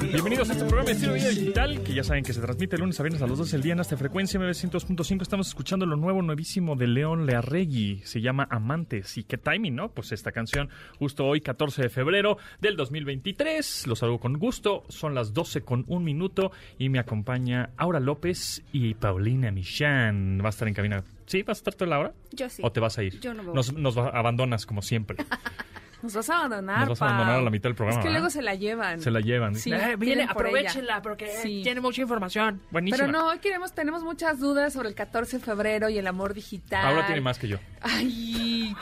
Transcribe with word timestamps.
Bienvenidos 0.00 0.48
a 0.48 0.52
este 0.52 0.64
programa 0.64 0.86
de 0.86 0.92
Estilo 0.92 1.12
Vida 1.12 1.28
Digital, 1.28 1.82
que 1.82 1.94
ya 1.94 2.02
saben 2.02 2.24
que 2.24 2.32
se 2.32 2.40
transmite 2.40 2.78
lunes 2.78 2.98
a 2.98 3.02
viernes 3.02 3.22
a 3.22 3.26
las 3.26 3.38
12 3.38 3.52
del 3.52 3.62
día 3.62 3.72
en 3.74 3.80
esta 3.80 3.96
frecuencia 3.96 4.40
MB102.5. 4.40 5.22
Estamos 5.22 5.48
escuchando 5.48 5.86
lo 5.86 5.96
nuevo, 5.96 6.22
nuevísimo 6.22 6.74
de 6.74 6.86
León 6.86 7.26
Learregui. 7.26 8.00
Se 8.04 8.20
llama 8.20 8.48
Amantes. 8.50 9.18
Y 9.18 9.24
qué 9.24 9.38
timing, 9.38 9.76
¿no? 9.76 9.90
Pues 9.92 10.12
esta 10.12 10.32
canción 10.32 10.70
justo 10.98 11.26
hoy, 11.26 11.40
14 11.40 11.82
de 11.82 11.88
febrero 11.90 12.38
del 12.60 12.76
2023. 12.76 13.86
Los 13.86 13.98
saludo 14.00 14.18
con 14.18 14.38
gusto. 14.38 14.84
Son 14.88 15.14
las 15.14 15.32
12 15.32 15.62
con 15.62 15.84
un 15.86 16.02
minuto 16.02 16.50
y 16.78 16.88
me 16.88 16.98
acompaña 16.98 17.70
Aura 17.76 18.00
López 18.00 18.62
y 18.72 18.94
Paulina 18.94 19.50
Michan. 19.52 20.40
Va 20.42 20.46
a 20.46 20.50
estar 20.50 20.66
en 20.66 20.74
cabina. 20.74 21.04
¿Sí? 21.26 21.42
¿Vas 21.42 21.58
a 21.58 21.60
estar 21.60 21.74
toda 21.74 21.90
la 21.90 21.98
hora? 22.00 22.14
Yo 22.32 22.48
sí. 22.48 22.62
¿O 22.64 22.72
te 22.72 22.80
vas 22.80 22.98
a 22.98 23.04
ir? 23.04 23.20
Yo 23.20 23.34
no 23.34 23.42
me 23.42 23.48
voy. 23.50 23.56
Nos, 23.56 23.72
nos 23.74 23.96
abandonas 23.96 24.66
como 24.66 24.82
siempre. 24.82 25.18
Nos 26.02 26.14
vas 26.14 26.30
a 26.30 26.38
abandonar. 26.38 26.88
Nos 26.88 26.98
vas 26.98 27.02
a 27.02 27.04
abandonar 27.14 27.40
a 27.40 27.42
la 27.42 27.50
mitad 27.50 27.68
del 27.68 27.74
programa, 27.74 27.98
Es 28.00 28.02
que 28.04 28.08
¿verdad? 28.08 28.20
luego 28.20 28.30
se 28.30 28.42
la 28.42 28.54
llevan. 28.54 29.00
Se 29.00 29.10
la 29.10 29.20
llevan. 29.20 29.54
Sí, 29.54 29.72
Eh, 29.72 29.96
viene, 29.98 30.24
aprovechenla 30.24 31.02
porque 31.02 31.28
Sí. 31.42 31.60
tiene 31.62 31.80
mucha 31.80 32.02
información. 32.02 32.60
Buenísima. 32.70 33.06
Pero 33.06 33.12
no, 33.12 33.28
hoy 33.28 33.38
queremos, 33.38 33.72
tenemos 33.72 34.02
muchas 34.02 34.38
dudas 34.40 34.72
sobre 34.72 34.88
el 34.88 34.94
14 34.94 35.38
de 35.38 35.44
febrero 35.44 35.88
y 35.88 35.98
el 35.98 36.06
amor 36.06 36.34
digital. 36.34 36.86
Aura 36.86 37.06
tiene 37.06 37.20
más 37.20 37.38
que 37.38 37.48
yo. 37.48 37.58
Ay, 37.82 38.74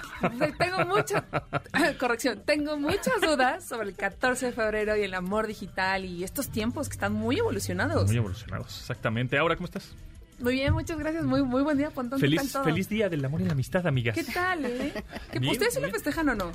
tengo 0.59 0.85
muchas, 0.87 1.23
corrección, 1.99 2.43
tengo 2.45 2.77
muchas 2.79 3.21
dudas 3.21 3.65
sobre 3.65 3.89
el 3.89 3.97
14 3.97 4.47
de 4.47 4.53
febrero 4.53 4.97
y 4.97 5.03
el 5.03 5.15
amor 5.15 5.47
digital 5.47 6.05
y 6.05 6.25
estos 6.25 6.51
tiempos 6.51 6.89
que 6.89 6.95
están 6.95 7.13
muy 7.13 7.39
evolucionados. 7.39 8.07
Muy 8.07 8.17
evolucionados, 8.17 8.79
exactamente. 8.81 9.39
Aura, 9.39 9.57
¿cómo 9.57 9.67
estás? 9.67 9.95
Muy 10.41 10.55
bien, 10.55 10.73
muchas 10.73 10.99
gracias, 10.99 11.25
muy, 11.25 11.43
muy 11.43 11.63
buen 11.63 11.77
día, 11.79 11.91
Pontón. 11.91 12.21
¿Qué 12.21 12.27
Feliz, 12.27 12.57
feliz 12.65 12.89
día 12.89 13.09
del 13.09 13.25
amor 13.25 13.41
y 13.41 13.45
la 13.45 13.53
amistad, 13.53 13.87
amigas. 13.87 14.15
¿Qué 14.15 14.23
tal, 14.25 14.65
eh? 14.67 14.93
¿Que 15.33 15.39
Bien, 15.41 15.53
¿Ustedes 15.53 15.75
sí 15.75 15.81
lo 15.81 15.87
bien. 15.87 15.95
festejan 15.95 16.29
o 16.29 16.35
no? 16.37 16.53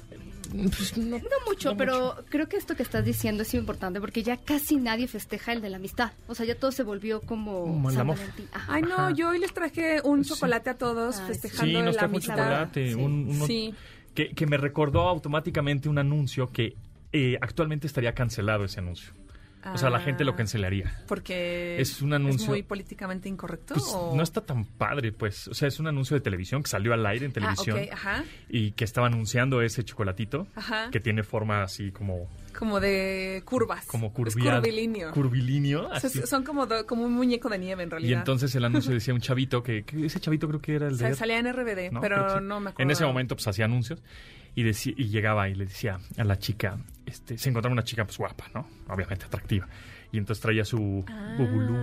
Pues 0.53 0.97
no, 0.97 1.17
No 1.17 1.23
mucho, 1.47 1.71
No 1.71 1.77
pero 1.77 2.15
creo 2.29 2.47
que 2.47 2.57
esto 2.57 2.75
que 2.75 2.83
estás 2.83 3.03
diciendo 3.03 3.41
es 3.43 3.53
importante 3.55 3.99
porque 3.99 4.23
ya 4.23 4.37
casi 4.37 4.77
nadie 4.77 5.07
festeja 5.07 5.51
el 5.51 5.61
de 5.61 5.69
la 5.69 5.77
amistad. 5.77 6.11
O 6.27 6.35
sea, 6.35 6.45
ya 6.45 6.55
todo 6.55 6.71
se 6.71 6.83
volvió 6.83 7.21
como 7.21 7.63
Como 7.63 7.89
el 7.89 7.95
San 7.95 8.01
amor. 8.01 8.17
Valentín. 8.19 8.47
Ajá. 8.53 8.73
Ay, 8.73 8.81
no, 8.83 8.93
Ajá. 8.95 9.11
yo 9.11 9.29
hoy 9.29 9.39
les 9.39 9.53
traje 9.53 9.99
un 10.03 10.23
Sí. 10.23 10.29
chocolate 10.29 10.69
a 10.69 10.77
todos 10.77 11.19
Ay, 11.19 11.27
festejando 11.27 11.79
Sí, 11.79 11.83
nos 11.85 11.95
la 11.95 11.99
trajo 11.99 12.05
un 12.11 12.15
amistad. 12.15 12.35
chocolate, 12.37 12.87
Sí. 12.89 12.93
un- 12.93 13.27
uno- 13.29 13.47
Sí. 13.47 13.73
que, 14.13 14.29
que 14.29 14.45
me 14.45 14.57
recordó 14.57 15.07
automáticamente 15.09 15.89
un 15.89 15.97
anuncio 15.97 16.51
que 16.51 16.75
eh, 17.15 17.37
actualmente 17.41 17.85
estaría 17.87 18.13
cancelado 18.15 18.63
ese 18.63 18.79
anuncio. 18.79 19.11
O 19.71 19.77
sea, 19.77 19.89
la 19.89 19.99
gente 19.99 20.23
lo 20.23 20.31
Ah, 20.33 20.35
cancelaría. 20.35 20.91
Porque 21.07 21.79
Es 21.79 22.01
un 22.01 22.13
anuncio- 22.13 22.49
muy 22.49 22.63
políticamente 22.63 23.29
incorrecto. 23.29 23.75
Pues 23.75 23.85
o- 23.93 24.13
no 24.15 24.23
está 24.23 24.41
tan 24.41 24.65
padre, 24.65 25.11
pues. 25.11 25.47
O 25.47 25.53
sea, 25.53 25.67
es 25.67 25.79
un 25.79 25.87
anuncio 25.87 26.15
de 26.15 26.21
televisión 26.21 26.63
que 26.63 26.69
salió 26.69 26.93
al 26.93 27.05
aire 27.05 27.25
en 27.25 27.31
televisión 27.31 27.77
Ah, 27.79 27.93
ajá. 27.93 28.23
y 28.49 28.71
que 28.71 28.83
estaba 28.83 29.07
anunciando 29.07 29.61
ese 29.61 29.83
chocolatito 29.85 30.47
Ajá. 30.55 30.89
que 30.91 30.99
tiene 30.99 31.23
forma 31.23 31.63
así 31.63 31.91
como, 31.91 32.27
Como 32.57 32.79
de 32.79 33.41
curvas. 33.45 33.85
como 33.85 34.13
curvilíneo. 34.13 35.11
Curvilíneo. 35.11 35.91
Así. 35.91 36.21
son 36.25 36.43
como, 36.43 36.65
do- 36.65 36.85
como 36.85 37.03
un 37.03 37.13
muñeco 37.13 37.49
de 37.49 37.57
nieve 37.57 37.83
en 37.83 37.91
realidad. 37.91 38.09
Y 38.11 38.13
entonces 38.13 38.53
el 38.55 38.63
anuncio 38.65 38.91
decía 38.93 39.13
un 39.13 39.21
chavito 39.21 39.63
que, 39.63 39.83
que 39.83 40.05
ese 40.05 40.19
chavito 40.19 40.47
creo 40.47 40.61
que 40.61 40.75
era 40.75 40.87
el 40.87 40.93
O 40.93 40.97
sea, 40.97 41.09
de 41.09 41.15
salía 41.15 41.39
en 41.39 41.51
RBD, 41.51 41.99
pero 41.99 42.37
sí. 42.37 42.43
no 42.43 42.59
me 42.59 42.69
acuerdo. 42.69 42.83
En 42.83 42.91
ese 42.91 43.05
momento 43.05 43.35
pues 43.35 43.47
hacía 43.47 43.65
anuncios 43.65 44.01
y, 44.55 44.63
decía, 44.63 44.93
y 44.95 45.09
llegaba 45.09 45.49
y 45.49 45.55
le 45.55 45.65
decía 45.65 45.99
a 46.17 46.23
la 46.23 46.37
chica, 46.37 46.77
este, 47.05 47.37
se 47.37 47.49
encontraba 47.49 47.73
una 47.73 47.83
chica 47.83 48.05
pues 48.05 48.17
guapa, 48.17 48.45
¿no? 48.53 48.67
Obviamente 48.87 49.25
atractiva. 49.25 49.67
Y 50.11 50.19
entonces 50.19 50.43
traía 50.43 50.63
su 50.63 51.03
Ah, 51.07 51.35
bubulú, 51.39 51.75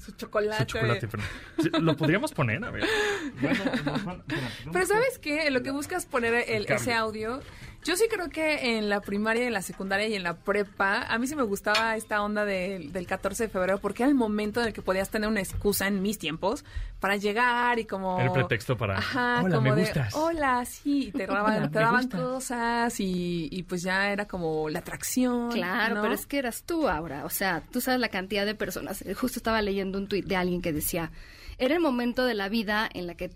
su 0.00 0.10
chocolate. 0.16 0.58
su 0.58 0.64
chocolate. 0.64 1.06
pero- 1.06 1.22
Sí, 1.62 1.70
¿Lo 1.80 1.96
podríamos 1.96 2.32
poner? 2.32 2.64
A 2.64 2.70
ver. 2.72 2.82
Bueno, 3.40 3.58
nos 3.84 4.04
van- 4.04 4.18
espera, 4.26 4.48
no 4.66 4.72
Pero 4.72 4.86
¿sabes 4.86 5.18
qué? 5.20 5.48
Lo 5.52 5.62
que 5.62 5.70
buscas 5.70 6.04
poner 6.04 6.34
el, 6.48 6.66
ese 6.68 6.92
audio, 6.92 7.40
yo 7.84 7.96
sí 7.96 8.04
creo 8.10 8.28
que 8.28 8.76
en 8.76 8.88
la 8.88 9.00
primaria, 9.00 9.46
en 9.46 9.52
la 9.52 9.62
secundaria 9.62 10.06
y 10.08 10.14
en 10.14 10.22
la 10.22 10.34
prepa, 10.36 11.02
a 11.02 11.18
mí 11.18 11.26
sí 11.26 11.34
me 11.34 11.42
gustaba 11.42 11.96
esta 11.96 12.22
onda 12.22 12.44
de- 12.44 12.88
del 12.92 13.06
14 13.06 13.44
de 13.44 13.48
febrero 13.48 13.78
porque 13.78 14.02
era 14.02 14.10
el 14.10 14.14
momento 14.14 14.60
en 14.60 14.66
el 14.68 14.72
que 14.72 14.82
podías 14.82 15.08
tener 15.10 15.28
una 15.28 15.40
excusa 15.40 15.86
en 15.86 16.02
mis 16.02 16.18
tiempos 16.18 16.64
para 17.00 17.16
llegar 17.16 17.78
y 17.78 17.86
como... 17.86 18.20
El 18.20 18.30
pretexto 18.32 18.76
para, 18.76 18.98
Ajá, 18.98 19.40
"Hola, 19.42 19.56
como 19.56 19.70
me 19.70 19.76
de, 19.76 19.82
gustas". 19.82 20.14
Hola, 20.14 20.64
sí, 20.66 21.08
y 21.08 21.12
te 21.12 21.26
daban, 21.26 21.56
Hola, 21.58 21.70
te 21.70 21.78
daban 21.78 22.08
cosas 22.08 23.00
y, 23.00 23.48
y 23.50 23.62
pues 23.62 23.82
ya 23.82 24.10
era 24.12 24.26
como 24.26 24.68
la 24.68 24.80
atracción. 24.80 25.50
Claro, 25.50 25.94
¿no? 25.96 26.02
pero 26.02 26.14
es 26.14 26.26
que 26.26 26.38
eras 26.38 26.62
tú 26.64 26.88
ahora. 26.88 27.24
O 27.24 27.30
sea, 27.30 27.62
tú 27.72 27.80
sabes 27.80 27.98
la 28.00 28.08
cantidad 28.10 28.44
de 28.44 28.54
personas. 28.54 29.00
Eh, 29.02 29.14
Justo 29.14 29.38
estaba 29.38 29.62
leyendo 29.62 29.96
un 29.98 30.06
tuit 30.08 30.26
de 30.26 30.36
alguien 30.36 30.60
que 30.60 30.72
decía, 30.72 31.10
era 31.58 31.74
el 31.74 31.80
momento 31.80 32.24
de 32.24 32.34
la 32.34 32.48
vida 32.50 32.88
en 32.92 33.06
la 33.06 33.14
que 33.14 33.30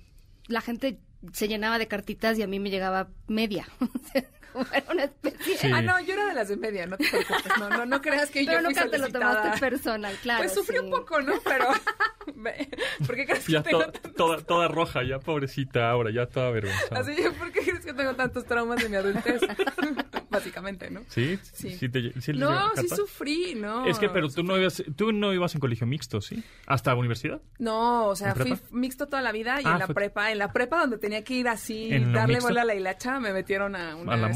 la 0.48 0.60
gente 0.60 0.98
se 1.32 1.48
llenaba 1.48 1.78
de 1.78 1.88
cartitas 1.88 2.38
y 2.38 2.42
a 2.42 2.46
mí 2.46 2.60
me 2.60 2.68
llegaba 2.68 3.08
media. 3.28 3.66
Como 4.54 4.66
era 4.72 4.86
una 4.92 5.04
especie. 5.04 5.58
Sí. 5.58 5.70
Ah, 5.74 5.82
no, 5.82 5.98
yo 6.00 6.14
era 6.14 6.26
de 6.26 6.34
las 6.34 6.48
de 6.48 6.56
media, 6.56 6.86
no 6.86 6.96
te 6.96 7.08
preocupes. 7.10 7.58
No, 7.58 7.68
no, 7.70 7.86
no 7.86 8.00
creas 8.00 8.30
que 8.30 8.44
Pero 8.44 8.52
yo 8.60 8.64
fui 8.66 8.74
nunca 8.74 8.88
te 8.88 8.98
lo 8.98 9.08
tomaste 9.08 9.58
personal, 9.58 10.16
claro. 10.22 10.38
Pues 10.42 10.54
sufrí 10.54 10.76
sí. 10.78 10.84
un 10.84 10.90
poco, 10.90 11.20
¿no? 11.20 11.32
Pero... 11.44 11.66
¿Por 13.06 13.16
qué 13.16 13.26
crees 13.26 13.44
que 13.46 13.52
Ya 13.52 13.62
tengo 13.64 13.84
to- 13.86 14.12
toda, 14.12 14.38
toda 14.42 14.68
roja, 14.68 15.02
ya 15.02 15.18
pobrecita 15.18 15.90
ahora, 15.90 16.10
ya 16.12 16.26
toda 16.26 16.50
vergüenza. 16.50 16.86
Así, 16.92 17.14
¿por 17.36 17.50
qué 17.50 17.60
crees 17.62 17.84
que 17.84 17.92
tengo 17.92 18.14
tantos 18.14 18.44
traumas 18.46 18.80
de 18.80 18.88
mi 18.88 18.96
adultez? 18.96 19.42
Básicamente, 20.34 20.90
¿no? 20.90 21.02
¿Sí? 21.08 21.38
Sí. 21.52 21.70
¿Sí, 21.76 21.88
te, 21.88 22.12
sí 22.20 22.32
les 22.32 22.40
No, 22.40 22.70
sí 22.76 22.88
sufrí, 22.88 23.54
no. 23.56 23.86
Es 23.86 23.98
que, 23.98 24.08
pero 24.08 24.28
tú 24.28 24.42
no, 24.42 24.58
ibas, 24.58 24.82
tú 24.96 25.12
no 25.12 25.32
ibas 25.32 25.54
en 25.54 25.60
colegio 25.60 25.86
mixto, 25.86 26.20
¿sí? 26.20 26.42
¿Hasta 26.66 26.94
universidad? 26.94 27.40
No, 27.58 28.06
o 28.06 28.16
sea, 28.16 28.30
¿En 28.30 28.36
fui 28.36 28.58
mixto 28.70 29.06
toda 29.06 29.22
la 29.22 29.32
vida 29.32 29.60
y 29.60 29.64
Ah, 29.66 29.72
en 29.72 29.78
la 29.80 29.86
fue- 29.86 29.94
prepa, 29.94 30.30
en 30.32 30.38
la 30.38 30.52
prepa 30.52 30.80
donde 30.80 30.98
tenía 30.98 31.24
que 31.24 31.34
ir 31.34 31.48
así, 31.48 31.92
¿En 31.92 32.12
lo 32.12 32.18
darle 32.18 32.34
mixto? 32.34 32.48
bola 32.48 32.62
a 32.62 32.64
la 32.64 32.74
hilacha, 32.74 33.20
me 33.20 33.32
metieron 33.32 33.74
a 33.76 33.96
una 33.96 34.12
A 34.12 34.16
la 34.16 34.28
de 34.28 34.34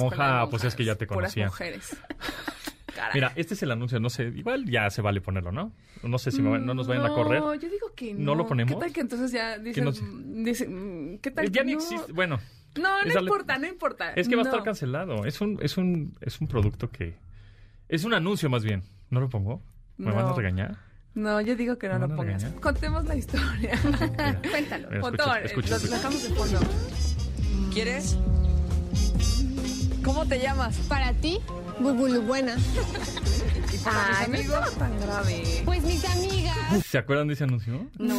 pues 0.50 0.64
es 0.64 0.74
que 0.74 0.84
ya 0.84 0.94
te 0.94 1.06
conocía. 1.06 1.46
Mujeres. 1.46 1.96
Caray. 2.94 3.12
Mira, 3.14 3.32
este 3.36 3.54
es 3.54 3.62
el 3.62 3.70
anuncio, 3.70 4.00
no 4.00 4.10
sé, 4.10 4.24
igual 4.34 4.64
ya 4.64 4.90
se 4.90 5.02
vale 5.02 5.20
ponerlo, 5.20 5.52
¿no? 5.52 5.72
No 6.02 6.18
sé 6.18 6.32
si 6.32 6.42
me 6.42 6.50
va- 6.50 6.58
no 6.58 6.74
nos 6.74 6.88
vayan 6.88 7.04
a 7.06 7.10
correr. 7.10 7.40
No, 7.40 7.54
yo 7.54 7.68
digo 7.68 7.92
que 7.94 8.12
no. 8.14 8.20
¿No 8.20 8.34
lo 8.34 8.46
ponemos? 8.48 8.74
¿Qué 8.74 8.80
tal 8.80 8.92
que 8.92 9.00
entonces 9.00 9.30
ya 9.30 9.56
dicen, 9.58 9.84
no 9.84 9.92
sé? 9.92 10.02
dicen, 10.10 11.18
¿qué 11.22 11.30
tal 11.30 11.48
ya 11.50 11.60
que 11.60 11.66
ni 11.66 11.72
no? 11.74 11.78
existe, 11.78 12.12
bueno, 12.12 12.40
No, 12.76 13.04
no 13.04 13.20
importa, 13.20 13.58
no 13.58 13.66
importa. 13.66 14.12
es 14.12 14.28
que 14.28 14.36
va 14.36 14.42
a 14.42 14.44
No. 14.44 14.50
estar 14.50 14.64
cancelado. 14.64 15.24
Es 15.24 15.40
un, 15.40 15.58
es 15.62 15.76
un, 15.76 16.16
es 16.20 16.40
un 16.40 16.46
producto 16.48 16.90
que... 16.90 17.16
Es 17.88 18.04
un 18.04 18.14
anuncio 18.14 18.48
más 18.50 18.62
bien. 18.64 18.82
¿No 19.10 19.20
lo 19.20 19.28
pongo? 19.28 19.62
¿Me 19.96 20.10
van 20.12 20.26
a 20.26 20.28
No. 20.30 20.34
regañar? 20.36 20.76
No, 21.14 21.40
yo 21.40 21.56
digo 21.56 21.78
que 21.78 21.88
no 21.88 21.94
¿Me 21.98 22.06
lo 22.06 22.16
pongas. 22.16 22.42
regañar? 22.42 22.60
Contemos 22.60 23.04
la 23.06 23.16
historia. 23.16 23.72
Mira, 23.84 24.40
Cuéntalo. 24.50 24.88
mira, 24.90 25.40
escucha, 25.42 25.76
escucha, 25.76 25.78
dejamos 25.96 26.22
de 26.22 26.34
fondo. 26.34 26.60
¿Quieres? 27.72 28.16
¿Cómo 30.04 30.24
te 30.26 30.38
llamas? 30.40 30.76
Para 30.88 31.12
ti, 31.14 31.38
Bulbulu 31.80 32.22
buena. 32.22 32.56
Ay, 33.84 34.24
amigo, 34.26 34.54
tan 34.78 34.98
grave. 35.00 35.62
Pues 35.64 35.82
mis 35.82 36.04
amigas. 36.04 36.56
¿Se 36.86 36.98
acuerdan 36.98 37.28
de 37.28 37.34
ese 37.34 37.44
anuncio? 37.44 37.86
No, 37.98 38.14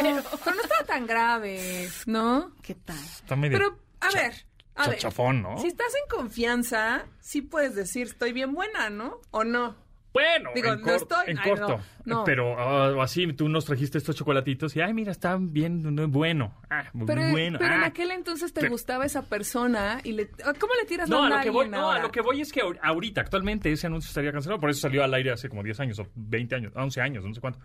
pero, 0.00 0.14
no 0.16 0.20
estaba 0.20 0.67
tan 0.88 1.06
grave, 1.06 1.88
¿no? 2.06 2.50
¿Qué 2.62 2.74
tal? 2.74 2.96
Está 2.98 3.36
medio 3.36 3.58
Pero, 3.58 3.78
a 4.00 4.10
ver, 4.12 4.32
a 4.74 4.88
ver. 4.88 4.96
chachafón, 4.98 5.42
¿no? 5.42 5.58
Si 5.58 5.68
estás 5.68 5.92
en 5.94 6.16
confianza, 6.16 7.04
sí 7.20 7.42
puedes 7.42 7.74
decir, 7.74 8.06
estoy 8.08 8.32
bien 8.32 8.52
buena, 8.54 8.90
¿no? 8.90 9.20
¿O 9.30 9.44
no? 9.44 9.76
Bueno, 10.14 10.50
Digo, 10.54 10.72
en, 10.72 10.80
no 10.80 10.94
estoy- 10.94 11.26
en 11.28 11.38
ay, 11.38 11.48
corto. 11.50 11.68
no, 12.06 12.16
no. 12.16 12.24
Pero 12.24 12.58
ah, 12.58 13.04
así, 13.04 13.30
tú 13.34 13.48
nos 13.48 13.66
trajiste 13.66 13.98
estos 13.98 14.16
chocolatitos 14.16 14.74
y, 14.74 14.80
ay, 14.80 14.94
mira, 14.94 15.12
están 15.12 15.52
bien, 15.52 15.94
no, 15.94 16.08
bueno. 16.08 16.54
Ah, 16.70 16.84
muy 16.94 17.06
Pero, 17.06 17.28
bueno. 17.30 17.58
pero 17.60 17.74
en 17.74 17.82
ah. 17.82 17.86
aquel 17.86 18.10
entonces 18.10 18.52
te 18.54 18.60
Pero- 18.60 18.72
gustaba 18.72 19.04
esa 19.04 19.22
persona 19.26 20.00
y 20.02 20.12
le... 20.12 20.28
¿Cómo 20.30 20.72
le 20.80 20.88
tiras 20.88 21.08
No, 21.08 21.28
la 21.28 21.36
a 21.36 21.38
lo 21.38 21.44
que 21.44 21.50
voy, 21.50 21.68
no, 21.68 21.90
a 21.92 21.98
lo 22.00 22.10
que 22.10 22.22
voy 22.22 22.40
es 22.40 22.50
que 22.50 22.62
ahor- 22.62 22.80
ahorita, 22.82 23.20
actualmente, 23.20 23.70
ese 23.70 23.86
anuncio 23.86 24.08
estaría 24.08 24.32
cancelado. 24.32 24.58
Por 24.58 24.70
eso 24.70 24.80
salió 24.80 25.04
al 25.04 25.12
aire 25.14 25.30
hace 25.30 25.48
como 25.50 25.62
10 25.62 25.78
años, 25.80 25.98
o 26.00 26.06
20 26.14 26.54
años, 26.54 26.72
11 26.74 27.00
años, 27.02 27.24
no 27.24 27.34
sé 27.34 27.40
cuánto. 27.40 27.60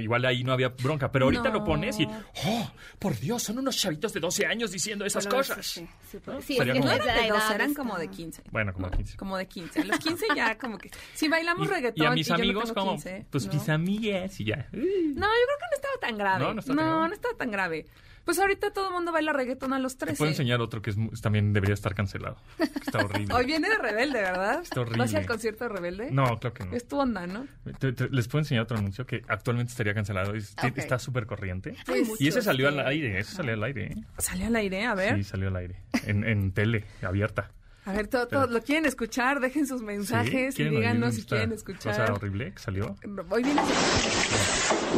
Igual 0.00 0.24
ahí 0.26 0.44
no 0.44 0.52
había 0.52 0.68
bronca, 0.68 1.10
pero 1.10 1.24
ahorita 1.26 1.44
No. 1.44 1.60
lo 1.60 1.64
pones 1.64 1.98
y, 2.00 2.06
¡oh! 2.46 2.70
Por 2.98 3.18
Dios, 3.18 3.42
son 3.42 3.58
unos 3.58 3.76
chavitos 3.78 4.12
de 4.12 4.20
12 4.20 4.44
años 4.46 4.70
diciendo 4.72 5.04
esas 5.06 5.24
Bueno, 5.26 5.38
cosas. 5.38 5.64
Sí, 5.66 5.80
sí, 5.80 6.18
sí, 6.18 6.18
¿No? 6.26 6.40
sí, 6.42 6.56
Sería 6.56 6.72
es 6.74 6.78
que 6.78 6.80
como- 6.80 6.90
No 6.90 7.02
eran 7.02 7.06
de 7.16 7.26
edad 7.26 7.34
12, 7.34 7.54
eran 7.54 7.74
como 7.74 7.98
de 7.98 8.08
15. 8.08 8.42
Bueno, 8.50 8.72
como 8.74 8.90
15. 8.90 9.16
Como 9.16 9.36
de 9.38 9.46
15. 9.46 9.80
A 9.80 9.84
los 9.84 9.98
15 9.98 10.26
ya 10.36 10.58
como 10.58 10.76
que... 10.78 10.90
Si 11.14 11.28
bailamos 11.28 11.66
Y- 11.66 11.70
reggaetón 11.70 12.04
y 12.04 12.06
a 12.06 12.10
mis 12.10 12.26
yo 12.26 12.36
no 12.36 12.42
amigos, 12.42 12.64
tengo 12.64 12.74
como, 12.80 12.90
15, 12.92 13.26
pues 13.30 13.46
¿no? 13.46 13.52
mis 13.54 13.68
amigas 13.70 14.40
y 14.40 14.44
ya. 14.44 14.56
No, 14.72 14.80
yo 14.80 14.92
creo 14.92 15.14
que 15.14 15.66
no 15.70 15.74
estaba 15.76 15.94
tan 16.00 16.18
grave. 16.18 16.44
No, 16.44 16.54
no 16.54 16.60
está 16.60 16.74
tan 16.74 16.76
no, 16.84 16.90
grave. 16.92 17.08
no 17.08 17.14
estaba 17.14 17.34
tan 17.36 17.50
grave. 17.50 17.86
Pues 18.24 18.38
ahorita 18.38 18.72
todo 18.72 18.88
el 18.88 18.94
mundo 18.94 19.12
baila 19.12 19.32
reggaetón 19.32 19.72
a 19.72 19.78
los 19.78 19.96
Te 19.96 20.06
13. 20.06 20.18
puedo 20.18 20.30
enseñar 20.30 20.60
otro 20.60 20.82
que 20.82 20.90
es, 20.90 20.96
también 21.20 21.52
debería 21.52 21.74
estar 21.74 21.94
cancelado. 21.94 22.36
Está 22.58 22.98
horrible. 23.04 23.34
Hoy 23.34 23.46
viene 23.46 23.68
de 23.68 23.78
Rebelde, 23.78 24.20
¿verdad? 24.20 24.60
Está 24.62 24.80
horrible. 24.80 24.98
¿Vas 24.98 25.14
al 25.14 25.26
concierto 25.26 25.64
de 25.64 25.70
Rebelde? 25.70 26.10
No, 26.10 26.38
claro 26.38 26.54
que 26.54 26.64
no. 26.64 26.72
Es 26.74 26.86
tu 26.86 26.98
onda, 26.98 27.26
¿no? 27.26 27.46
Te- 27.78 27.92
te- 27.92 28.08
les 28.10 28.28
puedo 28.28 28.40
enseñar 28.42 28.62
otro 28.64 28.78
anuncio 28.78 29.06
que 29.06 29.22
actualmente 29.28 29.70
estaría 29.70 29.94
cancelado. 29.94 30.34
Es-. 30.34 30.54
Está 30.76 30.98
súper 30.98 31.26
corriente. 31.26 31.74
Y 32.18 32.28
ese 32.28 32.42
salió 32.42 32.68
al 32.68 32.80
aire, 32.86 33.18
ese 33.18 33.34
salió 33.34 33.54
al 33.54 33.62
aire. 33.64 33.86
¿eh? 33.92 33.96
Salió 34.18 34.46
al 34.46 34.56
aire, 34.56 34.84
a 34.84 34.94
ver. 34.94 35.16
Sí, 35.16 35.24
salió 35.24 35.48
al 35.48 35.56
aire. 35.56 35.76
En, 36.06 36.24
en 36.24 36.52
tele, 36.52 36.84
abierta. 37.02 37.50
A 37.90 37.92
ver, 37.92 38.06
todo, 38.06 38.28
todo, 38.28 38.46
lo 38.46 38.62
quieren 38.62 38.86
escuchar, 38.86 39.40
dejen 39.40 39.66
sus 39.66 39.82
mensajes 39.82 40.54
y 40.54 40.56
¿Quieren 40.56 40.74
oír 40.74 40.82
díganos 40.82 41.14
si 41.16 41.24
quieren 41.24 41.50
Cosa 41.50 41.56
escuchar. 41.56 42.10
horrible 42.12 42.52
que 42.52 42.58
salió. 42.60 42.94
Hoy 43.28 43.42
viene 43.42 43.60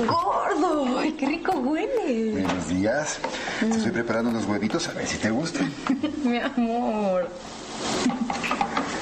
Gordo, 0.07 0.99
ay, 0.99 1.13
qué 1.13 1.27
rico 1.27 1.53
huele. 1.53 2.33
Buenos 2.33 2.69
días. 2.69 3.19
Te 3.61 3.69
estoy 3.71 3.93
preparando 3.93 4.29
unos 4.29 4.45
huevitos 4.45 4.89
a 4.89 4.93
ver 4.93 5.07
si 5.07 5.17
te 5.17 5.31
gustan. 5.31 5.73
Mi 6.23 6.39
amor. 6.39 7.31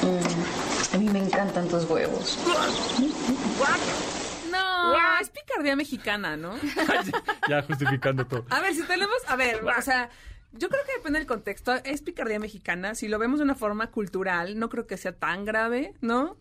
Mm, 0.03 0.95
a 0.95 0.99
mí 0.99 1.09
me 1.09 1.19
encantan 1.25 1.67
tus 1.67 1.85
huevos. 1.87 2.39
No, 4.53 5.19
es 5.21 5.31
picardía 5.31 5.75
mexicana, 5.75 6.37
¿no? 6.37 6.55
ya 7.49 7.63
justificando 7.63 8.25
todo. 8.25 8.45
A 8.51 8.61
ver, 8.61 8.73
si 8.73 8.83
tenemos, 8.85 9.19
a 9.27 9.35
ver, 9.35 9.65
o 9.65 9.83
sea, 9.83 10.09
yo 10.53 10.69
creo 10.69 10.83
que 10.87 10.93
depende 10.99 11.19
del 11.19 11.27
contexto. 11.29 11.75
Es 11.85 12.03
picardía 12.03 12.39
mexicana. 12.39 12.95
Si 12.95 13.09
lo 13.09 13.19
vemos 13.19 13.39
de 13.39 13.45
una 13.45 13.55
forma 13.55 13.89
cultural, 13.91 14.59
no 14.59 14.69
creo 14.69 14.87
que 14.87 14.97
sea 14.97 15.13
tan 15.13 15.45
grave, 15.45 15.95
¿no? 16.01 16.37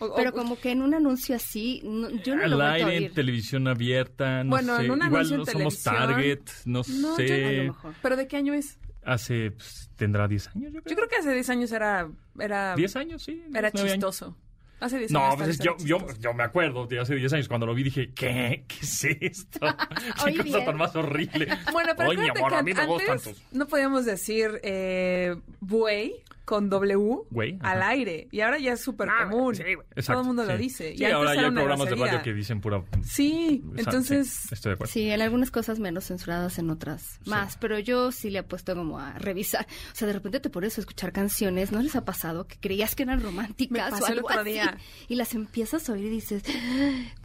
O- 0.00 0.06
o- 0.06 0.14
Pero 0.16 0.32
como 0.32 0.58
que 0.58 0.72
en 0.72 0.82
un 0.82 0.92
anuncio 0.94 1.36
así, 1.36 1.80
no- 1.84 2.10
yo 2.10 2.34
no 2.34 2.46
lo 2.48 2.56
Al 2.56 2.60
a 2.62 2.72
aire, 2.72 2.96
en 2.96 3.02
oír. 3.04 3.14
televisión 3.14 3.68
abierta, 3.68 4.42
no 4.42 4.50
Bueno, 4.50 4.76
sé. 4.76 4.84
en 4.86 4.90
un 4.90 4.98
Igual 4.98 5.12
anuncio 5.14 5.34
en 5.34 5.38
no 5.40 5.46
somos 5.46 5.82
televisión. 5.82 5.94
Target, 5.94 6.40
no, 6.64 6.82
No, 6.88 7.10
yo- 7.10 7.16
sé. 7.16 7.44
A 7.44 7.52
lo 7.52 7.62
mejor. 7.64 7.94
¿Pero 8.02 8.16
de 8.16 8.26
qué 8.26 8.36
año 8.36 8.54
es? 8.54 8.78
Hace, 9.04 9.50
pues, 9.52 9.90
tendrá 9.96 10.26
10 10.26 10.48
años, 10.48 10.72
yo 10.72 10.82
creo. 10.82 10.90
Yo 10.90 10.96
creo 10.96 11.08
que 11.08 11.16
hace 11.16 11.32
10 11.32 11.48
años 11.50 11.70
era... 11.72 12.08
Era, 12.40 12.74
10 12.74 12.96
años, 12.96 13.22
sí. 13.22 13.44
era 13.54 13.70
9 13.72 13.92
años. 13.92 14.34
Hace 14.84 14.98
10 14.98 15.10
No, 15.12 15.24
años. 15.24 15.36
pues 15.36 15.48
es- 15.48 15.58
tal 15.58 15.74
vez 15.74 15.84
yo, 15.84 15.98
yo, 15.98 16.06
yo 16.20 16.34
me 16.34 16.42
acuerdo 16.42 16.86
de 16.86 17.00
hace 17.00 17.14
10 17.14 17.32
años 17.32 17.48
cuando 17.48 17.66
lo 17.66 17.74
vi 17.74 17.84
dije, 17.84 18.12
¿qué? 18.14 18.64
¿Qué 18.68 18.76
es 18.82 19.04
esto? 19.20 19.60
¿Qué 20.26 20.36
cosa 20.36 20.64
tan 20.64 20.76
más 20.76 20.94
horrible? 20.94 21.48
Bueno, 21.72 21.92
pero 21.96 22.10
Ay, 22.10 22.16
mi 22.18 22.28
amor, 22.28 22.50
que 22.50 22.56
a 22.56 22.62
mí 22.62 22.74
me 22.74 22.86
gustan 22.86 23.12
antes 23.18 23.34
tus... 23.34 23.42
no 23.52 23.66
podíamos 23.66 24.04
decir 24.04 24.60
eh, 24.62 25.36
buey 25.60 26.14
con 26.44 26.68
W 26.70 27.22
Güey, 27.30 27.58
al 27.60 27.80
ajá. 27.82 27.88
aire. 27.90 28.28
Y 28.30 28.40
ahora 28.40 28.58
ya 28.58 28.72
es 28.74 28.80
súper 28.80 29.08
Ah, 29.08 29.28
común. 29.30 29.54
sí. 29.54 29.62
Todo 30.06 30.20
el 30.20 30.26
mundo 30.26 30.44
lo 30.44 30.56
dice. 30.58 30.94
Sí, 30.96 31.02
Y 31.02 31.04
ahora 31.06 31.34
ya 31.34 31.42
hay 31.46 31.50
programas 31.50 31.88
de 31.88 31.94
radio 31.96 32.22
que 32.22 32.32
dicen 32.34 32.60
pura... 32.60 32.84
Sí, 33.02 33.62
o 33.66 33.74
sea, 33.74 33.84
entonces... 33.84 34.28
sí, 34.28 34.48
estoy 34.54 34.70
de 34.70 34.74
acuerdo. 34.74 34.92
Sí, 34.92 35.10
en 35.10 35.20
algunas 35.22 35.50
cosas 35.50 35.78
menos 35.78 36.04
censuradas, 36.06 36.58
en 36.58 36.70
otras 36.70 37.20
más. 37.26 37.56
Pero 37.56 37.78
yo 37.78 38.12
sí 38.12 38.30
le 38.30 38.40
he 38.40 38.42
puesto 38.42 38.74
como 38.74 38.98
a 38.98 39.14
revisar. 39.18 39.66
O 39.92 39.94
sea, 39.96 40.06
de 40.06 40.14
repente 40.14 40.40
te 40.40 40.50
pones 40.50 40.76
a 40.78 40.80
escuchar 40.80 41.12
canciones, 41.12 41.72
¿no 41.72 41.80
les 41.82 41.96
ha 41.96 42.04
pasado 42.04 42.46
que 42.46 42.56
creías 42.58 42.94
que 42.94 43.04
eran 43.04 43.22
románticas 43.22 43.70
Me 43.72 43.90
pasó 43.90 44.04
o 44.04 44.06
el 44.08 44.12
algo 44.14 44.28
otro 44.28 44.40
así? 44.40 44.50
día. 44.52 44.76
Y 45.08 45.14
las 45.16 45.34
empiezas 45.34 45.88
a 45.88 45.92
oír 45.92 46.06
y 46.06 46.10
dices, 46.10 46.42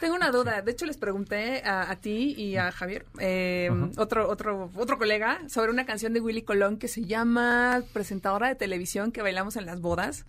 Tengo 0.00 0.14
una 0.14 0.30
duda. 0.30 0.62
De 0.62 0.72
hecho, 0.72 0.86
les 0.86 0.96
pregunté 0.96 1.62
a, 1.64 1.90
a 1.90 1.96
ti 1.96 2.34
y 2.36 2.56
a 2.56 2.72
Javier, 2.72 3.06
eh, 3.18 3.70
otro, 3.96 4.28
otro, 4.28 4.70
otro 4.76 4.98
colega, 4.98 5.40
sobre 5.48 5.70
una 5.70 5.86
canción 5.86 6.12
de 6.12 6.20
Willy 6.20 6.42
Colón 6.42 6.78
que 6.78 6.88
se 6.88 7.04
llama 7.04 7.82
Presentadora 7.92 8.48
de 8.48 8.54
Televisión 8.54 9.12
que 9.12 9.22
bailamos 9.22 9.56
en 9.56 9.66
las 9.66 9.80
bodas. 9.80 10.26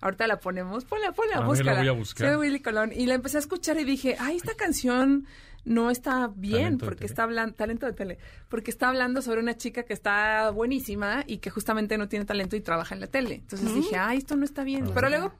Ahorita 0.00 0.26
la 0.26 0.40
ponemos. 0.40 0.84
Ponla, 0.86 1.12
ponla, 1.12 1.36
A 1.36 1.40
ver, 1.40 1.44
la 1.44 1.48
búscala. 1.48 1.78
voy 1.80 1.88
a 1.88 1.92
buscar. 1.92 2.26
Llama 2.28 2.40
Willy 2.40 2.60
Colón. 2.60 2.92
Y 2.94 3.06
la 3.06 3.14
empecé 3.14 3.36
a 3.36 3.40
escuchar 3.40 3.78
y 3.78 3.84
dije, 3.84 4.16
ay, 4.18 4.36
esta 4.36 4.54
canción 4.54 5.26
no 5.64 5.90
está 5.90 6.30
bien 6.34 6.62
Talento 6.78 6.86
porque 6.86 7.04
está 7.04 7.24
hablando 7.24 7.54
talento 7.54 7.84
de 7.84 7.92
tele 7.92 8.18
porque 8.48 8.70
está 8.70 8.88
hablando 8.88 9.20
sobre 9.20 9.40
una 9.40 9.58
chica 9.58 9.82
que 9.82 9.92
está 9.92 10.50
buenísima 10.52 11.22
y 11.26 11.36
que 11.36 11.50
justamente 11.50 11.98
no 11.98 12.08
tiene 12.08 12.24
talento 12.24 12.56
y 12.56 12.62
trabaja 12.62 12.94
en 12.94 13.02
la 13.02 13.08
tele 13.08 13.34
entonces 13.34 13.74
dije 13.74 13.96
ay 13.96 14.16
esto 14.16 14.36
no 14.36 14.46
está 14.46 14.64
bien 14.64 14.90
pero 14.94 15.10
luego 15.10 15.34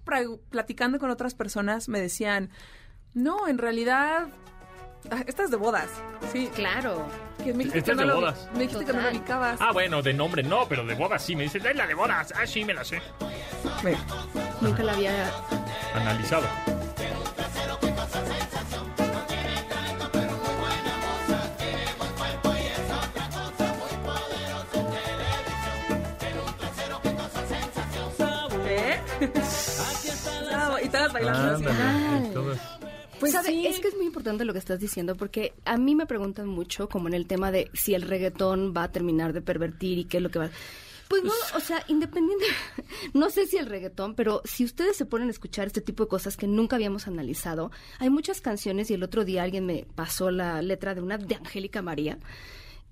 platicando 0.50 0.99
con 0.99 1.08
otras 1.08 1.32
personas 1.32 1.88
me 1.88 2.02
decían 2.02 2.50
no 3.15 3.47
en 3.49 3.59
realidad 3.59 4.29
ah, 5.11 5.23
esta 5.27 5.45
es 5.45 5.51
de 5.51 5.57
bodas 5.57 5.89
sí 6.33 6.49
claro. 6.55 7.07
que 7.39 7.53
me 7.53 7.65
dijiste 7.65 7.79
Esta 7.79 7.87
que 7.87 7.91
es 7.93 7.97
no 7.97 8.03
de 8.03 8.09
lo- 8.09 8.21
bodas. 8.21 8.49
me 8.55 8.61
dijiste 8.61 8.85
que 8.85 8.93
no 8.93 8.99
lo 8.99 9.05
Total. 9.05 9.17
ubicabas 9.21 9.61
Ah, 9.61 9.73
bueno, 9.73 10.03
de 10.03 10.12
nombre 10.15 10.43
no, 10.43 10.67
pero 10.69 10.85
de 10.85 10.95
bodas 10.95 11.23
sí. 11.23 11.35
Me 11.35 11.45
dices, 11.45 11.65
es 11.65 11.75
la 11.77 11.87
de 11.87 11.95
bodas. 11.95 12.33
Ah, 12.37 12.47
sí, 12.47 12.65
me 12.65 12.75
la 12.75 12.85
sé. 12.85 13.01
Ve. 13.83 13.97
Nunca 14.61 14.83
la 14.83 14.93
había... 14.93 15.31
Analizado. 15.95 16.47
¿Eh? 28.69 29.01
Ah, 30.53 30.77
y 30.83 30.89
todas 30.89 31.13
bailando 31.13 31.55
así. 31.55 31.65
Ándale, 31.67 32.27
y 32.29 32.33
todas- 32.33 32.59
Pues 33.20 33.32
¿Sabe? 33.32 33.49
sí. 33.49 33.67
Es 33.67 33.78
que 33.81 33.88
es 33.88 33.96
muy 33.96 34.06
importante 34.06 34.44
lo 34.44 34.52
que 34.52 34.58
estás 34.58 34.81
diciendo 34.81 35.17
porque 35.17 35.52
a 35.64 35.76
mí 35.76 35.94
me 35.94 36.06
preguntan 36.06 36.49
mucho 36.49 36.88
como 36.88 37.06
en 37.06 37.14
el 37.14 37.26
tema 37.26 37.52
de 37.52 37.70
si 37.75 37.94
el 37.94 38.02
reggaetón 38.02 38.75
va 38.76 38.84
a 38.84 38.93
terminar 38.93 39.32
de 39.32 39.43
pervertir 39.43 39.99
y 39.99 40.05
qué 40.05 40.17
es 40.17 40.22
lo 40.22 40.31
que 40.31 40.38
va 40.38 40.50
pues 41.11 41.25
no, 41.25 41.32
o 41.56 41.61
sea, 41.61 41.84
independiente, 41.88 42.44
no 43.14 43.31
sé 43.31 43.49
si 43.49 43.56
el 43.56 43.67
reggaetón, 43.67 44.14
pero 44.14 44.43
si 44.44 44.64
ustedes 44.64 44.96
se 44.96 45.06
ponen 45.06 45.26
a 45.26 45.32
escuchar 45.32 45.67
este 45.67 45.81
tipo 45.81 46.05
de 46.05 46.08
cosas 46.08 46.37
que 46.37 46.46
nunca 46.46 46.76
habíamos 46.76 47.08
analizado, 47.08 47.72
hay 47.99 48.11
muchas 48.11 48.40
canciones 48.40 48.93
y 48.93 48.94
el 48.94 49.02
otro 49.02 49.25
día 49.25 49.43
alguien 49.43 49.67
me 49.67 49.88
pasó 49.96 50.31
la 50.31 50.62
letra 50.62 50.94
de 50.94 51.00
una 51.00 51.19
de 51.19 51.34
Angélica 51.34 51.82
María, 51.82 52.20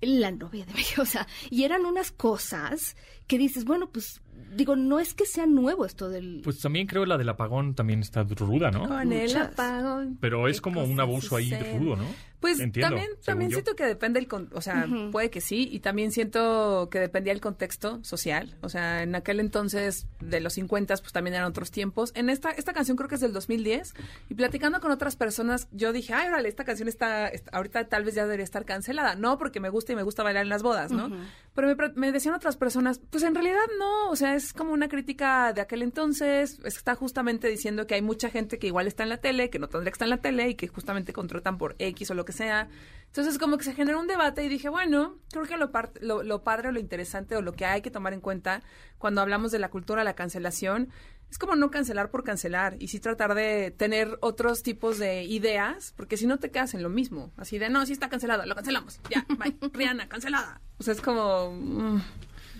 la 0.01 0.31
novia 0.31 0.65
de 0.65 0.73
México, 0.73 1.01
o 1.03 1.05
sea, 1.05 1.27
y 1.49 1.63
eran 1.63 1.85
unas 1.85 2.11
cosas 2.11 2.97
que 3.25 3.37
dices, 3.37 3.63
bueno, 3.63 3.89
pues 3.89 4.19
digo, 4.51 4.75
no 4.75 4.99
es 4.99 5.13
que 5.13 5.25
sea 5.25 5.45
nuevo 5.45 5.85
esto 5.85 6.09
del... 6.09 6.41
Pues 6.43 6.59
también 6.59 6.87
creo 6.87 7.05
la 7.05 7.17
del 7.17 7.29
apagón 7.29 7.75
también 7.75 8.01
está 8.01 8.23
ruda, 8.23 8.71
¿no? 8.71 8.87
Con 8.87 9.11
el 9.11 9.35
apagón. 9.35 10.17
Pero 10.19 10.47
es 10.47 10.61
como 10.61 10.83
un 10.83 10.99
abuso 10.99 11.35
ahí 11.35 11.51
rudo, 11.77 11.95
¿no? 11.95 12.05
Pues 12.39 12.59
Entiendo, 12.59 12.95
también, 12.95 13.11
también 13.25 13.51
yo. 13.51 13.55
siento 13.57 13.75
que 13.75 13.83
depende 13.85 14.19
el, 14.19 14.27
con- 14.27 14.49
o 14.53 14.61
sea, 14.61 14.87
puede 15.11 15.29
que 15.29 15.41
sí, 15.41 15.67
y 15.71 15.79
también 15.81 16.11
siento 16.11 16.87
que 16.89 16.99
dependía 16.99 17.33
el 17.33 17.41
contexto 17.41 17.99
social, 18.03 18.55
o 18.61 18.69
sea, 18.69 19.03
en 19.03 19.13
aquel 19.15 19.39
entonces 19.41 20.07
de 20.21 20.39
los 20.39 20.53
50 20.53 20.95
pues 20.97 21.11
también 21.11 21.33
eran 21.35 21.47
otros 21.47 21.69
tiempos. 21.71 22.11
En 22.15 22.29
esta 22.29 22.51
esta 22.51 22.71
canción 22.73 22.95
creo 22.95 23.09
que 23.09 23.15
es 23.15 23.21
del 23.21 23.33
2010 23.33 23.93
y 24.29 24.35
platicando 24.35 24.79
con 24.79 24.91
otras 24.91 25.15
personas, 25.17 25.67
yo 25.71 25.91
dije, 25.91 26.13
"Ay, 26.13 26.29
órale, 26.29 26.47
esta 26.47 26.63
canción 26.63 26.87
está, 26.87 27.27
está- 27.27 27.51
ahorita 27.57 27.87
tal 27.89 28.05
vez 28.05 28.15
ya 28.15 28.23
debería 28.23 28.43
estar 28.45 28.63
cancelada." 28.65 29.15
No, 29.15 29.37
porque 29.37 29.59
me 29.59 29.69
gusta 29.69 29.91
y 29.91 29.95
me 29.97 30.03
gusta 30.03 30.23
bailar 30.23 30.43
en 30.43 30.49
las 30.49 30.63
bodas, 30.63 30.91
¿no? 30.91 31.09
Pero 31.55 31.75
me, 31.75 31.89
me 31.95 32.11
decían 32.13 32.35
otras 32.35 32.55
personas, 32.55 33.01
pues 33.09 33.23
en 33.23 33.33
realidad 33.35 33.57
no, 33.77 34.09
o 34.09 34.15
sea, 34.15 34.35
es 34.35 34.53
como 34.53 34.71
una 34.71 34.87
crítica 34.87 35.51
de 35.51 35.59
aquel 35.61 35.81
entonces, 35.81 36.59
está 36.63 36.95
justamente 36.95 37.49
diciendo 37.49 37.85
que 37.85 37.95
hay 37.95 38.01
mucha 38.01 38.29
gente 38.29 38.59
que 38.59 38.67
igual 38.67 38.87
está 38.87 39.03
en 39.03 39.09
la 39.09 39.17
tele, 39.17 39.49
que 39.49 39.59
no 39.59 39.67
tendría 39.67 39.91
que 39.91 39.95
estar 39.95 40.05
en 40.05 40.11
la 40.11 40.21
tele 40.21 40.49
y 40.49 40.55
que 40.55 40.67
justamente 40.69 41.11
contratan 41.11 41.57
por 41.57 41.75
X 41.79 42.11
o 42.11 42.13
lo 42.13 42.23
que 42.25 42.28
sea. 42.31 42.67
Entonces 43.07 43.39
como 43.39 43.57
que 43.57 43.63
se 43.63 43.73
generó 43.73 43.99
un 43.99 44.07
debate 44.07 44.43
y 44.43 44.49
dije, 44.49 44.69
bueno, 44.69 45.17
creo 45.31 45.45
que 45.45 45.57
lo, 45.57 45.71
par- 45.71 45.91
lo, 45.99 46.21
lo 46.21 46.43
padre 46.43 46.69
o 46.69 46.71
lo 46.71 46.79
interesante 46.79 47.35
o 47.35 47.41
lo 47.41 47.53
que 47.53 47.65
hay 47.65 47.81
que 47.81 47.89
tomar 47.89 48.13
en 48.13 48.21
cuenta 48.21 48.61
cuando 48.99 49.21
hablamos 49.21 49.51
de 49.51 49.57
la 49.59 49.69
cultura, 49.69 50.03
la 50.03 50.13
cancelación, 50.13 50.89
es 51.31 51.37
como 51.39 51.55
no 51.55 51.71
cancelar 51.71 52.09
por 52.11 52.23
cancelar 52.23 52.75
y 52.79 52.87
sí 52.89 52.99
tratar 52.99 53.33
de 53.35 53.71
tener 53.71 54.17
otros 54.21 54.61
tipos 54.63 54.99
de 54.99 55.23
ideas, 55.23 55.93
porque 55.97 56.17
si 56.17 56.27
no 56.27 56.37
te 56.37 56.51
quedas 56.51 56.73
en 56.75 56.83
lo 56.83 56.89
mismo, 56.89 57.31
así 57.37 57.57
de, 57.57 57.69
no, 57.69 57.83
sí 57.87 57.93
está 57.93 58.09
cancelada, 58.09 58.45
lo 58.45 58.53
cancelamos, 58.55 58.99
ya, 59.09 59.25
bye, 59.37 59.55
Rihanna, 59.73 60.07
cancelada. 60.07 60.61
O 60.79 60.83
sea, 60.83 60.93
es 60.93 61.01
como, 61.01 61.51
mm, 61.51 62.01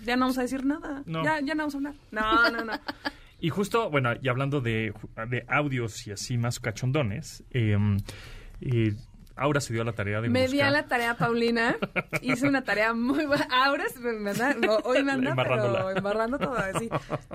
ya 0.04 0.16
no 0.16 0.20
vamos 0.26 0.38
a 0.38 0.42
decir 0.42 0.64
nada, 0.64 1.02
No. 1.06 1.22
ya, 1.24 1.38
ya 1.40 1.54
no 1.54 1.62
vamos 1.62 1.74
a 1.74 1.78
hablar. 1.78 1.94
No, 2.10 2.50
no, 2.50 2.64
no. 2.64 2.72
Y 3.40 3.50
justo, 3.50 3.88
bueno, 3.90 4.10
y 4.20 4.28
hablando 4.28 4.60
de, 4.60 4.92
de 5.28 5.44
audios 5.48 6.06
y 6.06 6.12
así 6.12 6.38
más 6.38 6.58
cachondones, 6.60 7.42
eh, 7.52 7.76
eh, 8.60 8.94
Aura 9.40 9.60
se 9.60 9.72
dio 9.72 9.82
a 9.82 9.84
la 9.84 9.92
tarea 9.92 10.20
de 10.20 10.28
Me 10.28 10.46
di 10.48 10.60
a 10.60 10.66
buscar- 10.66 10.72
la 10.72 10.86
tarea, 10.86 11.16
Paulina. 11.16 11.76
Hice 12.22 12.46
una 12.46 12.62
tarea 12.62 12.92
muy 12.92 13.24
buena. 13.26 13.48
Me 14.20 14.30
anda, 14.30 14.54
no, 14.54 14.76
hoy 14.84 15.02
me 15.02 15.12
anda, 15.12 15.34
pero 15.34 15.90
embarrando 15.90 16.38
todo 16.38 16.56
así. 16.56 16.88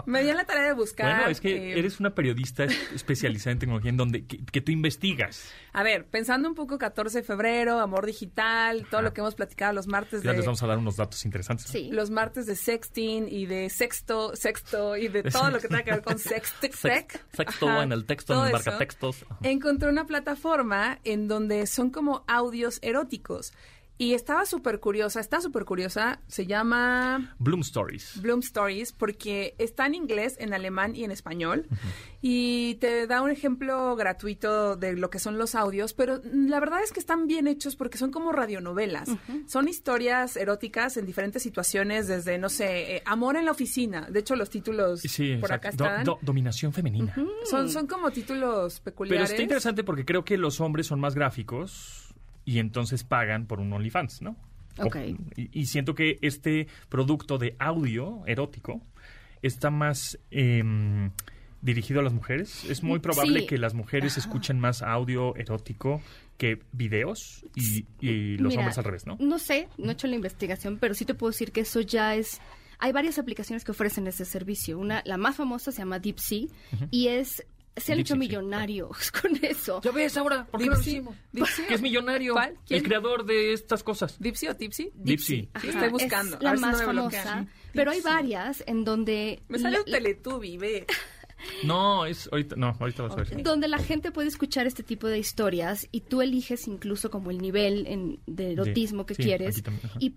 Me 0.06 0.24
di 0.24 0.30
a 0.30 0.36
la 0.36 0.46
tarea 0.46 0.64
de 0.64 0.74
buscar. 0.74 1.16
Bueno, 1.16 1.30
es 1.32 1.42
que 1.42 1.74
eh, 1.74 1.80
eres 1.80 2.00
una 2.00 2.14
periodista 2.14 2.64
es- 2.66 2.92
especializada 2.94 3.52
en 3.54 3.60
tecnología 3.60 3.90
en 3.90 3.98
donde 3.98 4.26
que, 4.26 4.38
que 4.46 4.62
tú 4.62 4.72
investigas. 4.72 5.52
A 5.74 5.84
ver, 5.84 6.06
pensando 6.06 6.48
un 6.48 6.56
poco 6.56 6.78
14 6.78 7.20
de 7.20 7.24
febrero, 7.24 7.80
amor 7.80 8.06
digital, 8.06 8.86
todo 8.90 9.02
lo 9.02 9.14
que 9.14 9.22
hemos 9.22 9.36
platicado 9.36 9.74
los 9.74 9.88
martes 9.88 10.22
Ya 10.24 10.32
les 10.32 10.42
de 10.42 10.46
vamos 10.46 10.62
a 10.64 10.68
dar 10.68 10.78
unos 10.78 10.96
datos 10.98 11.26
interesantes. 11.26 11.66
Sí. 11.68 11.90
los 11.92 12.10
martes 12.12 12.46
de 12.46 12.56
sexting 12.56 13.28
y 13.30 13.46
de 13.48 13.70
sexto, 13.70 14.36
sexto 14.36 14.96
y 14.96 15.08
de 15.08 15.24
todo 15.32 15.50
lo 15.50 15.60
que 15.60 15.68
tenga 15.68 15.84
que 15.84 15.92
ver 15.92 16.02
con 16.04 16.20
sext, 16.20 16.56
Sex- 16.62 17.20
sexto 17.34 17.68
Ajá, 17.70 17.84
en 17.84 17.92
el 17.92 18.06
texto, 18.06 18.34
todo 18.34 18.44
en 18.44 18.48
el 18.48 18.54
marcatextos. 18.54 19.26
Ajá. 19.30 19.40
Encontré 19.44 19.90
una 19.90 20.06
plataforma 20.06 21.00
en 21.04 21.28
donde 21.28 21.66
son 21.68 21.90
como 21.96 22.25
audios 22.28 22.80
eróticos. 22.82 23.54
Y 23.98 24.14
estaba 24.14 24.46
súper 24.46 24.82
curiosa, 24.82 25.22
está 25.22 25.40
súper 25.40 25.64
curiosa. 25.64 26.20
Se 26.28 26.46
llama 26.46 27.34
Bloom 27.40 27.62
Stories. 27.62 28.22
Bloom 28.22 28.40
Stories 28.42 28.92
porque 28.92 29.56
está 29.58 29.86
en 29.86 29.96
inglés, 29.96 30.36
en 30.40 30.54
alemán 30.54 30.98
y 30.98 31.06
en 31.06 31.12
español. 31.12 31.66
Y 32.22 32.75
te 32.82 33.08
da 33.08 33.22
un 33.22 33.32
ejemplo 33.32 33.96
gratuito 33.96 34.75
de 34.75 34.98
lo 34.98 35.10
que 35.10 35.20
son 35.20 35.38
los 35.38 35.56
audios, 35.56 35.94
pero 35.94 36.20
la 36.34 36.60
verdad 36.60 36.84
es 36.84 36.92
que 36.92 37.00
están 37.00 37.28
bien 37.28 37.48
hechos 37.48 37.78
porque 37.78 37.98
son 37.98 38.12
como 38.12 38.34
radionovelas. 38.34 39.10
Son 39.48 39.68
historias 39.70 40.36
eróticas 40.36 40.98
en 40.98 41.06
diferentes 41.06 41.42
situaciones, 41.44 42.08
desde, 42.08 42.38
no 42.38 42.50
sé, 42.50 42.98
eh, 42.98 43.04
amor 43.06 43.38
en 43.38 43.46
la 43.46 43.52
oficina. 43.52 44.08
De 44.10 44.20
hecho, 44.20 44.36
los 44.36 44.50
títulos 44.50 45.02
Sí, 45.02 45.38
por 45.38 45.52
exacto. 45.52 45.54
acá 45.56 45.70
están. 45.70 46.04
do- 46.04 46.20
dominación 46.22 46.74
femenina. 46.74 47.16
son, 47.46 47.70
son 47.70 47.88
como 47.88 48.12
títulos 48.12 48.82
Pero 48.82 48.94
peculiares. 48.94 49.30
está 49.30 49.42
interesante 49.42 49.84
porque 49.86 50.04
creo 50.04 50.25
que 50.25 50.38
los 50.38 50.60
hombres 50.60 50.88
son 50.88 51.00
más 51.00 51.16
gráficos 51.16 52.05
y 52.46 52.60
entonces 52.60 53.04
pagan 53.04 53.48
por 53.48 53.60
un 53.60 53.74
OnlyFans, 53.74 54.22
¿no? 54.22 54.38
O- 54.78 54.86
Ok. 54.88 54.98
Y, 55.38 55.50
y 55.62 55.66
siento 55.66 55.96
que 55.96 56.18
este 56.22 56.68
producto 56.90 57.38
de 57.38 57.56
audio 57.60 58.24
erótico 58.28 58.82
está 59.42 59.70
más 59.70 60.20
em, 60.32 61.12
dirigido 61.62 62.00
a 62.00 62.04
las 62.04 62.14
mujeres. 62.14 62.64
Es 62.70 62.84
muy 62.84 63.00
probable 63.00 63.42
Sí. 63.42 63.48
que 63.48 63.58
las 63.58 63.74
mujeres 63.74 64.18
escuchen 64.18 64.60
más 64.60 64.82
audio 64.82 65.36
erótico 65.36 66.02
que 66.38 66.60
videos 66.74 67.46
y, 67.56 67.86
y 68.02 68.38
los 68.38 68.50
Mira, 68.52 68.62
hombres 68.62 68.78
al 68.78 68.84
revés, 68.84 69.06
¿no? 69.08 69.16
No 69.20 69.40
sé, 69.40 69.70
no 69.78 69.90
he 69.90 69.94
hecho 69.94 70.08
la 70.08 70.16
investigación, 70.16 70.78
pero 70.80 70.94
sí 70.94 71.06
te 71.06 71.14
puedo 71.14 71.32
decir 71.32 71.52
que 71.52 71.62
eso 71.62 71.80
ya 71.82 72.16
es... 72.16 72.42
Hay 72.78 72.92
varias 72.92 73.18
aplicaciones 73.18 73.64
que 73.64 73.72
ofrecen 73.72 74.06
ese 74.08 74.25
servicio. 74.25 74.78
Una, 74.78 75.02
la 75.06 75.16
más 75.18 75.38
famosa 75.38 75.72
se 75.72 75.78
llama 75.80 76.00
DeepSea 76.00 76.48
y 76.92 77.08
es... 77.08 77.46
Se 77.77 77.94
han 77.94 78.00
hecho 78.00 78.13
sí. 78.13 78.20
millonarios 78.20 79.12
con 79.22 79.36
eso. 79.44 79.82
¿Ya 79.84 79.91
ves 79.91 80.15
ahora? 80.17 80.46
¿Por 80.46 80.60
qué 80.62 80.67
no 80.67 80.74
lo 80.74 80.79
hicimos? 80.82 81.15
Dipsy. 81.32 81.63
Que 81.63 81.74
es 81.75 81.82
millonario. 81.82 82.34
¿Cuál? 82.34 82.55
¿Quién? 82.65 82.77
El 82.79 82.84
creador 82.88 83.25
de 83.25 83.53
estas 83.53 83.84
cosas. 83.84 84.17
¿Dipsy 84.20 84.48
o 84.48 84.55
Tipsy? 84.55 84.91
Dipsy. 84.94 85.50
Sí, 85.62 85.67
estoy 85.67 85.89
buscando. 85.89 86.38
Es 86.38 86.41
A 86.41 86.44
la 86.44 86.51
ver 86.51 86.60
si 86.60 86.62
no 86.65 86.72
más 86.72 86.79
me 86.79 86.86
famosa, 86.86 87.22
bloquean. 87.24 87.50
pero 87.74 87.91
hay 87.91 88.01
varias 88.01 88.63
en 88.65 88.84
donde... 88.86 89.41
Me 89.50 89.60
sale 89.60 89.79
un 89.79 89.86
Teletubby, 89.86 90.58
ve. 90.58 90.86
No, 91.65 92.05
es 92.05 92.29
ahorita, 92.32 92.55
no, 92.55 92.75
ahorita 92.79 93.03
vas 93.03 93.12
a 93.12 93.15
ver. 93.17 93.44
donde 93.44 93.67
la 93.67 93.77
gente 93.77 94.10
puede 94.12 94.29
escuchar 94.29 94.65
este 94.67 94.84
tipo 94.84 95.08
de 95.08 95.20
historias 95.20 95.86
y 95.91 96.00
tú 96.00 96.22
eliges 96.22 96.65
incluso 96.67 97.12
como 97.12 97.29
el 97.29 97.39
nivel 97.39 97.86
en- 97.88 98.20
de 98.25 98.53
erotismo 98.53 99.05
que 99.05 99.15
sí, 99.15 99.24
quieres 99.24 99.55
aquí 99.58 99.62
también, 99.62 99.89
y 100.00 100.12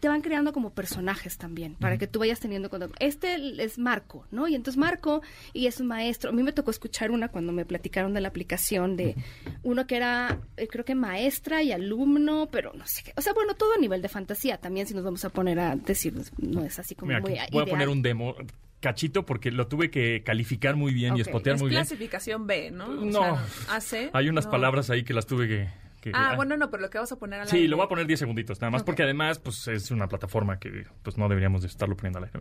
te 0.00 0.08
van 0.08 0.20
creando 0.20 0.52
como 0.52 0.70
personajes 0.70 1.38
también 1.38 1.74
para 1.76 1.96
que 1.96 2.06
tú 2.08 2.18
vayas 2.18 2.40
teniendo 2.40 2.68
contacto. 2.70 2.96
Este 2.98 3.62
es 3.62 3.78
Marco, 3.78 4.26
¿no? 4.32 4.48
Y 4.48 4.54
entonces 4.56 4.76
Marco 4.78 5.22
y 5.52 5.66
es 5.66 5.78
un 5.80 5.86
maestro. 5.86 6.30
A 6.30 6.32
mí 6.32 6.42
me 6.42 6.52
tocó 6.52 6.70
escuchar 6.72 7.10
una 7.12 7.28
cuando 7.28 7.52
me 7.52 7.64
platicaron 7.64 8.12
de 8.12 8.20
la 8.20 8.28
aplicación 8.28 8.96
de 8.96 9.14
uno 9.62 9.86
que 9.86 9.96
era 9.96 10.40
eh, 10.56 10.66
creo 10.66 10.84
que 10.84 10.94
maestra 10.96 11.62
y 11.62 11.70
alumno, 11.72 12.48
pero 12.50 12.72
no 12.72 12.86
sé 12.86 13.04
qué. 13.04 13.12
O 13.16 13.22
sea, 13.22 13.32
bueno, 13.32 13.54
todo 13.54 13.74
a 13.74 13.78
nivel 13.78 14.02
de 14.02 14.08
fantasía 14.08 14.58
también 14.58 14.86
si 14.86 14.94
nos 14.94 15.04
vamos 15.04 15.24
a 15.24 15.30
poner 15.30 15.58
a 15.60 15.76
decir 15.76 16.14
no 16.38 16.64
es 16.64 16.78
así 16.78 16.94
como 16.96 17.08
Mira, 17.10 17.20
muy 17.20 17.38
voy 17.52 17.62
a 17.62 17.66
poner 17.66 17.88
un 17.88 18.02
demo 18.02 18.34
cachito 18.80 19.24
porque 19.24 19.50
lo 19.50 19.68
tuve 19.68 19.90
que 19.90 20.22
calificar 20.24 20.76
muy 20.76 20.92
bien 20.92 21.16
y 21.16 21.20
espotear 21.20 21.56
Es 21.56 21.62
muy 21.62 21.70
bien. 21.70 21.82
clasificación 21.82 22.46
B, 22.46 22.70
¿no? 22.72 22.86
O 22.86 23.04
No. 23.04 23.38
sea, 23.68 23.76
AC. 23.76 24.10
Hay 24.12 24.28
unas 24.28 24.44
no. 24.46 24.50
palabras 24.50 24.90
ahí 24.90 25.02
que 25.04 25.14
las 25.14 25.26
tuve 25.26 25.48
que... 25.48 25.85
que- 26.10 26.18
Ah, 26.18 26.34
bueno, 26.36 26.56
no, 26.56 26.70
pero 26.70 26.82
lo 26.82 26.90
que 26.90 26.98
vas 26.98 27.10
a 27.12 27.16
poner 27.16 27.40
al 27.40 27.48
Sí, 27.48 27.56
aire. 27.56 27.68
lo 27.68 27.76
voy 27.76 27.86
a 27.86 27.88
poner 27.88 28.06
10 28.06 28.18
segunditos, 28.20 28.60
nada 28.60 28.70
más 28.70 28.82
porque 28.82 29.02
además 29.02 29.38
pues 29.38 29.66
es 29.68 29.90
una 29.90 30.08
plataforma 30.08 30.58
que 30.58 30.86
pues 31.02 31.16
no 31.18 31.28
deberíamos 31.28 31.62
de 31.62 31.68
estarlo 31.68 31.96
poniendo 31.96 32.18
al 32.18 32.24
aire. 32.26 32.40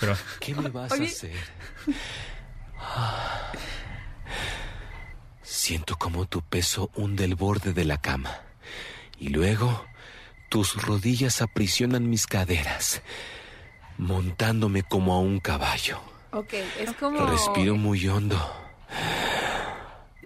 Pero 0.00 0.14
¿Qué 0.40 0.54
me 0.54 0.68
vas 0.68 0.92
Oye. 0.92 1.04
a 1.04 1.08
hacer? 1.08 1.32
Siento 5.42 5.96
como 5.96 6.26
tu 6.26 6.42
peso 6.42 6.90
hunde 6.94 7.24
el 7.24 7.34
borde 7.34 7.72
de 7.72 7.84
la 7.84 8.00
cama. 8.00 8.30
Y 9.18 9.28
luego 9.28 9.84
tus 10.48 10.82
rodillas 10.82 11.42
aprisionan 11.42 12.08
mis 12.10 12.26
caderas, 12.26 13.02
montándome 13.98 14.82
como 14.82 15.14
a 15.14 15.20
un 15.20 15.40
caballo. 15.40 16.00
Ok, 16.32 16.54
es 16.80 16.92
como... 16.94 17.26
Respiro 17.26 17.76
muy 17.76 18.06
hondo. 18.08 18.38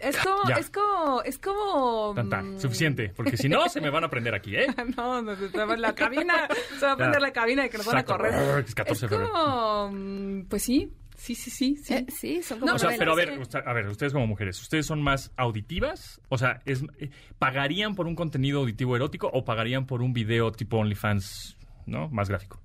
Es 0.01 0.17
como... 0.19 0.49
Ya. 0.49 0.55
Es 0.57 0.71
como... 0.71 1.23
Es 1.23 1.39
como... 1.39 2.13
tanta, 2.15 2.43
mm, 2.43 2.61
suficiente, 2.61 3.13
porque 3.17 3.37
si 3.37 3.49
no 3.49 3.69
se 3.69 3.81
me 3.81 3.91
van 3.91 4.05
a 4.05 4.09
prender 4.11 4.35
aquí, 4.35 4.57
¿eh? 4.57 4.67
No, 4.97 5.23
no, 5.23 5.35
se 5.37 5.49
va 5.65 5.77
la 5.77 5.95
cabina. 5.95 6.49
Se 6.79 6.87
va 6.87 6.93
a 6.93 6.97
prender 6.97 7.21
la 7.21 7.33
cabina 7.33 7.67
y 7.67 7.71
que 7.71 7.79
nos 7.79 7.87
van 7.87 7.99
a 7.99 8.05
correr. 8.05 8.65
Es 8.65 8.75
14 8.75 9.07
de 9.07 9.09
febrero. 9.09 9.33
como... 9.33 9.91
mm, 9.93 10.47
Pues 10.49 10.63
sí. 10.63 10.93
Sí, 11.17 11.35
sí, 11.35 11.51
sí. 11.51 11.77
sí. 11.83 11.95
Eh, 11.95 12.07
sí, 12.15 12.43
son 12.43 12.61
como 12.61 12.73
No, 12.73 12.77
O 12.77 12.79
sea, 12.79 12.91
pero 12.99 13.13
a 13.17 13.21
es 13.23 13.29
ver, 13.31 13.39
usted- 13.41 13.63
a 13.67 13.73
ver, 13.73 13.89
ustedes 13.89 14.13
como 14.13 14.27
mujeres, 14.27 14.61
¿ustedes 14.61 14.85
son 14.85 15.01
más 15.03 15.33
auditivas? 15.39 16.21
O 16.29 16.37
sea, 16.37 16.61
es, 16.67 16.85
eh, 16.99 17.09
¿pagarían 17.39 17.95
por 17.95 18.07
un 18.07 18.15
contenido 18.15 18.61
auditivo 18.61 18.97
erótico 18.97 19.31
o 19.33 19.43
pagarían 19.45 19.87
por 19.87 20.03
un 20.03 20.13
video 20.13 20.53
tipo 20.53 20.77
OnlyFans, 20.77 21.57
¿no? 21.87 22.11
Más 22.11 22.29
gráfico. 22.29 22.61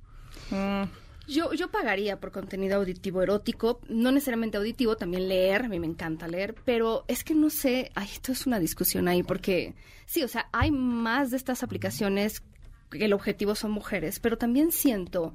Yo, 1.27 1.53
yo 1.53 1.69
pagaría 1.69 2.19
por 2.19 2.31
contenido 2.31 2.77
auditivo 2.77 3.21
erótico, 3.21 3.79
no 3.87 4.11
necesariamente 4.11 4.57
auditivo, 4.57 4.97
también 4.97 5.29
leer, 5.29 5.63
a 5.63 5.69
mí 5.69 5.79
me 5.79 5.87
encanta 5.87 6.27
leer, 6.27 6.55
pero 6.65 7.05
es 7.07 7.23
que 7.23 7.35
no 7.35 7.49
sé, 7.49 7.91
ay, 7.95 8.09
esto 8.11 8.31
es 8.31 8.47
una 8.47 8.59
discusión 8.59 9.07
ahí, 9.07 9.23
porque 9.23 9.75
sí, 10.05 10.23
o 10.23 10.27
sea, 10.27 10.49
hay 10.51 10.71
más 10.71 11.31
de 11.31 11.37
estas 11.37 11.63
aplicaciones 11.63 12.41
que 12.89 13.05
el 13.05 13.13
objetivo 13.13 13.55
son 13.55 13.71
mujeres, 13.71 14.19
pero 14.19 14.37
también 14.37 14.71
siento 14.71 15.33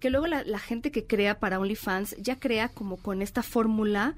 que 0.00 0.10
luego 0.10 0.26
la, 0.26 0.42
la 0.44 0.58
gente 0.58 0.90
que 0.90 1.06
crea 1.06 1.38
para 1.38 1.58
OnlyFans 1.58 2.16
ya 2.18 2.38
crea 2.38 2.68
como 2.68 2.96
con 2.98 3.22
esta 3.22 3.42
fórmula 3.42 4.16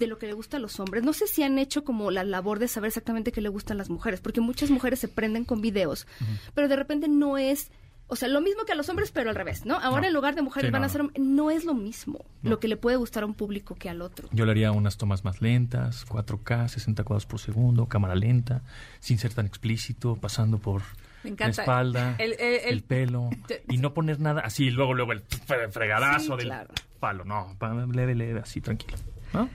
de 0.00 0.06
lo 0.06 0.18
que 0.18 0.26
le 0.26 0.32
gusta 0.32 0.56
a 0.56 0.60
los 0.60 0.80
hombres. 0.80 1.04
No 1.04 1.12
sé 1.12 1.26
si 1.26 1.42
han 1.42 1.58
hecho 1.58 1.84
como 1.84 2.10
la 2.10 2.24
labor 2.24 2.58
de 2.58 2.68
saber 2.68 2.88
exactamente 2.88 3.32
qué 3.32 3.40
le 3.40 3.50
gustan 3.50 3.78
las 3.78 3.90
mujeres, 3.90 4.20
porque 4.20 4.40
muchas 4.40 4.70
mujeres 4.70 4.98
se 4.98 5.08
prenden 5.08 5.44
con 5.44 5.60
videos, 5.60 6.06
pero 6.54 6.68
de 6.68 6.76
repente 6.76 7.06
no 7.06 7.38
es, 7.38 7.70
o 8.10 8.16
sea, 8.16 8.28
lo 8.28 8.40
mismo 8.40 8.64
que 8.64 8.72
a 8.72 8.74
los 8.74 8.88
hombres, 8.88 9.10
pero 9.12 9.30
al 9.30 9.36
revés, 9.36 9.64
¿no? 9.64 9.76
Ahora 9.76 10.02
No. 10.02 10.06
en 10.08 10.12
lugar 10.14 10.34
de 10.34 10.42
mujeres 10.42 10.68
Sí, 10.68 10.72
van 10.72 10.82
no, 10.82 10.86
a 10.86 10.90
ser 10.90 11.02
no 11.18 11.50
es 11.50 11.64
lo 11.64 11.74
mismo 11.74 12.24
No. 12.42 12.50
lo 12.50 12.60
que 12.60 12.68
le 12.68 12.76
puede 12.76 12.96
gustar 12.96 13.22
a 13.22 13.26
un 13.26 13.34
público 13.34 13.74
que 13.76 13.88
al 13.88 14.02
otro. 14.02 14.28
Yo 14.32 14.44
le 14.44 14.50
haría 14.50 14.72
unas 14.72 14.96
tomas 14.98 15.24
más 15.24 15.40
lentas, 15.40 16.04
4K, 16.06 16.68
60 16.68 17.04
cuadros 17.04 17.26
por 17.26 17.40
segundo, 17.40 17.86
cámara 17.86 18.14
lenta, 18.14 18.62
sin 18.98 19.18
ser 19.18 19.32
tan 19.32 19.46
explícito, 19.46 20.16
pasando 20.16 20.58
por 20.58 20.82
Me 21.24 21.30
encanta. 21.30 21.56
la 21.56 21.62
espalda, 21.62 22.14
El- 22.18 22.32
el, 22.34 22.40
el- 22.40 22.60
el- 22.64 22.82
pelo, 22.82 23.30
Te- 23.46 23.62
y 23.68 23.78
no 23.78 23.94
poner 23.94 24.20
nada 24.20 24.40
así, 24.42 24.70
luego, 24.70 24.94
luego 24.94 25.12
el 25.12 25.22
fre- 25.24 25.70
fregadazo 25.70 26.32
Sí, 26.32 26.36
del 26.38 26.46
claro. 26.46 26.70
palo. 26.98 27.24
No, 27.24 27.56
leve, 27.92 28.14
leve, 28.14 28.40
así, 28.40 28.60
tranquilo. 28.60 28.96
¿No? 29.32 29.48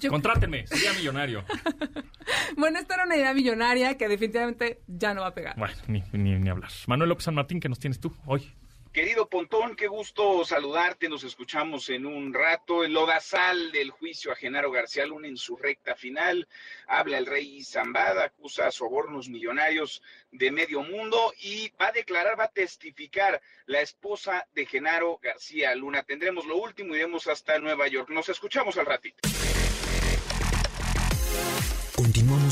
Yo- 0.00 0.10
Contrátenme, 0.10 0.66
sería 0.66 0.92
millonario. 0.92 1.44
Bueno, 2.56 2.78
esta 2.78 2.94
era 2.94 3.04
una 3.04 3.16
idea 3.16 3.32
millonaria 3.34 3.96
que 3.96 4.08
definitivamente 4.08 4.82
ya 4.86 5.14
no 5.14 5.22
va 5.22 5.28
a 5.28 5.34
pegar. 5.34 5.56
Bueno, 5.56 5.74
ni, 5.88 6.02
ni, 6.12 6.34
ni 6.38 6.48
hablar. 6.50 6.70
Manuel 6.86 7.08
López 7.08 7.24
San 7.24 7.34
Martín, 7.34 7.60
¿qué 7.60 7.68
nos 7.68 7.78
tienes 7.78 7.98
tú 8.00 8.14
hoy? 8.26 8.52
Querido 8.92 9.28
Pontón, 9.28 9.76
qué 9.76 9.86
gusto 9.86 10.44
saludarte. 10.44 11.08
Nos 11.08 11.22
escuchamos 11.24 11.88
en 11.90 12.06
un 12.06 12.34
rato. 12.34 12.82
El 12.84 12.92
lodazal 12.92 13.70
del 13.72 13.90
juicio 13.90 14.32
a 14.32 14.36
Genaro 14.36 14.70
García 14.72 15.06
Luna 15.06 15.28
en 15.28 15.36
su 15.36 15.56
recta 15.56 15.94
final. 15.94 16.48
Habla 16.88 17.18
el 17.18 17.26
rey 17.26 17.62
Zambada, 17.62 18.24
acusa 18.24 18.66
a 18.66 18.72
sobornos 18.72 19.28
millonarios 19.28 20.02
de 20.32 20.50
medio 20.50 20.82
mundo 20.82 21.32
y 21.40 21.70
va 21.80 21.88
a 21.88 21.92
declarar, 21.92 22.38
va 22.38 22.44
a 22.44 22.48
testificar 22.52 23.40
la 23.66 23.80
esposa 23.80 24.46
de 24.54 24.66
Genaro 24.66 25.18
García 25.22 25.72
Luna. 25.76 26.02
Tendremos 26.02 26.46
lo 26.46 26.56
último, 26.56 26.94
iremos 26.96 27.28
hasta 27.28 27.58
Nueva 27.60 27.86
York. 27.86 28.10
Nos 28.10 28.28
escuchamos 28.28 28.76
al 28.76 28.86
ratito. 28.86 29.18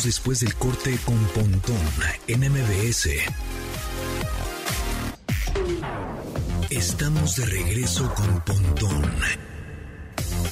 Después 0.05 0.41
del 0.41 0.55
corte 0.55 0.97
con 1.05 1.19
Pontón 1.35 1.77
en 2.29 2.41
MBS. 2.41 3.09
Estamos 6.71 7.37
de 7.37 7.47
regreso 7.47 8.15
con 8.15 8.41
Pontón 8.45 9.05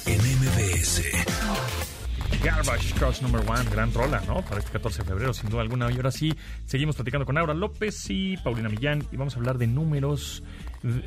en 0.06 0.18
MBS. 0.18 1.02
Garbage 2.42 2.94
Crush 2.94 3.22
Number 3.22 3.40
One, 3.48 3.70
gran 3.70 3.94
rola, 3.94 4.20
¿no? 4.26 4.42
Para 4.42 4.58
este 4.58 4.72
14 4.72 4.98
de 4.98 5.04
febrero, 5.04 5.32
sin 5.32 5.48
duda 5.48 5.62
alguna. 5.62 5.90
Y 5.92 5.96
ahora 5.96 6.10
sí, 6.10 6.34
seguimos 6.66 6.96
platicando 6.96 7.24
con 7.24 7.38
Aura 7.38 7.54
López 7.54 8.10
y 8.10 8.36
Paulina 8.38 8.68
Millán 8.68 9.06
y 9.12 9.16
vamos 9.16 9.36
a 9.36 9.38
hablar 9.38 9.58
de 9.58 9.68
números 9.68 10.42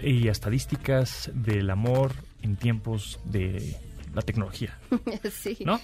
y 0.02 0.28
estadísticas 0.30 1.30
del 1.34 1.70
amor 1.70 2.14
en 2.42 2.56
tiempos 2.56 3.20
de 3.26 3.76
la 4.16 4.22
tecnología, 4.22 4.78
sí. 5.32 5.58
¿no? 5.66 5.80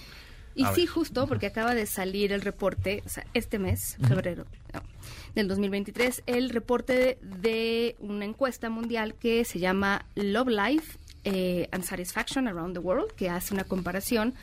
Y 0.56 0.64
A 0.64 0.72
sí, 0.74 0.82
ver. 0.82 0.88
justo 0.88 1.26
porque 1.26 1.46
acaba 1.46 1.74
de 1.74 1.84
salir 1.84 2.32
el 2.32 2.40
reporte, 2.40 3.02
o 3.04 3.08
sea, 3.08 3.26
este 3.34 3.58
mes, 3.58 3.98
febrero 4.08 4.46
no, 4.72 4.80
del 5.34 5.48
2023, 5.48 6.22
el 6.26 6.48
reporte 6.48 7.18
de 7.20 7.94
una 8.00 8.24
encuesta 8.24 8.70
mundial 8.70 9.14
que 9.14 9.44
se 9.44 9.58
llama 9.58 10.06
Love 10.14 10.48
Life 10.48 10.98
eh, 11.24 11.68
and 11.72 11.84
Satisfaction 11.84 12.48
Around 12.48 12.72
the 12.72 12.80
World, 12.80 13.12
que 13.12 13.28
hace 13.28 13.52
una 13.52 13.64
comparación 13.64 14.34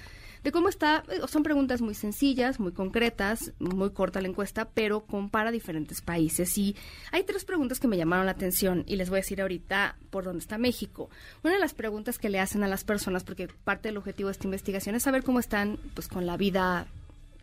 de 0.43 0.51
cómo 0.51 0.69
está, 0.69 1.03
eh, 1.09 1.21
son 1.27 1.43
preguntas 1.43 1.81
muy 1.81 1.95
sencillas, 1.95 2.59
muy 2.59 2.73
concretas, 2.73 3.53
muy 3.59 3.91
corta 3.91 4.21
la 4.21 4.27
encuesta, 4.27 4.69
pero 4.73 5.05
compara 5.05 5.51
diferentes 5.51 6.01
países. 6.01 6.57
Y 6.57 6.75
hay 7.11 7.23
tres 7.23 7.45
preguntas 7.45 7.79
que 7.79 7.87
me 7.87 7.97
llamaron 7.97 8.25
la 8.25 8.33
atención 8.33 8.83
y 8.87 8.97
les 8.97 9.09
voy 9.09 9.17
a 9.17 9.21
decir 9.21 9.41
ahorita 9.41 9.97
por 10.09 10.25
dónde 10.25 10.39
está 10.39 10.57
México. 10.57 11.09
Una 11.43 11.53
de 11.53 11.59
las 11.59 11.73
preguntas 11.73 12.19
que 12.19 12.29
le 12.29 12.39
hacen 12.39 12.63
a 12.63 12.67
las 12.67 12.83
personas, 12.83 13.23
porque 13.23 13.47
parte 13.47 13.89
del 13.89 13.97
objetivo 13.97 14.27
de 14.27 14.33
esta 14.33 14.47
investigación 14.47 14.95
es 14.95 15.03
saber 15.03 15.23
cómo 15.23 15.39
están 15.39 15.77
pues 15.93 16.07
con 16.07 16.25
la 16.25 16.37
vida 16.37 16.87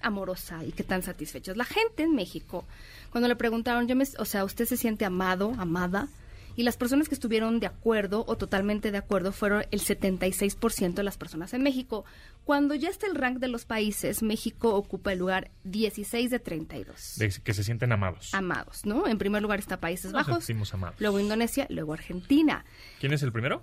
amorosa 0.03 0.65
y 0.65 0.73
qué 0.73 0.83
tan 0.83 1.03
satisfechos. 1.03 1.57
La 1.57 1.65
gente 1.65 2.03
en 2.03 2.15
México, 2.15 2.65
cuando 3.11 3.29
le 3.29 3.37
preguntaron, 3.37 3.87
yo 3.89 3.97
me, 3.97 4.05
o 4.19 4.25
sea, 4.25 4.45
¿usted 4.45 4.67
se 4.67 4.77
siente 4.77 5.05
amado, 5.05 5.55
amada? 5.59 6.09
Y 6.57 6.63
las 6.63 6.77
personas 6.77 7.09
que 7.09 7.15
estuvieron 7.15 7.61
de 7.61 7.67
acuerdo 7.67 8.25
o 8.27 8.37
totalmente 8.37 8.91
de 8.91 8.99
acuerdo 8.99 9.33
fueron 9.33 9.65
el 9.71 9.81
76% 9.81 10.95
de 10.95 11.03
las 11.03 11.17
personas 11.17 11.55
en 11.55 11.63
México. 11.63 12.05
Cuando 12.45 12.75
ya 12.75 12.89
está 12.89 13.07
el 13.07 13.15
rank 13.15 13.39
de 13.39 13.49
los 13.49 13.65
países, 13.65 14.23
México 14.23 14.75
ocupa 14.75 15.13
el 15.13 15.19
lugar 15.21 15.51
16 15.65 16.31
de 16.31 16.39
32. 16.39 17.15
De 17.19 17.31
que 17.43 17.55
se 17.55 17.65
sienten 17.65 17.93
amados. 17.93 18.35
Amados, 18.35 18.85
¿no? 18.85 19.07
En 19.07 19.19
primer 19.19 19.43
lugar 19.43 19.59
está 19.59 19.79
Países 19.81 20.13
Nos 20.13 20.27
Bajos, 20.27 20.45
sentimos 20.45 20.75
amados. 20.75 20.97
luego 21.01 21.21
Indonesia, 21.21 21.67
luego 21.71 21.93
Argentina. 21.93 22.65
¿Quién 22.99 23.13
es 23.13 23.23
el 23.23 23.33
primero? 23.33 23.63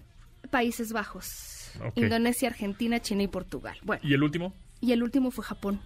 Países 0.50 0.94
Bajos. 0.94 1.72
Indonesia, 1.96 2.48
Argentina, 2.50 3.00
China 3.02 3.24
y 3.24 3.28
Portugal. 3.28 3.78
Bueno, 3.84 4.02
¿Y 4.04 4.14
el 4.14 4.24
último? 4.24 4.54
y 4.80 4.92
el 4.94 5.04
último 5.04 5.32
fue 5.32 5.44
Japón. 5.44 5.82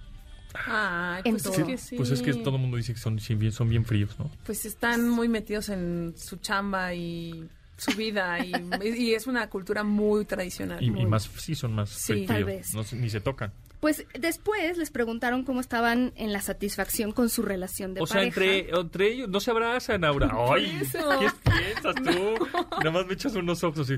Ay, 0.53 1.23
pues 1.23 1.43
todo. 1.43 1.53
es 1.53 1.63
que 1.63 1.77
sí. 1.77 1.95
Pues 1.97 2.09
es 2.11 2.21
que 2.21 2.33
todo 2.33 2.55
el 2.55 2.61
mundo 2.61 2.77
dice 2.77 2.93
que 2.93 2.99
son, 2.99 3.19
son 3.19 3.69
bien 3.69 3.85
fríos, 3.85 4.17
¿no? 4.19 4.29
Pues 4.45 4.65
están 4.65 5.09
muy 5.09 5.27
metidos 5.27 5.69
en 5.69 6.13
su 6.17 6.37
chamba 6.37 6.93
y 6.93 7.47
su 7.77 7.91
vida 7.97 8.37
y, 8.45 8.51
y 8.95 9.13
es 9.15 9.25
una 9.27 9.49
cultura 9.49 9.83
muy 9.83 10.25
tradicional. 10.25 10.81
Y, 10.83 10.87
y 10.87 10.91
muy- 10.91 11.05
más, 11.05 11.29
sí, 11.37 11.55
son 11.55 11.73
más 11.73 11.89
Sí. 11.89 12.13
fríos, 12.13 12.27
Tal 12.27 12.43
vez. 12.45 12.73
no 12.73 12.83
se- 12.83 12.95
ni 12.95 13.09
se 13.09 13.21
tocan. 13.21 13.51
Pues 13.79 14.05
después 14.19 14.77
les 14.77 14.91
preguntaron 14.91 15.43
cómo 15.43 15.59
estaban 15.59 16.13
en 16.15 16.31
la 16.31 16.39
satisfacción 16.41 17.11
con 17.13 17.29
su 17.29 17.41
relación 17.41 17.95
de 17.95 18.01
O 18.01 18.05
sea, 18.05 18.17
pareja. 18.17 18.27
entre, 18.43 18.79
entre 18.79 19.07
ellos 19.11 19.29
no 19.29 19.39
se 19.39 19.49
abrazan 19.49 20.03
ahora. 20.03 20.29
Ay, 20.53 20.77
eso. 20.81 20.99
¿qué 21.19 21.49
piensas 21.51 21.95
tú? 21.95 22.47
Nada 22.77 22.91
más 22.91 23.07
me 23.07 23.13
echas 23.15 23.33
unos 23.33 23.63
ojos 23.63 23.79
así. 23.89 23.97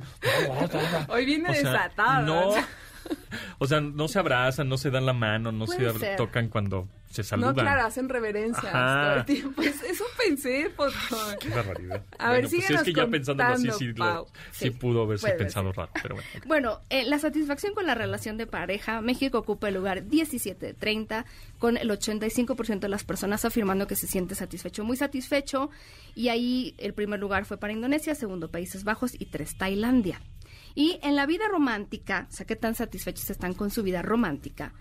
Hoy 1.10 1.26
viene 1.26 1.50
O 1.50 1.54
sea, 1.54 1.64
desatada. 1.64 2.22
no, 2.22 2.52
o 3.60 3.68
sea, 3.68 3.82
no 3.82 4.08
se 4.08 4.20
abrazan, 4.20 4.70
no 4.70 4.78
se 4.78 4.92
dan 4.92 5.06
la 5.06 5.14
mano, 5.14 5.52
no 5.52 5.68
se 5.68 5.76
Puede 5.76 5.90
abra- 5.90 6.00
ser. 6.00 6.16
tocan 6.18 6.48
cuando 6.50 6.88
se 7.10 7.22
No, 7.22 7.28
saludan. 7.28 7.54
claro, 7.56 7.86
hacen 7.86 8.10
reverencias 8.10 8.66
Ajá. 8.74 9.04
todo 9.10 9.16
el 9.20 9.26
tiempo. 9.26 9.62
Es- 9.62 9.84
Eso 9.84 10.06
pensé, 10.18 10.72
por 10.76 10.92
Qué 11.40 11.50
barbaridad. 11.50 12.04
A 12.18 12.32
ver, 12.32 12.42
bueno, 12.42 12.50
pues 12.50 12.54
es 12.54 12.66
síguenos 12.66 12.84
que 12.84 12.94
ya 12.94 13.08
pensándolo 13.08 13.54
así, 13.54 13.70
sí, 13.78 13.86
lo- 13.94 14.26
sí 14.52 14.66
Sí, 14.66 14.70
pudo 14.72 15.04
haberse 15.04 15.30
pensado 15.34 15.72
raro, 15.72 15.92
pero 16.02 16.16
bueno. 16.16 16.30
Bueno, 16.48 16.80
eh, 16.90 17.04
la 17.06 17.20
satisfacción 17.20 17.74
con 17.76 17.86
la 17.86 17.94
relación 17.94 18.38
de 18.38 18.48
pareja, 18.48 19.02
México 19.02 19.38
ocupa 19.38 19.68
el 19.68 19.76
lugar 19.76 20.08
17 20.08 20.66
de 20.66 20.74
30, 20.74 21.26
con 21.60 21.78
el 21.78 21.90
85% 21.92 22.80
de 22.80 22.90
las 22.90 23.04
personas 23.04 23.46
afirmando 23.46 23.86
que 23.86 23.96
se 23.96 24.08
siente 24.08 24.34
satisfecho, 24.34 24.84
muy 24.84 24.98
satisfecho, 24.98 25.70
y 26.16 26.30
ahí 26.30 26.74
el 26.80 26.94
primer 26.96 27.20
lugar 27.20 27.46
fue 27.46 27.58
para 27.58 27.74
Indonesia, 27.74 28.16
segundo 28.16 28.50
Países 28.50 28.84
Bajos 28.84 29.14
y 29.20 29.26
tres 29.26 29.56
Tailandia. 29.58 30.20
Y 30.76 31.00
en 31.04 31.16
la 31.16 31.26
vida 31.26 31.48
romántica, 31.48 32.28
o 32.30 32.34
sea, 32.34 32.46
qué 32.46 32.56
tan 32.56 32.76
satisfechos 32.76 33.30
están 33.30 33.54
con 33.54 33.70
su 33.70 33.84
vida 33.84 34.02
romántica, 34.02 34.74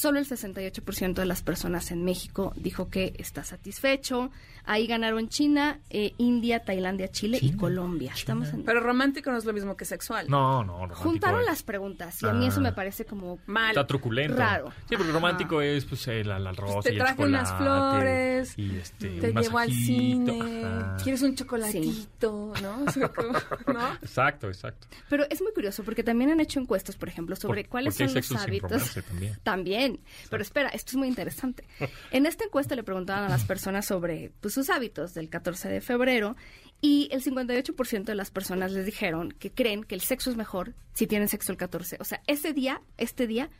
solo 0.00 0.18
el 0.18 0.26
68% 0.28 1.14
de 1.14 1.24
las 1.26 1.42
personas 1.42 1.90
en 1.90 2.04
México 2.04 2.52
dijo 2.56 2.88
que 2.88 3.14
está 3.18 3.42
satisfecho. 3.44 4.30
Ahí 4.64 4.86
ganaron 4.86 5.30
China, 5.30 5.80
eh, 5.88 6.12
India, 6.18 6.62
Tailandia, 6.62 7.08
Chile 7.10 7.38
y 7.40 7.46
China, 7.48 7.56
Colombia. 7.58 8.12
Estamos 8.14 8.48
en... 8.50 8.64
Pero 8.64 8.80
romántico 8.80 9.30
no 9.30 9.38
es 9.38 9.46
lo 9.46 9.54
mismo 9.54 9.76
que 9.78 9.86
sexual. 9.86 10.26
No, 10.28 10.62
no, 10.62 10.72
romántico 10.80 11.00
Juntaron 11.08 11.40
es- 11.40 11.46
las 11.46 11.62
preguntas 11.62 12.22
y 12.22 12.26
a 12.26 12.32
mí 12.34 12.46
eso 12.48 12.58
Ah. 12.60 12.64
me 12.64 12.72
parece 12.74 13.06
como 13.06 13.38
Mal. 13.46 13.70
Está 13.70 13.86
truculento. 13.86 14.36
Raro. 14.36 14.70
Sí, 14.88 14.96
porque 14.96 15.10
romántico 15.12 15.62
es 15.62 15.84
pues 15.86 16.06
el, 16.08 16.30
el 16.30 16.46
arroz 16.46 16.84
te 16.84 16.90
y 16.90 16.96
el 16.96 16.98
traje 16.98 17.22
unas 17.24 17.50
flores, 17.56 18.54
y 18.58 18.76
este, 18.76 19.08
Te 19.20 19.30
un 19.30 19.40
llevo 19.42 19.58
al 19.58 19.72
cine, 19.72 20.62
ajá. 20.64 20.96
quieres 21.02 21.22
un 21.22 21.34
chocolatito, 21.34 22.52
¿no? 22.62 22.84
O 22.86 22.90
sea, 22.92 23.08
como- 23.08 23.32
¿no? 23.72 23.94
Exacto, 24.02 24.48
exacto. 24.48 24.86
Pero 25.08 25.24
es 25.30 25.40
muy 25.40 25.52
curioso 25.52 25.82
porque 25.82 26.02
también 26.02 26.30
han 26.30 26.40
hecho 26.40 26.60
encuestas, 26.60 26.96
por 26.96 27.08
ejemplo, 27.08 27.36
sobre 27.36 27.62
Por- 27.62 27.70
cuáles 27.70 27.94
son 27.94 28.12
los 28.12 28.32
hábitos. 28.32 28.98
también. 29.42 29.87
Pero 30.30 30.42
espera, 30.42 30.68
esto 30.68 30.92
es 30.92 30.96
muy 30.96 31.08
interesante. 31.08 31.64
En 32.10 32.26
esta 32.26 32.44
encuesta 32.44 32.74
le 32.74 32.82
preguntaban 32.82 33.24
a 33.24 33.28
las 33.28 33.44
personas 33.44 33.86
sobre 33.86 34.32
pues, 34.40 34.54
sus 34.54 34.70
hábitos 34.70 35.14
del 35.14 35.28
14 35.28 35.68
de 35.68 35.80
febrero 35.80 36.36
y 36.80 37.08
el 37.12 37.22
58% 37.22 38.04
de 38.04 38.14
las 38.14 38.30
personas 38.30 38.72
les 38.72 38.86
dijeron 38.86 39.32
que 39.32 39.50
creen 39.50 39.84
que 39.84 39.94
el 39.94 40.00
sexo 40.00 40.30
es 40.30 40.36
mejor 40.36 40.74
si 40.94 41.06
tienen 41.06 41.28
sexo 41.28 41.52
el 41.52 41.58
14. 41.58 41.98
O 42.00 42.04
sea, 42.04 42.22
ese 42.26 42.52
día, 42.52 42.80
este 42.96 43.26
día, 43.26 43.50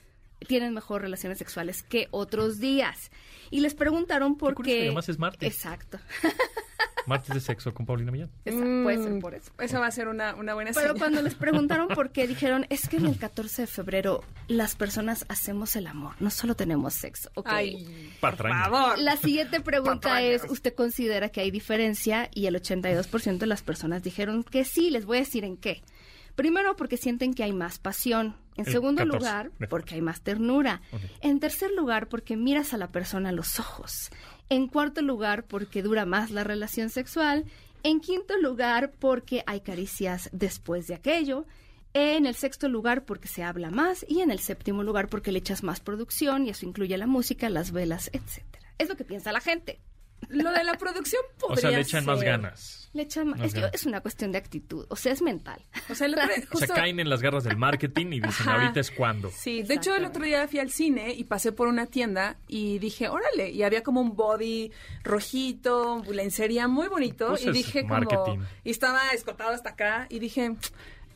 tienen 0.46 0.72
mejor 0.72 1.02
relaciones 1.02 1.38
sexuales 1.38 1.82
que 1.82 2.08
otros 2.10 2.58
días. 2.58 3.10
Y 3.50 3.60
les 3.60 3.74
preguntaron 3.74 4.36
por 4.36 4.54
y 4.60 4.62
qué... 4.62 4.82
además 4.82 5.08
es 5.08 5.18
martes. 5.18 5.52
Exacto. 5.52 5.98
Martes 7.08 7.34
de 7.34 7.40
sexo 7.40 7.74
con 7.74 7.86
Paulina 7.86 8.12
Millán. 8.12 8.30
Exacto, 8.44 8.82
Puede 8.84 9.02
ser 9.02 9.12
Mm, 9.12 9.20
por 9.20 9.34
eso. 9.34 9.50
Eso 9.58 9.80
va 9.80 9.86
a 9.86 9.90
ser 9.90 10.08
una, 10.08 10.34
una 10.34 10.54
buena 10.54 10.70
Pero 10.72 10.88
señal. 10.88 10.98
cuando 10.98 11.22
les 11.22 11.34
preguntaron 11.34 11.88
por 11.88 12.10
qué, 12.10 12.26
dijeron, 12.28 12.66
es 12.70 12.88
que 12.88 12.98
en 12.98 13.06
el 13.06 13.18
14 13.18 13.62
de 13.62 13.66
febrero 13.66 14.22
las 14.46 14.74
personas 14.76 15.24
hacemos 15.28 15.74
el 15.76 15.86
amor, 15.86 16.14
no 16.20 16.30
solo 16.30 16.54
tenemos 16.54 16.94
sexo. 16.94 17.30
Ok. 17.34 17.48
Ay, 17.50 18.12
por 18.20 18.30
Patraña. 18.32 18.64
favor. 18.64 18.98
La 18.98 19.16
siguiente 19.16 19.60
pregunta 19.60 20.22
es, 20.22 20.44
¿usted 20.48 20.74
considera 20.74 21.30
que 21.30 21.40
hay 21.40 21.50
diferencia? 21.50 22.28
Y 22.34 22.46
el 22.46 22.54
82% 22.54 23.38
de 23.38 23.46
las 23.46 23.62
personas 23.62 24.02
dijeron 24.02 24.44
que 24.44 24.64
sí, 24.64 24.90
les 24.90 25.04
voy 25.06 25.16
a 25.16 25.20
decir 25.20 25.44
en 25.44 25.56
qué. 25.56 25.82
Primero, 26.34 26.76
porque 26.76 26.96
sienten 26.96 27.34
que 27.34 27.42
hay 27.42 27.52
más 27.52 27.78
pasión. 27.80 28.36
En 28.56 28.66
El 28.66 28.72
segundo 28.72 29.02
14, 29.04 29.18
lugar, 29.18 29.50
porque 29.70 29.94
hay 29.96 30.00
más 30.02 30.20
ternura. 30.20 30.82
En 31.20 31.40
tercer 31.40 31.70
lugar, 31.76 32.08
porque 32.08 32.36
miras 32.36 32.74
a 32.74 32.76
la 32.76 32.88
persona 32.92 33.28
a 33.28 33.32
los 33.32 33.58
ojos. 33.60 34.10
En 34.50 34.66
cuarto 34.66 35.02
lugar, 35.02 35.44
porque 35.44 35.82
dura 35.82 36.06
más 36.06 36.30
la 36.30 36.44
relación 36.44 36.90
sexual. 36.90 37.44
En 37.82 38.00
quinto 38.00 38.36
lugar, 38.38 38.92
porque 38.98 39.42
hay 39.46 39.60
caricias 39.60 40.30
después 40.32 40.86
de 40.86 40.94
aquello. 40.94 41.46
En 41.94 42.26
el 42.26 42.34
sexto 42.34 42.68
lugar, 42.68 43.04
porque 43.04 43.28
se 43.28 43.42
habla 43.42 43.70
más. 43.70 44.04
Y 44.08 44.20
en 44.20 44.30
el 44.30 44.38
séptimo 44.38 44.82
lugar, 44.82 45.08
porque 45.08 45.32
le 45.32 45.38
echas 45.38 45.62
más 45.62 45.80
producción 45.80 46.46
y 46.46 46.50
eso 46.50 46.66
incluye 46.66 46.96
la 46.96 47.06
música, 47.06 47.50
las 47.50 47.72
velas, 47.72 48.10
etcétera. 48.12 48.66
Es 48.78 48.88
lo 48.88 48.96
que 48.96 49.04
piensa 49.04 49.32
la 49.32 49.40
gente. 49.40 49.80
Lo 50.28 50.50
de 50.52 50.64
la 50.64 50.74
producción 50.74 51.22
O 51.42 51.48
podría 51.48 51.60
sea, 51.60 51.70
le 51.70 51.80
echan 51.80 52.04
más 52.04 52.18
ser. 52.18 52.28
ganas. 52.28 52.90
Le 52.94 53.02
echan 53.02 53.28
más. 53.28 53.38
Más 53.38 53.48
Es, 53.48 53.54
que 53.54 53.60
ganas. 53.60 53.74
es 53.74 53.86
una 53.86 54.00
cuestión 54.00 54.32
de 54.32 54.38
actitud. 54.38 54.86
O 54.88 54.96
sea, 54.96 55.12
es 55.12 55.22
mental. 55.22 55.62
O 55.88 55.94
sea, 55.94 56.06
el 56.06 56.14
otro 56.14 56.26
día, 56.26 56.44
O 56.52 56.58
sea, 56.58 56.68
caen 56.68 57.00
en 57.00 57.08
las 57.08 57.22
garras 57.22 57.44
del 57.44 57.56
marketing 57.56 58.06
y 58.06 58.20
dicen, 58.20 58.48
Ajá. 58.48 58.54
ahorita 58.60 58.80
es 58.80 58.90
cuando. 58.90 59.30
Sí, 59.30 59.62
de 59.62 59.74
hecho 59.74 59.94
el 59.94 60.04
otro 60.04 60.24
día 60.24 60.46
fui 60.48 60.58
al 60.58 60.70
cine 60.70 61.12
y 61.14 61.24
pasé 61.24 61.52
por 61.52 61.68
una 61.68 61.86
tienda 61.86 62.36
y 62.48 62.78
dije, 62.78 63.08
órale, 63.08 63.50
y 63.50 63.62
había 63.62 63.82
como 63.82 64.00
un 64.00 64.16
body 64.16 64.72
rojito, 65.04 66.02
lencería 66.10 66.68
muy 66.68 66.88
bonito 66.88 67.28
Pues 67.28 67.44
y 67.44 67.48
es 67.48 67.54
dije 67.54 67.84
marketing. 67.84 68.16
como, 68.16 68.44
y 68.64 68.70
estaba 68.70 69.10
escotado 69.12 69.50
hasta 69.50 69.70
acá 69.70 70.06
y 70.10 70.18
dije, 70.18 70.54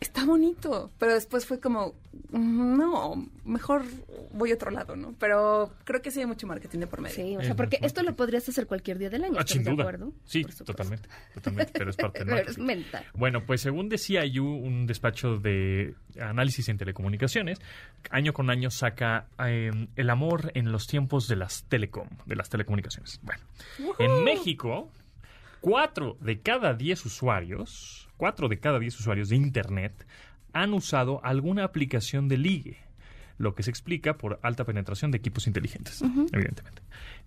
está 0.02 0.24
bonito, 0.26 0.90
pero 0.98 1.14
después 1.14 1.46
fue 1.46 1.60
como, 1.60 1.94
"Mm, 2.30 2.76
no, 2.78 3.26
mejor 3.44 3.82
voy 4.32 4.50
a 4.50 4.54
otro 4.54 4.70
lado, 4.70 4.96
¿no? 4.96 5.14
Pero 5.18 5.72
creo 5.84 6.02
que 6.02 6.10
sí 6.10 6.20
hay 6.20 6.26
mucho 6.26 6.46
marketing 6.46 6.80
de 6.80 6.86
por 6.86 7.00
medio. 7.00 7.14
Sí, 7.16 7.36
o 7.36 7.40
Es 7.40 7.46
sea, 7.46 7.56
porque 7.56 7.78
esto 7.82 8.02
lo 8.02 8.14
podrías 8.16 8.48
hacer 8.48 8.66
cualquier 8.66 8.98
día 8.98 9.08
del 9.10 9.24
año. 9.24 9.34
Ah, 9.36 9.40
¿estás 9.40 9.52
sin 9.52 9.64
de 9.64 9.70
duda. 9.70 9.82
acuerdo? 9.84 10.12
Sí, 10.24 10.44
totalmente, 10.44 11.08
totalmente, 11.34 11.72
pero 11.74 11.90
es 11.90 11.96
parte 11.96 12.18
del 12.20 12.28
Pero 12.28 12.40
es 12.50 12.58
marketing. 12.58 12.66
mental. 12.66 13.04
Bueno, 13.14 13.44
pues 13.46 13.60
según 13.60 13.88
decía 13.88 14.22
CIU, 14.22 14.44
un 14.46 14.86
despacho 14.86 15.38
de 15.38 15.94
análisis 16.20 16.68
en 16.68 16.78
telecomunicaciones, 16.78 17.60
año 18.10 18.32
con 18.32 18.50
año 18.50 18.70
saca 18.70 19.26
eh, 19.46 19.70
el 19.96 20.10
amor 20.10 20.50
en 20.54 20.72
los 20.72 20.86
tiempos 20.86 21.28
de 21.28 21.36
las 21.36 21.64
telecom, 21.64 22.08
de 22.26 22.36
las 22.36 22.48
telecomunicaciones. 22.50 23.20
Bueno, 23.22 23.42
en 23.98 24.24
México, 24.24 24.90
cuatro 25.60 26.16
de 26.20 26.40
cada 26.40 26.74
diez 26.74 27.04
usuarios, 27.06 28.08
cuatro 28.22 28.48
de 28.48 28.60
cada 28.60 28.78
diez 28.78 28.96
usuarios 29.00 29.30
de 29.30 29.34
Internet 29.34 30.06
han 30.52 30.74
usado 30.74 31.20
alguna 31.24 31.64
aplicación 31.64 32.28
de 32.28 32.38
ligue, 32.38 32.76
lo 33.36 33.56
que 33.56 33.64
se 33.64 33.70
explica 33.70 34.16
por 34.16 34.38
alta 34.44 34.64
penetración 34.64 35.10
de 35.10 35.18
equipos 35.18 35.48
inteligentes, 35.48 36.00
evidentemente. 36.30 36.82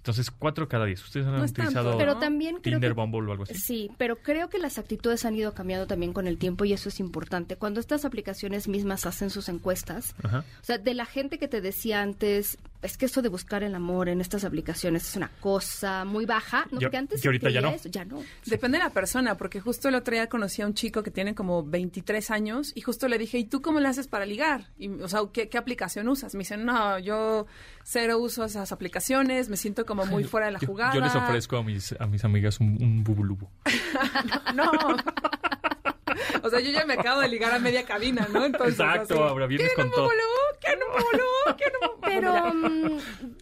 Entonces, 0.06 0.30
cuatro 0.30 0.68
cada 0.68 0.86
diez. 0.86 1.04
¿Ustedes 1.04 1.26
han 1.26 1.34
No 1.34 1.40
tanto, 1.40 1.62
utilizado 1.64 1.92
¿no? 1.94 1.98
Pero 1.98 2.18
también 2.20 2.58
creo 2.58 2.74
Tinder, 2.76 2.92
que- 2.92 2.94
Bumble 2.94 3.28
o 3.28 3.32
algo 3.32 3.44
así? 3.44 3.56
Sí, 3.56 3.90
pero 3.98 4.18
creo 4.18 4.50
que 4.50 4.60
las 4.60 4.78
actitudes 4.78 5.26
han 5.26 5.34
ido 5.34 5.56
cambiando 5.56 5.88
también 5.88 6.14
con 6.14 6.28
el 6.28 6.38
tiempo 6.38 6.64
y 6.64 6.74
eso 6.74 6.90
es 6.90 7.00
importante. 7.00 7.56
Cuando 7.56 7.80
estas 7.80 8.06
aplicaciones 8.06 8.68
mismas 8.68 9.08
hacen 9.08 9.32
sus 9.32 9.50
encuestas, 9.50 10.14
Ajá. 10.22 10.46
o 10.62 10.64
sea, 10.64 10.78
de 10.78 10.94
la 10.94 11.08
gente 11.08 11.40
que 11.40 11.48
te 11.48 11.60
decía 11.60 12.04
antes, 12.04 12.60
es 12.84 12.98
que 12.98 13.06
eso 13.08 13.24
de 13.24 13.30
buscar 13.30 13.64
el 13.64 13.74
amor 13.74 14.08
en 14.10 14.22
estas 14.22 14.44
aplicaciones 14.46 15.10
es 15.10 15.16
una 15.16 15.30
cosa 15.40 16.06
muy 16.06 16.28
baja, 16.28 16.68
¿no? 16.70 16.80
Porque 16.80 16.98
antes 16.98 17.26
y 17.26 17.28
ahorita 17.28 17.50
ya 17.50 17.60
creía 17.60 17.72
no. 17.72 17.76
eso, 17.76 17.90
ya 17.90 18.06
no. 18.06 18.22
Depende 18.46 18.78
de 18.78 18.84
la 18.84 18.92
persona, 18.92 19.38
porque 19.38 19.60
justo 19.60 19.90
el 19.90 19.96
otro 19.96 20.14
día 20.14 20.28
conocí 20.30 20.62
a 20.62 20.68
un 20.68 20.76
chico 20.76 21.02
que 21.02 21.10
tiene 21.10 21.34
como 21.34 21.64
23 21.64 22.30
años 22.30 22.74
y 22.76 22.82
justo 22.82 23.08
le 23.08 23.18
dije, 23.18 23.40
¿y 23.40 23.46
tú 23.46 23.64
cómo 23.64 23.80
le 23.80 23.88
haces 23.88 24.08
para 24.08 24.28
ligar? 24.28 24.68
Y, 24.78 24.90
o 24.90 25.08
sea, 25.08 25.22
¿qué, 25.34 25.50
qué 25.50 25.58
aplicación 25.58 26.08
usas? 26.10 26.36
Me 26.36 26.40
dicen, 26.40 26.64
no, 26.64 27.00
yo 27.00 27.48
cero 27.84 28.20
uso 28.20 28.46
esas 28.46 28.72
aplicaciones, 28.72 29.50
me 29.50 29.58
siento 29.58 29.84
como 29.88 29.95
muy 30.04 30.24
fuera 30.26 30.48
de 30.48 30.52
la 30.52 30.60
Yo- 30.60 30.68
jugada. 30.68 30.94
Yo, 30.94 31.00
les 31.00 31.16
ofrezco 31.16 31.56
a 31.58 31.64
mis, 31.64 31.96
a 31.98 32.06
mis 32.08 32.26
amigas 32.26 32.60
un, 32.60 32.78
un 32.84 33.04
bubulubu. 33.04 33.48
No. 34.54 34.70
O 36.44 36.50
sea, 36.50 36.60
yo 36.60 36.72
ya 36.72 36.86
me 36.86 36.94
acabo 36.94 37.22
de 37.22 37.28
ligar 37.28 37.54
a 37.54 37.60
media 37.60 37.84
cabina, 37.86 38.28
¿no? 38.32 38.46
Entonces, 38.46 38.80
Exacto, 38.80 39.16
así, 39.16 39.24
ahora 39.24 39.48
vienes 39.48 39.68
¿quieren 39.74 39.92
con 39.92 39.96
todo. 39.96 40.06
bubulú? 40.06 40.22
Pero, 42.02 42.54
mm, 42.54 43.00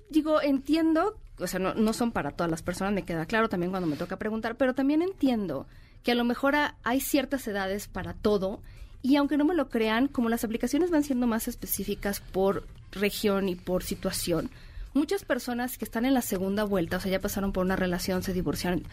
digo, 0.10 0.42
entiendo, 0.42 1.18
o 1.40 1.48
sea, 1.48 1.60
no, 1.60 1.74
no 1.74 1.94
son 1.94 2.12
para 2.12 2.32
todas 2.32 2.50
las 2.50 2.62
personas, 2.62 2.94
me 2.94 3.04
queda 3.04 3.26
claro 3.26 3.50
también 3.50 3.72
cuando 3.72 3.88
me 3.88 3.96
toca 3.98 4.18
preguntar, 4.18 4.56
pero 4.56 4.74
también 4.74 5.02
entiendo 5.02 5.68
que 6.04 6.12
a 6.12 6.16
lo 6.16 6.24
mejor 6.24 6.56
a- 6.56 6.76
hay 6.84 7.00
ciertas 7.02 7.48
edades 7.48 7.88
para 7.88 8.14
todo 8.14 8.62
y 9.02 9.18
aunque 9.18 9.38
no 9.38 9.46
me 9.46 9.54
lo 9.54 9.70
crean, 9.70 10.08
como 10.08 10.30
las 10.30 10.44
aplicaciones 10.44 10.90
van 10.90 11.04
siendo 11.04 11.28
más 11.28 11.48
específicas 11.48 12.22
por 12.22 12.66
región 12.92 13.50
y 13.50 13.56
por 13.56 13.84
situación, 13.84 14.50
muchas 14.94 15.26
personas 15.26 15.78
que 15.78 15.86
están 15.86 16.06
en 16.06 16.14
la 16.14 16.22
segunda 16.22 16.64
vuelta, 16.64 16.98
o 16.98 17.00
sea, 17.00 17.12
ya 17.12 17.20
pasaron 17.20 17.52
por 17.52 17.66
una 17.66 17.76
relación, 17.76 18.24
se 18.24 18.34
divorciaron. 18.34 18.84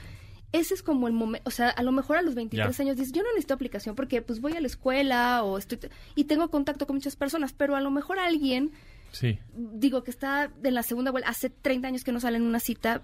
Ese 0.52 0.74
es 0.74 0.82
como 0.82 1.06
el 1.06 1.12
momento, 1.14 1.48
o 1.48 1.52
sea, 1.52 1.68
a 1.68 1.82
lo 1.84 1.92
mejor 1.92 2.16
a 2.16 2.22
los 2.22 2.34
23 2.34 2.76
Ya. 2.76 2.82
años 2.82 2.96
dices, 2.96 3.12
yo 3.12 3.22
no 3.22 3.28
necesito 3.30 3.54
aplicación 3.54 3.94
porque 3.94 4.20
pues 4.20 4.40
voy 4.40 4.54
a 4.54 4.60
la 4.60 4.66
escuela 4.66 5.44
o 5.44 5.56
estoy 5.58 5.78
y 6.16 6.24
tengo 6.24 6.48
contacto 6.50 6.86
con 6.88 6.96
muchas 6.96 7.14
personas, 7.14 7.52
pero 7.52 7.76
a 7.76 7.80
lo 7.80 7.90
mejor 7.92 8.18
alguien 8.18 8.72
Sí. 9.12 9.38
Digo 9.54 10.04
que 10.04 10.10
está 10.10 10.50
en 10.62 10.74
la 10.74 10.82
segunda 10.82 11.10
vuelta, 11.10 11.28
hace 11.30 11.50
30 11.50 11.88
años 11.88 12.04
que 12.04 12.12
no 12.12 12.20
sale 12.20 12.36
en 12.36 12.44
una 12.44 12.60
cita, 12.60 13.02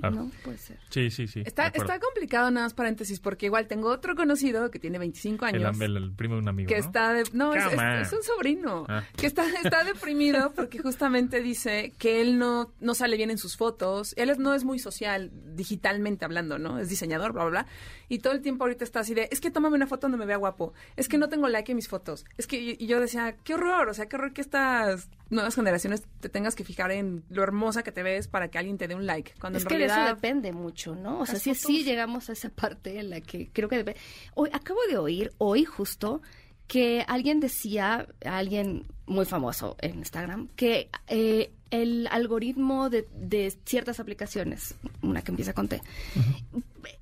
Claro. 0.00 0.16
no 0.16 0.30
puede 0.44 0.58
ser. 0.58 0.78
Sí, 0.90 1.10
sí, 1.10 1.26
sí. 1.28 1.42
Está, 1.46 1.68
está 1.68 1.98
complicado, 2.00 2.50
nada 2.50 2.66
más 2.66 2.74
paréntesis, 2.74 3.20
porque 3.20 3.46
igual 3.46 3.66
tengo 3.68 3.88
otro 3.88 4.14
conocido 4.16 4.70
que 4.70 4.78
tiene 4.78 4.98
25 4.98 5.46
el, 5.46 5.54
años. 5.64 5.80
el- 5.80 5.96
el 5.96 6.12
primo 6.12 6.34
de 6.34 6.40
un 6.42 6.48
amigo. 6.48 6.68
que 6.68 6.74
¿no? 6.74 6.80
está 6.80 7.12
de, 7.14 7.24
no 7.32 7.54
es, 7.54 7.64
es- 7.72 8.06
es 8.08 8.12
un 8.12 8.22
sobrino 8.22 8.84
Ah. 8.88 9.04
que 9.16 9.26
está 9.26 9.44
está 9.62 9.84
deprimido 9.84 10.52
porque 10.54 10.78
justamente 10.80 11.40
dice 11.40 11.92
que 11.98 12.20
él 12.20 12.38
no 12.38 12.72
no 12.80 12.94
sale 12.94 13.16
bien 13.16 13.30
en 13.30 13.38
sus 13.38 13.56
fotos 13.56 14.12
él 14.18 14.30
es- 14.30 14.38
no 14.38 14.52
es 14.54 14.64
muy 14.64 14.78
social 14.78 15.30
digitalmente 15.54 16.24
hablando 16.24 16.58
no 16.58 16.78
es 16.78 16.88
diseñador 16.88 17.32
bla 17.32 17.44
bla 17.44 17.62
bla 17.62 17.66
y 18.08 18.18
todo 18.18 18.32
el 18.32 18.40
tiempo 18.42 18.64
ahorita 18.64 18.84
está 18.84 19.00
así 19.00 19.14
de 19.14 19.28
es 19.30 19.40
que 19.40 19.50
tómame 19.50 19.76
una 19.76 19.86
foto 19.86 20.02
donde 20.02 20.18
me 20.18 20.26
vea 20.26 20.36
guapo 20.36 20.74
es 20.96 21.08
que 21.08 21.16
no 21.18 21.28
tengo 21.28 21.48
like 21.48 21.72
en 21.72 21.76
mis 21.76 21.88
fotos 21.88 22.24
es 22.36 22.46
que 22.46 22.60
y 22.60 22.76
y 22.78 22.86
yo 22.86 23.00
decía 23.00 23.36
qué 23.44 23.54
horror 23.54 23.88
o 23.88 23.94
sea 23.94 24.06
qué 24.06 24.16
horror 24.16 24.32
que 24.32 24.40
estas 24.42 25.08
nuevas 25.44 25.54
generaciones 25.54 26.02
te 26.20 26.28
tengas 26.28 26.54
que 26.54 26.64
fijar 26.64 26.90
en 26.90 27.22
lo 27.28 27.42
hermosa 27.42 27.82
que 27.82 27.92
te 27.92 28.02
ves 28.02 28.28
para 28.28 28.48
que 28.48 28.58
alguien 28.58 28.78
te 28.78 28.88
dé 28.88 28.94
un 28.94 29.06
like 29.06 29.34
cuando 29.38 29.58
Es 29.58 29.64
en 29.64 29.68
que 29.68 29.78
de 29.78 29.84
eso 29.84 30.04
depende 30.06 30.52
mucho, 30.52 30.94
¿no? 30.94 31.20
O 31.20 31.26
sea, 31.26 31.38
sí, 31.38 31.54
sí 31.54 31.84
llegamos 31.84 32.30
a 32.30 32.32
esa 32.32 32.48
parte 32.48 32.98
en 32.98 33.10
la 33.10 33.20
que 33.20 33.50
creo 33.52 33.68
que 33.68 33.76
debe... 33.76 33.96
Hoy, 34.34 34.48
acabo 34.52 34.80
de 34.88 34.96
oír, 34.96 35.32
hoy 35.38 35.64
justo, 35.64 36.22
que 36.66 37.04
alguien 37.08 37.40
decía, 37.40 38.06
alguien 38.24 38.86
muy 39.06 39.26
famoso 39.26 39.76
en 39.80 39.98
Instagram, 39.98 40.48
que 40.56 40.88
eh, 41.08 41.50
el 41.70 42.06
algoritmo 42.10 42.88
de, 42.88 43.06
de 43.14 43.52
ciertas 43.66 44.00
aplicaciones, 44.00 44.74
una 45.02 45.22
que 45.22 45.30
empieza 45.32 45.52
con 45.52 45.68
T, 45.68 45.82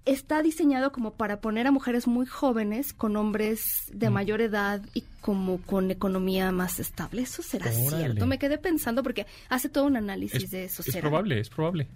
está 0.05 0.43
diseñado 0.43 0.91
como 0.93 1.13
para 1.15 1.41
poner 1.41 1.67
a 1.67 1.71
mujeres 1.71 2.07
muy 2.07 2.27
jóvenes 2.27 2.93
con 2.93 3.17
hombres 3.17 3.85
de 3.93 4.11
mayor 4.11 4.41
edad 4.41 4.83
y 4.95 5.05
como 5.21 5.61
con 5.63 5.91
economía 5.91 6.51
más 6.53 6.81
estable. 6.81 7.23
¿Eso 7.23 7.43
será 7.43 7.67
Órale. 7.71 8.05
cierto? 8.07 8.27
Me 8.27 8.39
quedé 8.39 8.59
pensando 8.59 9.03
porque 9.03 9.27
hace 9.49 9.69
todo 9.69 9.85
un 9.85 9.97
análisis 9.97 10.45
Es, 10.45 10.51
de 10.51 10.65
eso. 10.65 10.83
es 10.85 10.93
¿será? 10.93 11.01
probable, 11.03 11.39
es 11.39 11.49
probable. 11.51 11.87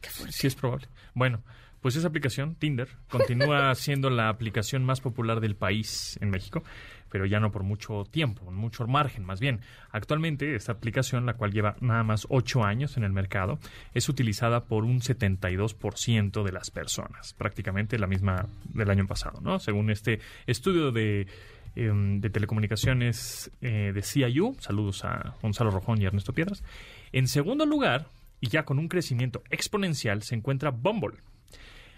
Qué 0.00 0.10
fuerte. 0.10 0.36
Sí, 0.36 0.46
es 0.46 0.54
probable. 0.54 0.86
Bueno, 1.14 1.42
pues 1.80 1.96
esa 1.96 2.08
aplicación, 2.08 2.54
Tinder, 2.54 2.88
continúa 3.08 3.74
siendo 3.76 4.10
la 4.10 4.28
aplicación 4.28 4.84
más 4.84 5.00
popular 5.00 5.40
del 5.40 5.56
país 5.56 6.18
en 6.20 6.30
México, 6.30 6.62
pero 7.10 7.26
ya 7.26 7.40
no 7.40 7.50
por 7.50 7.62
mucho 7.62 8.04
tiempo, 8.10 8.50
mucho 8.50 8.86
margen, 8.86 9.24
más 9.24 9.40
bien. 9.40 9.60
Actualmente, 9.90 10.54
esta 10.54 10.72
aplicación, 10.72 11.26
la 11.26 11.34
cual 11.34 11.52
lleva 11.52 11.76
nada 11.80 12.02
más 12.02 12.26
ocho 12.30 12.64
años 12.64 12.96
en 12.96 13.04
el 13.04 13.12
mercado, 13.12 13.58
es 13.94 14.08
utilizada 14.08 14.64
por 14.64 14.84
un 14.84 15.00
72% 15.00 16.42
de 16.42 16.52
las 16.52 16.70
personas, 16.70 17.34
prácticamente 17.34 17.98
la 17.98 18.06
misma 18.06 18.46
del 18.72 18.90
año 18.90 19.06
pasado, 19.06 19.40
¿no? 19.40 19.58
Según 19.58 19.90
este 19.90 20.20
estudio 20.46 20.92
de 20.92 21.26
em, 21.74 22.20
de 22.20 22.30
telecomunicaciones 22.30 23.50
eh, 23.60 23.92
de 23.94 24.02
CIU. 24.02 24.56
Saludos 24.60 25.04
a 25.04 25.34
Gonzalo 25.42 25.70
Rojón 25.70 26.00
y 26.00 26.06
Ernesto 26.06 26.32
Piedras. 26.32 26.62
En 27.12 27.28
segundo 27.28 27.66
lugar, 27.66 28.08
y 28.40 28.48
ya 28.48 28.64
con 28.64 28.78
un 28.78 28.88
crecimiento 28.88 29.42
exponencial, 29.50 30.22
se 30.22 30.34
encuentra 30.34 30.70
Bumble. 30.70 31.18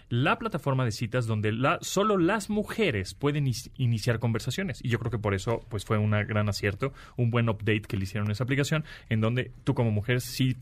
La 0.09 0.37
plataforma 0.39 0.85
de 0.85 0.91
citas 0.91 1.27
donde 1.27 1.51
la, 1.51 1.77
solo 1.81 2.17
las 2.17 2.49
mujeres 2.49 3.13
pueden 3.13 3.45
is- 3.47 3.69
iniciar 3.77 4.19
conversaciones. 4.19 4.79
Y 4.83 4.89
yo 4.89 4.97
creo 4.99 5.11
que 5.11 5.19
por 5.19 5.33
eso 5.35 5.63
pues 5.69 5.85
fue 5.85 5.97
un 5.99 6.11
gran 6.11 6.49
acierto, 6.49 6.93
un 7.15 7.29
buen 7.31 7.47
update 7.47 7.81
que 7.81 7.95
le 7.97 8.03
hicieron 8.03 8.27
a 8.29 8.31
esa 8.33 8.43
aplicación, 8.43 8.83
en 9.09 9.21
donde 9.21 9.51
tú 9.63 9.73
como 9.75 9.91
mujer 9.91 10.19
sí 10.21 10.57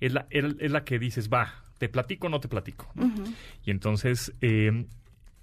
es 0.00 0.12
la, 0.12 0.26
es 0.30 0.44
es 0.58 0.70
la 0.72 0.84
que 0.84 0.98
dices, 0.98 1.28
va, 1.30 1.54
te 1.78 1.88
platico 1.88 2.26
o 2.26 2.30
no 2.30 2.40
te 2.40 2.48
platico. 2.48 2.92
Y 3.64 3.70
entonces, 3.70 4.32
eh, 4.40 4.84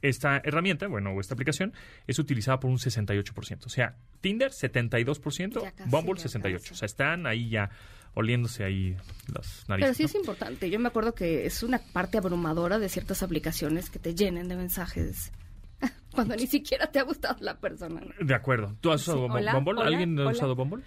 esta 0.01 0.37
herramienta, 0.43 0.87
bueno, 0.87 1.11
o 1.11 1.19
esta 1.21 1.33
aplicación, 1.33 1.73
es 2.07 2.19
utilizada 2.19 2.59
por 2.59 2.69
un 2.69 2.77
68%. 2.77 3.65
O 3.65 3.69
sea, 3.69 3.95
Tinder 4.21 4.51
72%, 4.51 5.61
Ya 5.63 5.71
casi, 5.71 5.89
Bumble 5.89 6.15
ya 6.19 6.25
68%. 6.27 6.53
casi. 6.53 6.73
O 6.73 6.75
sea, 6.75 6.85
están 6.85 7.25
ahí 7.25 7.49
ya 7.49 7.69
oliéndose 8.13 8.63
ahí 8.63 8.95
las 9.33 9.65
narices. 9.67 9.89
Pero 9.89 9.93
sí 9.93 10.03
¿no? 10.03 10.07
es 10.07 10.15
importante. 10.15 10.69
Yo 10.69 10.79
me 10.79 10.87
acuerdo 10.87 11.13
que 11.13 11.45
es 11.45 11.63
una 11.63 11.79
parte 11.79 12.17
abrumadora 12.17 12.79
de 12.79 12.89
ciertas 12.89 13.23
aplicaciones 13.23 13.89
que 13.89 13.99
te 13.99 14.15
llenen 14.15 14.47
de 14.47 14.55
mensajes 14.55 15.31
cuando 16.13 16.35
ni 16.35 16.47
siquiera 16.47 16.87
te 16.91 16.99
ha 16.99 17.03
gustado 17.03 17.37
la 17.41 17.59
persona. 17.59 18.01
¿no? 18.01 18.25
De 18.25 18.33
acuerdo. 18.33 18.75
¿Tú 18.81 18.91
has 18.91 19.01
usado 19.01 19.27
Sí, 19.27 19.33
hola, 19.33 19.53
Bumble? 19.53 19.73
hola, 19.81 19.85
¿Alguien 19.87 20.19
ha 20.19 20.27
usado 20.29 20.55
Bumble? 20.55 20.83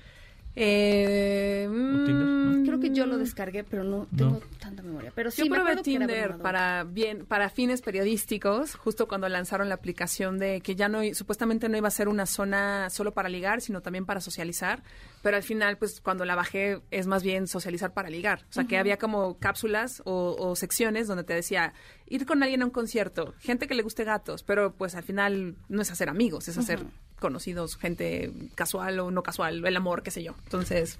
Eh, 0.54 1.66
Tinder? 1.68 2.26
¿No? 2.26 2.58
mm, 2.58 2.66
Creo 2.66 2.80
que 2.80 2.90
yo 2.90 3.06
lo 3.06 3.18
descargué, 3.18 3.64
pero 3.64 3.84
no 3.84 4.06
tengo 4.16 4.40
tanta 4.60 4.82
memoria. 4.82 5.12
Pero 5.14 5.30
sí 5.30 5.42
Yo 5.42 5.52
probé 5.52 5.76
Tinder 5.76 6.36
para 6.38 6.84
bien 6.84 7.24
para 7.26 7.48
fines 7.48 7.80
periodísticos, 7.80 8.74
justo 8.74 9.08
cuando 9.08 9.28
lanzaron 9.28 9.68
la 9.68 9.74
aplicación 9.74 10.38
de 10.38 10.60
que 10.60 10.74
ya 10.74 10.88
no 10.88 11.00
supuestamente 11.14 11.68
no 11.68 11.76
iba 11.76 11.88
a 11.88 11.92
ser 11.92 12.08
una 12.08 12.26
zona 12.26 12.90
solo 12.90 13.12
para 13.12 13.28
ligar, 13.28 13.60
sino 13.60 13.80
también 13.80 14.04
para 14.06 14.20
socializar, 14.20 14.82
pero 15.22 15.36
al 15.36 15.42
final 15.42 15.78
pues 15.78 16.00
cuando 16.00 16.24
la 16.24 16.34
bajé 16.34 16.80
es 16.90 17.06
más 17.06 17.22
bien 17.22 17.46
socializar 17.46 17.92
para 17.92 18.10
ligar, 18.10 18.44
o 18.50 18.52
sea 18.52 18.64
que 18.64 18.78
había 18.78 18.98
como 18.98 19.38
cápsulas 19.38 20.02
o, 20.04 20.36
o 20.38 20.56
secciones 20.56 21.06
donde 21.08 21.24
te 21.24 21.34
decía 21.34 21.72
ir 22.06 22.26
con 22.26 22.42
alguien 22.42 22.62
a 22.62 22.66
un 22.66 22.70
concierto, 22.70 23.34
gente 23.38 23.66
que 23.66 23.74
le 23.74 23.82
guste 23.82 24.04
gatos, 24.04 24.42
pero 24.42 24.74
pues 24.74 24.94
al 24.94 25.02
final 25.02 25.56
no 25.68 25.82
es 25.82 25.90
hacer 25.90 26.08
amigos, 26.08 26.48
es 26.48 26.58
hacer 26.58 26.80
conocidos, 27.22 27.76
gente 27.76 28.30
casual 28.54 29.00
o 29.00 29.10
no 29.10 29.22
casual, 29.22 29.64
el 29.64 29.76
amor, 29.76 30.02
qué 30.02 30.10
sé 30.10 30.22
yo. 30.22 30.34
Entonces, 30.44 30.98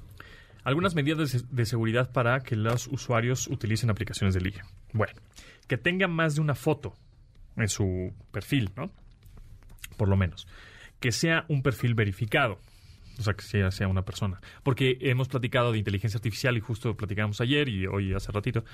Algunas 0.65 0.95
medidas 0.95 1.45
de, 1.51 1.67
seguridad 1.67 2.13
para 2.13 2.41
que 2.41 2.57
los 2.57 2.87
usuarios 2.87 3.49
utilicen 3.49 3.91
aplicaciones 3.91 4.33
de 4.35 4.41
ligue. 4.41 4.63
Bueno, 4.93 5.13
que 5.67 5.77
tengan 5.77 6.13
más 6.13 6.37
de 6.37 6.41
una 6.41 6.55
foto 6.55 6.95
en 7.57 7.69
su 7.69 8.15
perfil, 8.31 8.71
¿no? 8.77 8.91
Por 9.97 10.09
lo 10.09 10.17
menos. 10.17 10.47
Que 11.01 11.13
sea 11.13 11.45
un 11.49 11.63
perfil 11.63 11.95
verificado. 11.95 12.61
O 13.19 13.23
sea, 13.23 13.35
que 13.35 13.43
sea, 13.43 13.71
sea 13.71 13.89
una 13.89 14.03
persona. 14.03 14.41
Porque 14.63 14.97
hemos 15.01 15.29
platicado 15.29 15.73
de 15.73 15.79
inteligencia 15.79 16.19
artificial 16.19 16.57
y 16.57 16.61
justo 16.61 16.97
platicamos 16.97 17.41
ayer 17.41 17.69
y 17.69 17.87
hoy 17.87 18.15
hace 18.15 18.33
ratito, 18.33 18.65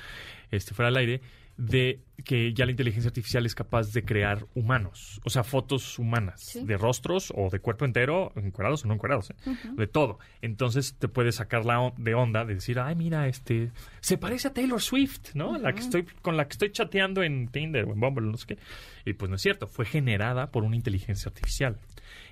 este, 0.51 0.75
fuera 0.75 0.91
al 0.91 0.97
aire, 0.97 1.23
de 1.59 2.01
que 2.25 2.53
ya 2.55 2.65
la 2.65 2.71
inteligencia 2.71 3.09
artificial 3.09 3.45
es 3.45 3.55
capaz 3.55 3.93
de 3.93 4.05
crear 4.05 4.47
humanos. 4.55 5.21
O 5.25 5.31
sea, 5.31 5.43
fotos 5.45 5.99
humanas. 5.99 6.41
Sí. 6.41 6.65
De 6.65 6.77
rostros 6.77 7.33
o 7.37 7.51
de 7.51 7.59
cuerpo 7.61 7.85
entero, 7.85 8.33
encuerados 8.37 8.85
o 8.85 8.89
no 8.89 8.95
encuerados. 8.95 9.31
¿eh? 9.31 9.35
De 9.77 9.87
todo. 9.89 10.19
Entonces 10.41 10.95
te 10.99 11.09
puedes 11.09 11.35
sacar 11.37 11.65
la 11.65 11.81
on- 11.81 11.95
de 11.97 12.15
onda 12.15 12.45
de 12.45 12.55
decir, 12.55 12.79
ay, 12.79 12.95
mira, 12.95 13.27
este, 13.29 13.73
se 14.01 14.19
parece 14.19 14.49
a 14.49 14.55
Taylor 14.55 14.81
Swift, 14.81 15.35
¿no? 15.35 15.59
La 15.59 15.73
que 15.73 15.81
estoy, 15.81 16.05
con 16.23 16.37
la 16.37 16.47
que 16.47 16.53
estoy 16.53 16.71
chateando 16.73 17.23
en 17.25 17.49
Tinder 17.49 17.85
o 17.87 17.93
en 17.93 18.01
Bumble, 18.01 18.27
no 18.31 18.37
sé 18.37 18.47
qué. 18.47 18.59
Y 19.05 19.15
pues 19.15 19.29
no 19.29 19.37
es 19.37 19.43
cierto, 19.43 19.67
fue 19.67 19.85
generada 19.85 20.49
por 20.53 20.63
una 20.65 20.77
inteligencia 20.77 21.29
artificial. 21.29 21.77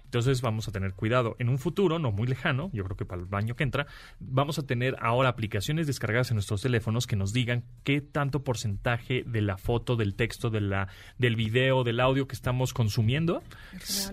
Entonces 0.06 0.40
vamos 0.40 0.66
a 0.68 0.72
tener 0.72 0.94
cuidado. 0.94 1.36
En 1.38 1.48
un 1.48 1.58
futuro, 1.58 1.98
no 1.98 2.10
muy 2.12 2.26
lejano, 2.26 2.70
yo 2.72 2.84
creo 2.84 2.96
que 2.96 3.04
para 3.04 3.22
el 3.22 3.28
año 3.34 3.54
que 3.56 3.64
entra, 3.64 3.86
vamos 4.18 4.58
a 4.58 4.62
tener 4.66 4.96
ahora 5.00 5.28
aplicaciones 5.28 5.86
descargadas 5.86 6.30
en 6.30 6.36
nuestros 6.36 6.62
teléfonos 6.62 7.06
que 7.06 7.16
nos 7.16 7.32
digan 7.32 7.64
qué 7.84 8.00
tanto 8.00 8.42
porcentaje 8.44 9.24
de 9.26 9.42
la 9.42 9.58
foto, 9.58 9.96
del 9.96 10.14
texto, 10.14 10.48
de 10.48 10.60
la, 10.60 10.88
del 11.18 11.36
video, 11.36 11.84
del 11.84 12.00
audio 12.00 12.26
que 12.26 12.34
estamos 12.34 12.72
consumiendo 12.72 13.42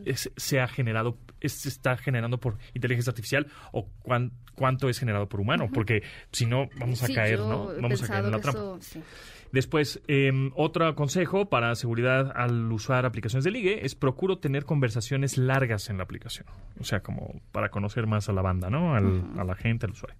es- 0.05 0.31
se 0.35 0.59
ha 0.59 0.67
generado, 0.67 1.17
es- 1.39 1.53
se 1.61 1.69
está 1.69 1.95
generando 1.95 2.39
por 2.39 2.57
inteligencia 2.73 3.11
artificial 3.11 3.47
o 3.71 3.87
cuán- 4.01 4.31
cuánto 4.55 4.89
es 4.89 4.99
generado 4.99 5.29
por 5.29 5.39
humano, 5.39 5.69
porque 5.73 6.03
si 6.31 6.45
no 6.45 6.69
vamos 6.79 7.01
a 7.03 7.07
Sí, 7.07 7.13
caer, 7.15 7.39
¿no? 7.39 7.67
Vamos 7.81 8.01
a 8.03 8.07
caer 8.07 8.25
en 8.25 8.31
la 8.31 8.39
trampa. 8.39 8.59
eso- 8.59 8.77
sí. 8.81 8.99
Después, 9.53 10.01
eh, 10.07 10.49
otro 10.55 10.93
consejo 10.95 11.45
para 11.45 11.73
seguridad 11.75 12.33
al 12.35 12.69
usar 12.71 13.05
aplicaciones 13.05 13.45
de 13.45 13.51
ligue 13.51 13.85
es 13.85 13.95
procuro 13.95 14.39
tener 14.39 14.65
conversaciones 14.65 15.37
largas 15.37 15.89
en 15.89 15.97
la 15.97 16.03
aplicación. 16.03 16.45
O 16.79 16.83
sea, 16.83 17.01
como 17.01 17.39
para 17.51 17.69
conocer 17.69 18.05
más 18.07 18.27
a 18.27 18.33
la 18.33 18.41
banda, 18.41 18.69
¿no? 18.69 18.95
Al- 18.95 19.23
A 19.39 19.43
la 19.45 19.55
gente, 19.55 19.85
al 19.85 19.91
usuario. 19.93 20.17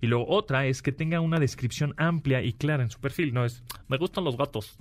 Y 0.00 0.06
luego 0.06 0.26
otra 0.28 0.64
es 0.66 0.80
que 0.80 0.92
tenga 0.92 1.20
una 1.20 1.38
descripción 1.38 1.94
amplia 1.98 2.42
y 2.42 2.54
clara 2.54 2.82
en 2.82 2.90
su 2.90 2.98
perfil. 3.00 3.34
No 3.34 3.44
es, 3.44 3.62
me 3.88 3.98
gustan 3.98 4.24
los 4.24 4.36
gatos. 4.38 4.78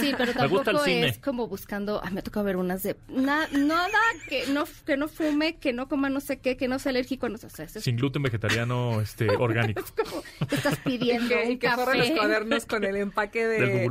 Sí, 0.00 0.14
pero 0.16 0.32
Me 0.38 0.46
gusta 0.48 0.70
el 0.70 0.76
tampoco 0.76 0.84
cine. 0.84 1.08
es 1.08 1.18
como 1.18 1.46
buscando, 1.48 2.00
ay, 2.04 2.12
me 2.12 2.22
toca 2.22 2.42
ver 2.42 2.56
unas 2.56 2.82
de 2.82 2.96
na- 3.08 3.46
nada 3.48 3.98
que 4.28 4.46
no 4.52 4.64
que 4.84 4.96
no 4.96 5.06
fume, 5.08 5.56
que 5.58 5.72
no 5.72 5.88
coma 5.88 6.08
no 6.10 6.20
sé 6.20 6.38
qué, 6.40 6.56
que 6.56 6.66
no 6.68 6.78
sea 6.78 6.90
alérgico, 6.90 7.28
no 7.28 7.38
sé, 7.38 7.46
o 7.46 7.50
sea, 7.50 7.64
eso 7.66 7.78
es 7.78 7.84
Sin 7.84 7.96
gluten 7.96 8.22
vegetariano 8.22 9.00
este, 9.00 9.28
orgánico. 9.38 9.82
como 9.96 10.22
te 10.48 10.56
estás 10.56 10.78
pidiendo 10.78 11.28
que, 11.28 11.48
un 11.50 11.58
que 11.58 11.68
los 11.68 12.10
cuadernos 12.10 12.66
con 12.66 12.84
el 12.84 12.96
empaque 12.96 13.46
de, 13.46 13.88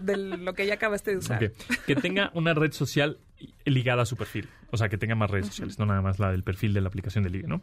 Del 0.00 0.44
lo 0.44 0.54
que 0.54 0.66
ya 0.66 0.74
acabaste 0.74 1.12
de 1.12 1.16
usar. 1.18 1.52
Que 1.86 1.96
tenga 1.96 2.30
una 2.34 2.54
red 2.54 2.72
social 2.72 3.18
ligada 3.64 4.02
a 4.02 4.06
su 4.06 4.16
perfil. 4.16 4.48
O 4.70 4.76
sea, 4.76 4.88
que 4.88 4.96
tenga 4.98 5.14
más 5.14 5.30
redes 5.30 5.46
sociales, 5.48 5.78
no 5.78 5.86
nada 5.86 6.00
más 6.00 6.18
la 6.18 6.30
del 6.30 6.42
perfil 6.44 6.72
de 6.72 6.80
la 6.80 6.88
aplicación 6.88 7.24
de 7.24 7.30
ligue, 7.30 7.46
¿no? 7.46 7.60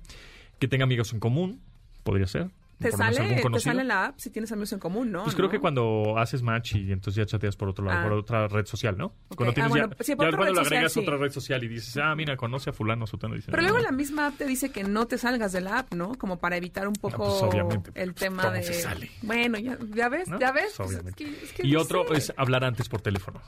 Que 0.59 0.67
tenga 0.67 0.83
amigos 0.83 1.13
en 1.13 1.19
común, 1.19 1.61
podría 2.03 2.27
ser. 2.27 2.49
Te 2.79 2.91
sale, 2.93 3.41
te 3.51 3.59
sale 3.59 3.83
la 3.83 4.05
app 4.05 4.19
si 4.19 4.29
tienes 4.29 4.49
amigos 4.53 4.71
en 4.71 4.79
común, 4.79 5.11
¿no? 5.11 5.23
Pues 5.23 5.35
creo 5.35 5.47
¿No? 5.47 5.51
que 5.51 5.59
cuando 5.59 6.17
haces 6.17 6.41
match 6.41 6.75
y 6.75 6.91
entonces 6.93 7.15
ya 7.15 7.25
chateas 7.25 7.57
por 7.57 7.67
otro 7.67 7.83
lado, 7.83 7.99
Ah. 7.99 8.03
por 8.03 8.13
otra 8.13 8.47
red 8.47 8.65
social, 8.65 8.97
¿no? 8.97 9.07
Ok. 9.27 9.35
Cuando 9.35 9.51
Ah, 9.51 9.53
tienes 9.53 9.69
bueno, 9.69 9.89
ya, 9.89 10.15
por 10.15 10.35
cuando 10.37 10.53
le 10.53 10.61
agregas 10.61 10.93
sí. 10.93 10.99
otra 11.01 11.17
red 11.17 11.29
social 11.31 11.61
y 11.63 11.67
dices, 11.67 11.97
ah, 11.97 12.15
mira, 12.15 12.37
conoce 12.37 12.69
a 12.69 12.73
fulano, 12.73 13.05
sutano, 13.05 13.35
dice, 13.35 13.51
Pero 13.51 13.61
"Ah, 13.63 13.69
luego 13.69 13.79
la 13.79 13.91
misma 13.91 14.27
app 14.27 14.37
te 14.37 14.45
dice 14.45 14.71
que 14.71 14.85
no 14.85 15.07
te 15.07 15.17
salgas 15.17 15.51
de 15.51 15.59
la 15.59 15.79
app, 15.79 15.93
¿no? 15.93 16.15
Como 16.15 16.39
para 16.39 16.55
evitar 16.55 16.87
un 16.87 16.93
poco 16.95 17.17
pues, 17.25 17.41
obviamente, 17.43 17.91
el 17.95 18.13
pues, 18.13 18.23
tema 18.29 18.43
¿cómo 18.43 18.53
de... 18.55 18.63
se 18.63 18.73
sale? 18.75 19.11
Bueno, 19.23 19.57
ya, 19.59 19.77
ya 19.93 20.07
ves, 20.07 20.29
ya 20.39 20.51
ves. 20.53 20.73
Pues, 20.77 20.89
es 20.91 20.95
obviamente. 20.95 21.25
que- 21.25 21.43
es 21.43 21.51
que 21.53 21.67
y 21.67 21.75
otro 21.75 22.07
sé. 22.07 22.13
es 22.17 22.33
hablar 22.37 22.63
antes 22.63 22.87
por 22.87 23.01
teléfono. 23.01 23.41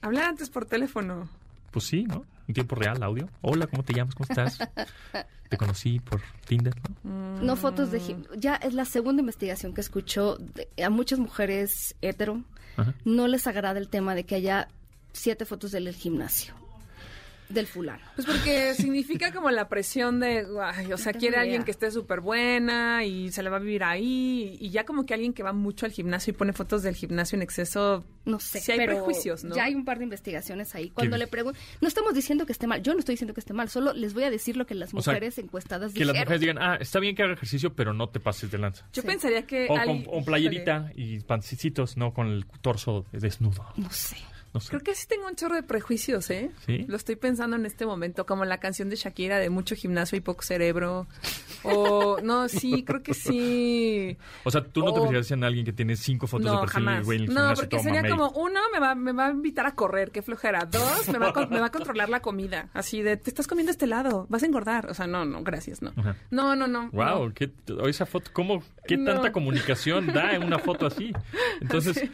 Hablar 0.00 0.24
antes 0.30 0.48
por 0.50 0.64
teléfono. 0.64 1.28
Pues 1.70 1.84
sí, 1.86 2.04
¿no? 2.04 2.24
En 2.48 2.54
tiempo 2.54 2.74
real, 2.76 3.02
audio. 3.02 3.28
Hola, 3.42 3.66
¿cómo 3.66 3.82
te 3.82 3.92
llamas? 3.94 4.14
¿Cómo 4.14 4.26
estás? 4.28 4.58
Te 5.48 5.56
conocí 5.56 6.00
por 6.00 6.20
Tinder, 6.46 6.74
¿no? 7.04 7.40
No 7.40 7.56
fotos 7.56 7.90
de 7.90 8.00
gim- 8.00 8.26
Ya 8.36 8.56
es 8.56 8.74
la 8.74 8.84
segunda 8.84 9.20
investigación 9.20 9.72
que 9.74 9.80
escucho. 9.80 10.36
de- 10.38 10.68
a 10.82 10.90
muchas 10.90 11.18
mujeres 11.18 11.94
hetero 12.02 12.42
Ajá. 12.76 12.94
no 13.04 13.28
les 13.28 13.46
agrada 13.46 13.78
el 13.78 13.88
tema 13.88 14.14
de 14.14 14.24
que 14.24 14.34
haya 14.34 14.68
siete 15.12 15.44
fotos 15.44 15.70
del 15.72 15.92
gimnasio. 15.94 16.54
Del 17.48 17.66
fulano. 17.66 18.02
Pues 18.16 18.26
porque 18.26 18.74
significa 18.74 19.32
como 19.32 19.50
la 19.50 19.68
presión 19.68 20.18
de, 20.20 20.46
ay, 20.62 20.92
o 20.92 20.96
sea, 20.96 21.12
quiere 21.12 21.34
idea. 21.36 21.40
alguien 21.42 21.62
que 21.64 21.70
esté 21.70 21.90
súper 21.90 22.20
buena 22.20 23.04
y 23.04 23.30
se 23.32 23.42
le 23.42 23.50
va 23.50 23.56
a 23.58 23.60
vivir 23.60 23.84
ahí. 23.84 24.56
Y 24.60 24.70
ya 24.70 24.84
como 24.84 25.04
que 25.04 25.14
alguien 25.14 25.32
que 25.34 25.42
va 25.42 25.52
mucho 25.52 25.84
al 25.86 25.92
gimnasio 25.92 26.30
y 26.32 26.34
pone 26.34 26.52
fotos 26.52 26.82
del 26.82 26.94
gimnasio 26.94 27.36
en 27.36 27.42
exceso. 27.42 28.04
No 28.24 28.40
sé, 28.40 28.60
Sí 28.60 28.72
hay 28.72 28.78
pero 28.78 28.94
prejuicios, 28.94 29.44
¿no? 29.44 29.54
ya 29.54 29.64
hay 29.64 29.74
un 29.74 29.84
par 29.84 29.98
de 29.98 30.04
investigaciones 30.04 30.74
ahí. 30.74 30.88
Cuando 30.90 31.16
¿Qué? 31.16 31.18
le 31.18 31.26
pregunto, 31.26 31.58
no 31.82 31.88
estamos 31.88 32.14
diciendo 32.14 32.46
que 32.46 32.52
esté 32.52 32.66
mal, 32.66 32.82
yo 32.82 32.94
no 32.94 33.00
estoy 33.00 33.12
diciendo 33.12 33.34
que 33.34 33.40
esté 33.40 33.52
mal, 33.52 33.68
solo 33.68 33.92
les 33.92 34.14
voy 34.14 34.24
a 34.24 34.30
decir 34.30 34.56
lo 34.56 34.66
que 34.66 34.74
las 34.74 34.94
O 34.94 35.02
sea, 35.02 35.12
mujeres 35.12 35.36
encuestadas 35.38 35.92
Que 35.92 36.00
las 36.06 36.14
dijeron. 36.14 36.20
mujeres 36.24 36.40
digan, 36.40 36.58
ah, 36.58 36.78
está 36.80 36.98
bien 37.00 37.14
que 37.14 37.22
haga 37.22 37.34
ejercicio, 37.34 37.74
pero 37.74 37.92
no 37.92 38.08
te 38.08 38.20
pases 38.20 38.50
de 38.50 38.56
lanza. 38.56 38.86
Yo 38.94 39.02
Sí. 39.02 39.06
pensaría 39.08 39.46
que. 39.46 39.66
O 39.68 39.76
hay- 39.76 40.04
con, 40.04 40.20
o 40.20 40.24
playerita 40.24 40.90
y 40.94 41.20
pancicitos, 41.20 41.98
no 41.98 42.14
con 42.14 42.28
el 42.28 42.46
torso 42.62 43.04
desnudo. 43.12 43.66
No 43.76 43.90
sé. 43.90 44.16
No 44.54 44.60
sé. 44.60 44.68
Creo 44.68 44.80
que 44.80 44.94
sí 44.94 45.06
tengo 45.08 45.26
un 45.26 45.34
chorro 45.34 45.56
de 45.56 45.64
prejuicios, 45.64 46.30
¿eh? 46.30 46.50
¿Sí? 46.64 46.84
Lo 46.88 46.96
estoy 46.96 47.16
pensando 47.16 47.56
en 47.56 47.66
este 47.66 47.84
momento, 47.86 48.24
como 48.24 48.44
la 48.44 48.58
canción 48.58 48.88
de 48.88 48.96
Shakira 48.96 49.38
de 49.38 49.50
mucho 49.50 49.74
gimnasio 49.74 50.16
y 50.16 50.20
poco 50.20 50.42
cerebro. 50.42 51.06
O, 51.64 52.18
no, 52.22 52.48
sí, 52.48 52.84
creo 52.86 53.02
que 53.02 53.14
sí. 53.14 54.16
O 54.44 54.50
sea, 54.50 54.62
tú 54.62 54.84
no 54.84 54.92
te 54.92 55.00
fijarías 55.00 55.30
en 55.32 55.44
alguien 55.44 55.64
que 55.64 55.72
tiene 55.72 55.96
cinco 55.96 56.26
fotos 56.26 56.50
de 56.52 56.58
perfil 56.58 56.84
jamás. 56.84 57.04
güey, 57.04 57.18
en 57.18 57.24
el 57.28 57.34
No, 57.34 57.52
porque 57.54 57.78
sería 57.80 58.02
mamey? 58.02 58.10
como, 58.16 58.30
uno, 58.30 58.60
me 58.72 58.78
va, 58.78 58.94
me 58.94 59.12
va 59.12 59.26
a 59.26 59.30
invitar 59.30 59.66
a 59.66 59.74
correr, 59.74 60.10
qué 60.10 60.22
flojera. 60.22 60.66
Dos, 60.70 61.08
me 61.08 61.18
va, 61.18 61.30
a, 61.34 61.46
me 61.46 61.58
va 61.58 61.66
a 61.66 61.72
controlar 61.72 62.08
la 62.08 62.20
comida. 62.20 62.68
Así 62.74 63.02
de, 63.02 63.16
te 63.16 63.30
estás 63.30 63.46
comiendo 63.46 63.72
este 63.72 63.86
lado, 63.86 64.26
vas 64.28 64.42
a 64.42 64.46
engordar. 64.46 64.86
O 64.90 64.94
sea, 64.94 65.06
no, 65.06 65.24
no, 65.24 65.42
gracias, 65.42 65.82
no. 65.82 65.92
Ajá. 65.96 66.16
No, 66.30 66.54
no, 66.54 66.66
no. 66.68 66.90
Wow, 66.92 67.28
no. 67.28 67.34
¿qué, 67.34 67.50
esa 67.88 68.06
foto, 68.06 68.30
¿cómo, 68.32 68.62
qué 68.86 68.96
No. 68.96 69.12
tanta 69.14 69.32
comunicación 69.32 70.06
da 70.12 70.34
en 70.34 70.44
una 70.44 70.58
foto 70.58 70.86
así? 70.86 71.12
Entonces, 71.60 72.08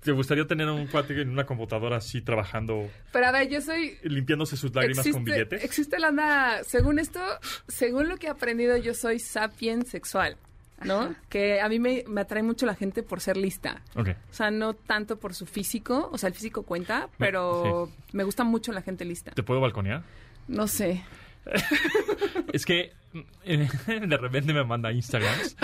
¿te 0.00 0.12
gustaría 0.12 0.46
tener 0.46 0.68
un 0.68 0.86
cuate 0.86 1.20
en 1.20 1.30
una 1.30 1.44
computadora 1.46 1.79
así 1.88 2.20
trabajando, 2.20 2.88
Pero 3.12 3.26
a 3.26 3.32
ver, 3.32 3.48
yo 3.48 3.60
soy... 3.60 3.98
limpiándose 4.02 4.56
sus 4.56 4.74
lágrimas 4.74 5.06
con 5.08 5.24
billetes? 5.24 5.64
Existe 5.64 5.98
la 5.98 6.08
anda, 6.08 6.64
según 6.64 6.98
esto, 6.98 7.20
según 7.68 8.08
lo 8.08 8.16
que 8.16 8.26
he 8.26 8.30
aprendido, 8.30 8.76
yo 8.76 8.94
soy 8.94 9.18
sapien 9.18 9.84
sexual, 9.84 10.36
¿no? 10.84 11.00
Ajá. 11.00 11.14
Que 11.28 11.60
a 11.60 11.68
mí 11.68 11.78
me, 11.78 12.04
me 12.06 12.20
atrae 12.20 12.42
mucho 12.42 12.66
la 12.66 12.74
gente 12.74 13.02
por 13.02 13.20
ser 13.20 13.36
lista. 13.36 13.82
Ok. 13.96 14.08
O 14.30 14.34
sea, 14.34 14.50
no 14.50 14.74
tanto 14.74 15.18
por 15.18 15.34
su 15.34 15.46
físico, 15.46 16.08
o 16.12 16.18
sea, 16.18 16.28
el 16.28 16.34
físico 16.34 16.62
cuenta, 16.62 17.08
pero 17.18 17.90
me 18.12 18.24
gusta 18.24 18.44
mucho 18.44 18.72
la 18.72 18.82
gente 18.82 19.04
lista. 19.04 19.32
¿Te 19.32 19.42
puedo 19.42 19.60
balconear? 19.60 20.02
No 20.48 20.66
sé. 20.66 21.02
Es 22.52 22.66
que 22.66 22.92
eh, 23.46 23.68
de 23.86 24.16
repente 24.16 24.52
me 24.52 24.64
manda 24.64 24.92
Instagrams 24.92 25.56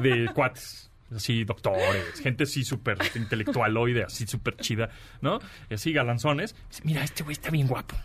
de 0.00 0.30
cuates. 0.34 0.90
Así, 1.14 1.44
doctores, 1.44 2.20
gente 2.20 2.44
así 2.44 2.64
súper 2.64 2.98
intelectualoide, 3.14 4.04
así 4.04 4.26
súper 4.26 4.56
chida, 4.56 4.90
¿no? 5.20 5.40
Y 5.70 5.74
así, 5.74 5.92
galanzones. 5.92 6.54
Dice, 6.70 6.82
Mira, 6.84 7.04
este 7.04 7.22
güey 7.22 7.32
está 7.34 7.50
bien 7.50 7.66
guapo. 7.66 7.96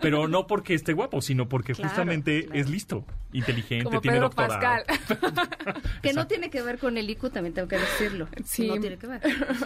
Pero 0.00 0.28
no 0.28 0.46
porque 0.46 0.72
esté 0.72 0.94
guapo, 0.94 1.20
sino 1.20 1.46
porque 1.46 1.74
Claro, 1.74 1.90
justamente 1.90 2.44
claro. 2.46 2.58
es 2.60 2.70
listo, 2.70 3.04
inteligente, 3.34 3.84
Como 3.84 4.00
tiene 4.00 4.16
Pedro 4.16 4.28
doctorado. 4.30 4.84
Pascal. 4.86 5.48
Que 6.02 6.12
no 6.14 6.26
tiene 6.26 6.48
que 6.48 6.62
ver 6.62 6.78
con 6.78 6.96
el 6.96 7.08
IQ, 7.10 7.30
también 7.30 7.52
tengo 7.54 7.68
que 7.68 7.78
decirlo. 7.78 8.28
Sí. 8.46 8.66
No 8.66 8.80
tiene 8.80 8.96
que 8.96 9.06
ver. 9.06 9.20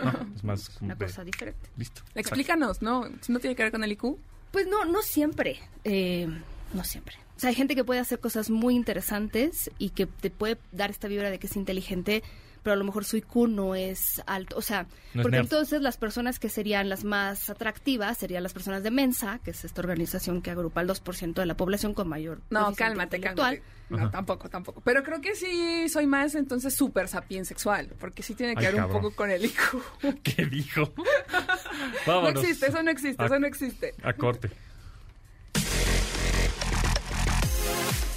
No, 0.04 0.34
es 0.34 0.44
más 0.44 0.76
Una 0.80 0.94
de- 0.96 1.06
cosa 1.06 1.22
diferente. 1.24 1.68
listo. 1.76 2.02
Explícanos, 2.16 2.82
¿no? 2.82 3.08
¿No 3.28 3.38
tiene 3.38 3.54
que 3.54 3.62
ver 3.62 3.70
con 3.72 3.84
el 3.84 3.92
IQ? 3.92 4.18
Pues 4.50 4.66
no, 4.66 4.84
no 4.84 5.02
siempre. 5.02 5.60
eh, 5.84 6.26
no 6.74 6.82
siempre. 6.82 7.14
O 7.36 7.38
sea, 7.40 7.50
hay 7.50 7.54
gente 7.54 7.74
que 7.76 7.84
puede 7.84 8.00
hacer 8.00 8.18
cosas 8.18 8.50
muy 8.50 8.74
interesantes 8.74 9.70
y 9.78 9.90
que 9.90 10.06
te 10.06 10.30
puede 10.30 10.58
dar 10.72 10.90
esta 10.90 11.06
vibra 11.06 11.30
de 11.30 11.38
que 11.38 11.46
es 11.46 11.54
inteligente, 11.56 12.22
pero 12.66 12.74
a 12.74 12.76
lo 12.78 12.84
mejor 12.84 13.04
su 13.04 13.16
IQ 13.16 13.46
no 13.48 13.76
es 13.76 14.20
alto. 14.26 14.56
O 14.56 14.60
sea, 14.60 14.88
No 15.14 15.22
porque 15.22 15.36
nerd. 15.36 15.44
entonces 15.44 15.80
las 15.82 15.96
personas 15.96 16.40
que 16.40 16.48
serían 16.48 16.88
las 16.88 17.04
más 17.04 17.48
atractivas 17.48 18.18
serían 18.18 18.42
las 18.42 18.52
personas 18.52 18.82
de 18.82 18.90
Mensa, 18.90 19.38
que 19.44 19.52
es 19.52 19.64
esta 19.64 19.82
organización 19.82 20.42
que 20.42 20.50
agrupa 20.50 20.80
al 20.80 20.88
2% 20.88 21.34
de 21.34 21.46
la 21.46 21.56
población 21.56 21.94
con 21.94 22.08
mayor 22.08 22.40
No, 22.50 22.74
cálmate, 22.74 23.20
cálmate. 23.20 23.62
No, 23.88 24.10
tampoco, 24.10 24.48
tampoco. 24.48 24.80
Pero 24.80 25.04
creo 25.04 25.20
que 25.20 25.36
sí 25.36 25.88
soy 25.88 26.08
más 26.08 26.34
entonces 26.34 26.74
súper 26.74 27.06
sapien 27.06 27.44
sexual, 27.44 27.88
porque 28.00 28.24
sí 28.24 28.34
tiene 28.34 28.56
que 28.56 28.66
Ay, 28.66 28.72
ver 28.72 28.84
un 28.84 28.90
poco 28.90 29.12
con 29.14 29.30
el 29.30 29.44
IQ. 29.44 29.60
¿Qué 30.24 30.44
dijo? 30.46 30.92
No 32.06 32.28
existe, 32.28 32.66
eso 32.66 32.82
no 32.82 32.90
existe, 32.90 33.22
A- 33.22 33.26
eso 33.26 33.38
no 33.38 33.46
existe. 33.46 33.94
A 34.02 34.12
corte. 34.12 34.50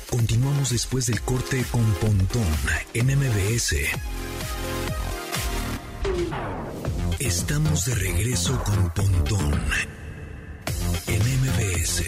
Continuamos 0.09 0.71
después 0.71 1.05
del 1.05 1.21
corte 1.21 1.63
con 1.71 1.83
Pontón 1.95 2.43
en 2.95 3.05
MBS. 3.07 3.75
Estamos 7.19 7.85
de 7.85 7.95
regreso 7.95 8.61
con 8.63 8.89
Pontón 8.93 9.53
en 11.07 11.19
MBS. 11.19 12.03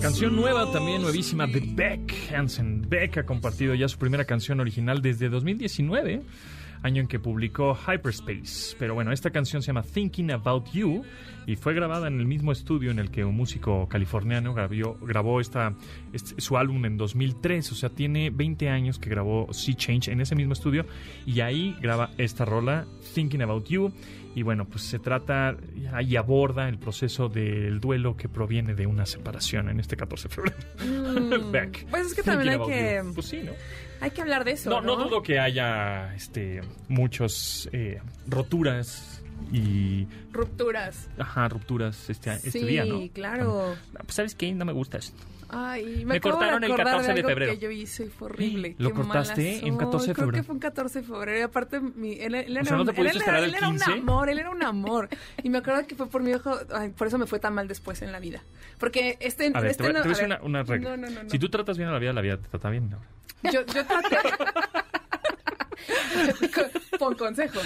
Canción 0.00 0.36
nueva, 0.36 0.70
también 0.70 1.02
nuevísima, 1.02 1.46
de 1.46 1.60
Beck 1.60 2.32
Hansen. 2.32 2.88
Beck 2.88 3.18
ha 3.18 3.26
compartido 3.26 3.74
ya 3.74 3.88
su 3.88 3.98
primera 3.98 4.24
canción 4.24 4.60
original 4.60 5.02
desde 5.02 5.28
2019, 5.28 6.22
año 6.82 7.00
en 7.02 7.08
que 7.08 7.18
publicó 7.18 7.74
Hyperspace. 7.76 8.76
Pero 8.78 8.94
bueno, 8.94 9.12
esta 9.12 9.30
canción 9.30 9.62
se 9.62 9.68
llama 9.68 9.82
Thinking 9.82 10.30
About 10.32 10.70
You 10.72 11.02
y 11.46 11.56
fue 11.56 11.74
grabada 11.74 12.08
en 12.08 12.18
el 12.18 12.26
mismo 12.26 12.52
estudio 12.52 12.90
en 12.90 12.98
el 12.98 13.10
que 13.10 13.24
un 13.24 13.36
músico 13.36 13.88
californiano 13.88 14.52
grabó, 14.52 14.96
grabó 15.00 15.40
esta, 15.40 15.74
este- 16.12 16.40
su 16.40 16.56
álbum 16.56 16.84
en 16.86 16.96
2003. 16.96 17.70
O 17.72 17.74
sea, 17.74 17.88
tiene 17.90 18.30
20 18.30 18.68
años 18.68 18.98
que 18.98 19.08
grabó 19.10 19.52
Sea 19.52 19.74
Change 19.76 20.08
en 20.10 20.20
ese 20.20 20.34
mismo 20.34 20.52
estudio 20.52 20.86
y 21.24 21.40
ahí 21.40 21.76
graba 21.80 22.10
esta 22.18 22.44
rola, 22.44 22.86
Thinking 23.14 23.42
About 23.42 23.68
You. 23.68 23.92
Y 24.34 24.42
bueno, 24.42 24.66
pues 24.66 24.82
se 24.82 24.98
trata 24.98 25.56
y 26.06 26.16
aborda 26.16 26.68
el 26.68 26.78
proceso 26.78 27.30
del 27.30 27.80
duelo 27.80 28.18
que 28.18 28.28
proviene 28.28 28.74
de 28.74 28.86
una 28.86 29.06
separación 29.06 29.70
en 29.70 29.80
este 29.80 29.96
14 29.96 30.28
de 30.28 30.34
febrero. 30.34 31.50
Beck. 31.50 31.86
Pues 31.88 32.08
es 32.08 32.14
que 32.14 32.22
también 32.22 32.60
hay 32.60 32.66
que. 32.66 33.02
Pues 33.14 33.26
sí, 33.28 33.40
¿no? 33.42 33.52
Hay 34.00 34.10
que 34.10 34.22
hablar 34.22 34.44
de 34.44 34.52
eso. 34.52 34.70
No, 34.70 34.80
No, 34.80 34.96
no 34.96 35.04
dudo 35.04 35.22
que 35.22 35.38
haya 35.38 36.14
este, 36.14 36.60
muchos 36.88 37.68
eh, 37.72 38.00
roturas 38.26 39.22
y 39.52 40.06
Rupturas. 40.32 41.08
ajá, 41.18 41.48
rupturas 41.48 42.08
este, 42.10 42.32
este 42.32 42.50
sí, 42.50 42.64
día, 42.64 42.84
¿no? 42.84 43.00
claro. 43.12 43.74
Pues, 43.92 44.14
¿sabes 44.14 44.34
qué? 44.34 44.52
No 44.52 44.64
me 44.64 44.72
gusta 44.72 44.98
esto. 44.98 45.22
Ay, 45.48 46.04
me, 46.04 46.14
Me 46.14 46.20
cortaron 46.20 46.60
de 46.60 46.66
el 46.66 46.72
acordar 46.72 46.92
14 46.96 47.06
de 47.12 47.18
algo 47.20 47.28
febrero. 47.28 47.52
que 47.52 47.58
yo 47.58 47.70
hice 47.70 48.04
y 48.06 48.08
fue 48.08 48.26
horrible. 48.28 48.74
¿Lo 48.78 48.88
Qué 48.90 48.94
cortaste 48.96 49.56
mala 49.56 49.66
en 49.68 49.76
14 49.76 49.98
de 49.98 50.04
soy. 50.06 50.14
Creo 50.14 50.26
febrero? 50.26 50.42
que 50.42 50.46
fue 50.46 50.54
un 50.54 50.60
14 50.60 51.00
de 51.00 51.06
febrero. 51.06 51.38
Y 51.38 51.42
aparte, 51.42 51.80
mi, 51.80 52.12
él, 52.20 52.34
él 52.34 52.56
era, 52.56 52.64
sea, 52.64 52.76
¿no 52.76 52.84
te 52.84 52.90
él 53.00 53.06
era, 53.06 53.38
el 53.38 53.44
él 53.44 53.54
era 53.54 53.68
15? 53.68 53.92
un 53.92 53.98
amor, 54.00 54.28
él 54.28 54.38
era 54.38 54.50
un 54.50 54.62
amor. 54.62 55.08
Y 55.42 55.50
me 55.50 55.58
acuerdo 55.58 55.86
que 55.86 55.94
fue 55.94 56.08
por 56.08 56.22
mi 56.22 56.30
hijo, 56.32 56.56
ay, 56.74 56.90
por 56.90 57.06
eso 57.06 57.18
me 57.18 57.26
fue 57.26 57.38
tan 57.38 57.54
mal 57.54 57.68
después 57.68 58.02
en 58.02 58.12
la 58.12 58.18
vida. 58.20 58.42
Porque 58.78 59.16
este... 59.20 59.50
A 59.54 59.60
ver, 59.60 59.70
este 59.70 59.82
te, 59.84 59.88
voy- 59.90 59.94
no- 59.94 60.02
te 60.02 60.08
voy 60.08 60.14
a 60.14 60.20
decir 60.20 60.26
una, 60.26 60.40
una 60.42 60.62
regla. 60.62 60.90
No, 60.90 60.96
no, 60.96 61.10
no. 61.10 61.22
no. 61.24 61.30
Si 61.30 61.38
tú 61.38 61.48
tratas 61.48 61.76
bien 61.76 61.88
a 61.88 61.92
la 61.92 61.98
vida, 61.98 62.12
la 62.12 62.20
vida 62.22 62.36
te 62.38 62.48
trata 62.48 62.70
bien. 62.70 62.90
¿no? 62.90 62.98
Yo, 63.52 63.64
yo 63.66 63.84
traté... 63.86 64.16
Pon 66.98 67.14
consejos. 67.14 67.64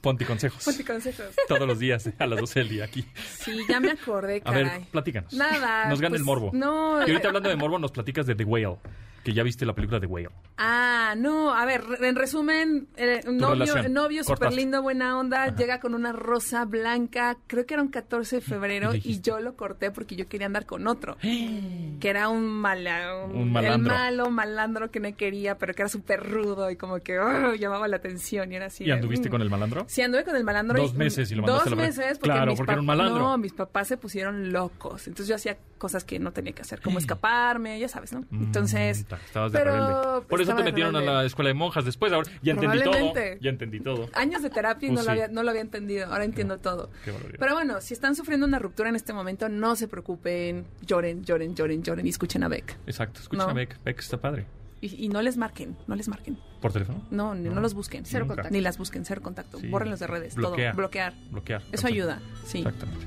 Ponte 0.00 0.24
consejos. 0.24 0.64
Ponte 0.64 0.84
consejos. 0.84 1.26
Todos 1.48 1.66
los 1.66 1.78
días 1.78 2.08
a 2.18 2.26
las 2.26 2.40
12 2.40 2.60
del 2.60 2.68
día 2.68 2.84
aquí. 2.84 3.04
Sí, 3.38 3.58
ya 3.68 3.80
me 3.80 3.90
acordé, 3.90 4.36
A 4.38 4.40
caray. 4.40 4.64
ver, 4.64 4.82
platícanos. 4.90 5.32
Nada. 5.32 5.88
Nos 5.88 6.00
gana 6.00 6.10
pues, 6.10 6.20
el 6.20 6.24
morbo. 6.24 6.50
No. 6.52 6.98
Y 6.98 7.10
ahorita 7.10 7.24
eh, 7.24 7.26
hablando 7.28 7.48
de 7.48 7.56
morbo, 7.56 7.78
nos 7.78 7.92
platicas 7.92 8.26
de 8.26 8.34
The 8.34 8.44
Whale, 8.44 8.78
que 9.22 9.32
ya 9.32 9.42
viste 9.42 9.64
la 9.64 9.74
película 9.74 10.00
The 10.00 10.06
Whale. 10.06 10.30
Ah, 10.56 11.14
no, 11.16 11.54
a 11.54 11.64
ver, 11.64 11.82
en 12.00 12.14
resumen, 12.16 12.88
eh, 12.96 13.20
novio, 13.26 13.88
novio 13.88 14.24
súper 14.24 14.52
lindo, 14.52 14.82
buena 14.82 15.18
onda, 15.18 15.44
Ajá. 15.44 15.56
llega 15.56 15.80
con 15.80 15.94
una 15.94 16.12
rosa 16.12 16.64
blanca, 16.64 17.36
creo 17.46 17.66
que 17.66 17.74
era 17.74 17.82
un 17.82 17.88
14 17.88 18.36
de 18.36 18.42
febrero, 18.42 18.94
Y 18.94 19.20
yo 19.20 19.40
lo 19.40 19.56
corté 19.56 19.90
porque 19.90 20.16
yo 20.16 20.28
quería 20.28 20.46
andar 20.46 20.66
con 20.66 20.86
otro, 20.86 21.16
que 21.20 22.08
era 22.08 22.28
un 22.28 22.46
mala, 22.46 23.24
Un 23.24 23.52
malandro. 23.52 23.94
el 23.94 24.00
malo 24.00 24.30
malandro 24.30 24.90
que 24.90 25.00
no 25.00 25.14
quería, 25.16 25.58
pero 25.58 25.74
que 25.74 25.82
era 25.82 25.88
súper 25.88 26.22
rudo 26.22 26.70
y 26.70 26.76
como 26.76 26.98
que 27.00 27.18
¡ah! 27.18 27.54
llamaba 27.58 27.88
la 27.88 27.96
atención 27.96 28.52
y 28.52 28.56
era 28.56 28.66
así. 28.66 28.84
¿Y 28.84 28.88
de, 28.88 28.92
anduviste 28.94 29.28
mm. 29.28 29.32
con 29.32 29.42
el 29.42 29.50
malandro? 29.50 29.84
Sí, 29.88 30.02
anduve 30.02 30.24
con 30.24 30.36
el 30.36 30.44
malandro. 30.44 30.80
Dos 30.80 30.94
meses 30.94 31.30
y 31.30 31.34
lo 31.34 31.42
mandaste 31.42 31.70
Dos 31.70 31.72
a 31.72 31.76
la 31.76 31.82
verga. 31.82 31.98
meses, 31.98 32.18
porque 32.18 32.32
Claro, 32.32 32.50
mis 32.52 32.58
porque 32.58 32.72
era 32.72 32.80
un 32.80 32.86
malandro. 32.86 33.18
No, 33.22 33.38
mis 33.38 33.52
papás 33.52 33.88
se 33.88 33.96
pusieron 33.96 34.52
locos. 34.52 35.06
Entonces 35.06 35.28
yo 35.28 35.34
hacía 35.36 35.56
cosas 35.78 36.04
que 36.04 36.18
no 36.18 36.32
tenía 36.32 36.52
que 36.52 36.62
hacer, 36.62 36.80
como 36.80 36.98
escaparme, 36.98 37.78
ya 37.78 37.88
sabes, 37.88 38.12
¿no? 38.12 38.24
Entonces... 38.30 39.04
Ta- 39.18 39.24
estabas 39.24 39.52
de 39.52 39.58
pero 39.58 39.72
rebelde. 39.72 40.26
Por 40.28 40.40
eso 40.40 40.54
te 40.54 40.62
metieron 40.62 40.96
a 40.96 41.00
la 41.00 41.24
escuela 41.24 41.48
de 41.48 41.54
monjas 41.54 41.84
después. 41.84 42.12
Ahora 42.12 42.30
ya 42.42 42.52
entendí 42.52 42.78
todo. 42.80 42.90
Probablemente. 42.92 43.38
Ya 43.40 43.50
entendí 43.50 43.80
todo. 43.80 44.08
años 44.14 44.42
de 44.42 44.50
terapia 44.50 44.86
y 44.88 44.90
Pues 44.92 44.94
no, 44.94 45.00
sí. 45.02 45.06
lo 45.06 45.12
había, 45.12 45.28
no 45.28 45.42
lo 45.42 45.50
había 45.50 45.62
entendido. 45.62 46.06
Ahora 46.06 46.24
entiendo 46.24 46.58
todo. 46.58 46.90
Qué. 47.04 47.12
Pero 47.38 47.54
bueno, 47.54 47.80
si 47.80 47.94
están 47.94 48.14
sufriendo 48.16 48.46
una 48.46 48.58
ruptura 48.58 48.88
en 48.88 48.96
este 48.96 49.12
momento, 49.12 49.48
no 49.48 49.76
se 49.76 49.88
preocupen. 49.88 50.64
Lloren, 50.86 51.24
lloren, 51.24 51.54
lloren, 51.54 51.82
lloren 51.82 52.06
y 52.06 52.10
escuchen 52.10 52.42
a 52.42 52.48
Beck. 52.48 52.76
Exacto. 52.86 53.20
Escucha 53.20 53.44
No. 53.44 53.50
a 53.50 53.54
Beck. 53.54 53.78
Beck 53.84 53.98
está 53.98 54.16
padre. 54.18 54.46
Y, 54.80 55.04
y 55.04 55.08
no 55.08 55.22
les 55.22 55.36
marquen, 55.36 55.76
no 55.86 55.94
les 55.94 56.08
marquen. 56.08 56.38
¿Por 56.60 56.72
teléfono? 56.72 57.06
No, 57.10 57.34
ni- 57.36 57.48
no, 57.48 57.54
No. 57.56 57.60
los 57.60 57.72
busquen. 57.74 58.04
Cero 58.04 58.24
Nunca. 58.24 58.34
contacto. 58.34 58.52
Ni 58.52 58.60
las 58.60 58.78
busquen, 58.78 59.04
cero 59.04 59.20
contacto. 59.22 59.58
Sí. 59.60 59.68
Bórrenlos 59.68 60.00
de 60.00 60.06
redes, 60.08 60.34
Bloquea. 60.34 60.70
todo. 60.72 60.78
Bloquear. 60.78 61.14
Bloquear. 61.30 61.62
Eso 61.70 61.86
ayuda, 61.86 62.20
sí. 62.44 62.58
Exactamente. 62.58 63.06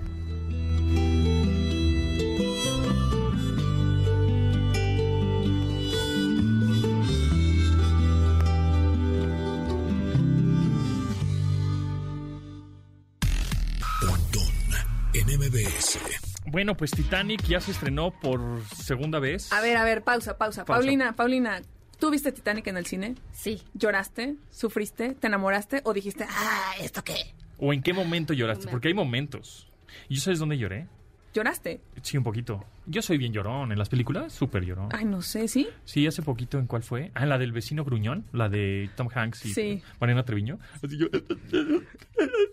Bueno, 16.48 16.78
pues 16.78 16.92
Titanic 16.92 17.44
ya 17.44 17.60
se 17.60 17.72
estrenó 17.72 18.12
por 18.12 18.62
segunda 18.76 19.20
vez. 19.20 19.52
A 19.52 19.62
ver, 19.62 19.78
a 19.78 19.84
ver, 19.84 20.04
pausa, 20.04 20.38
pausa. 20.38 20.64
Paulina, 20.64 21.16
Paulina, 21.16 21.62
¿Tú 22.00 22.12
viste 22.12 22.32
Titanic 22.32 22.68
en 22.68 22.78
el 22.78 22.86
cine? 22.86 23.16
Sí. 23.32 23.62
¿Lloraste? 23.74 24.36
¿Sufriste? 24.52 25.16
¿Te 25.16 25.28
enamoraste? 25.28 25.82
¿O 25.86 25.94
dijiste, 25.94 26.26
ah, 26.30 26.74
esto 26.82 27.04
qué? 27.04 27.34
¿O 27.58 27.74
en 27.74 27.82
qué 27.82 27.94
momento 27.94 28.34
lloraste? 28.34 28.68
Porque 28.68 28.90
hay 28.90 28.94
momentos. 28.94 29.72
¿Y 30.10 30.18
sabes 30.18 30.40
dónde 30.40 30.58
lloré? 30.58 30.88
¿Lloraste? 31.36 31.82
Sí, 32.02 32.18
un 32.18 32.24
poquito. 32.24 32.64
Yo 32.86 33.02
soy 33.02 33.18
bien 33.18 33.34
llorón 33.34 33.70
en 33.74 33.78
las 33.78 33.90
películas, 33.90 34.32
súper 34.32 34.64
llorón. 34.64 34.88
Ay, 34.94 35.04
no 35.04 35.22
sé, 35.22 35.50
¿sí? 35.50 35.68
Sí, 35.84 36.08
hace 36.08 36.22
poquito, 36.22 36.58
¿en 36.60 36.66
cuál 36.66 36.82
fue? 36.82 37.12
Ah, 37.14 37.24
en 37.24 37.30
la 37.30 37.38
del 37.38 37.52
vecino 37.52 37.84
gruñón, 37.84 38.24
la 38.32 38.48
de 38.48 38.90
Tom 38.96 39.10
Hanks 39.14 39.46
y 39.46 39.54
Sí. 39.54 39.84
Mariana 40.00 40.24
Treviño. 40.24 40.60
Así 40.82 40.98
yo... 40.98 41.08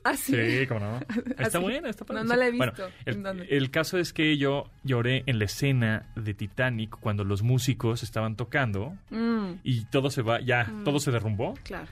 Ah, 0.04 0.16
sí. 0.16 0.32
Sí, 0.34 0.66
cómo 0.66 0.80
no. 0.80 0.96
Está 1.38 1.44
Así. 1.46 1.58
buena, 1.58 1.88
está 1.88 2.04
padre. 2.04 2.22
No, 2.24 2.30
no 2.30 2.36
la 2.36 2.48
he 2.48 2.56
Bueno, 2.56 2.72
visto. 2.72 2.88
el, 3.04 3.14
¿En 3.14 3.22
dónde? 3.22 3.46
el 3.50 3.70
caso 3.70 3.98
es 3.98 4.12
que 4.12 4.36
yo 4.36 4.68
lloré 4.82 5.22
en 5.26 5.38
la 5.38 5.44
escena 5.44 6.06
de 6.16 6.34
Titanic 6.34 6.90
cuando 6.98 7.22
los 7.22 7.42
músicos 7.42 8.02
estaban 8.02 8.34
tocando 8.34 8.96
Mm, 9.10 9.60
y 9.62 9.84
todo 9.84 10.10
se 10.10 10.22
va, 10.22 10.40
ya, 10.40 10.68
todo 10.84 10.98
se 10.98 11.12
derrumbó 11.12 11.54
Claro. 11.62 11.86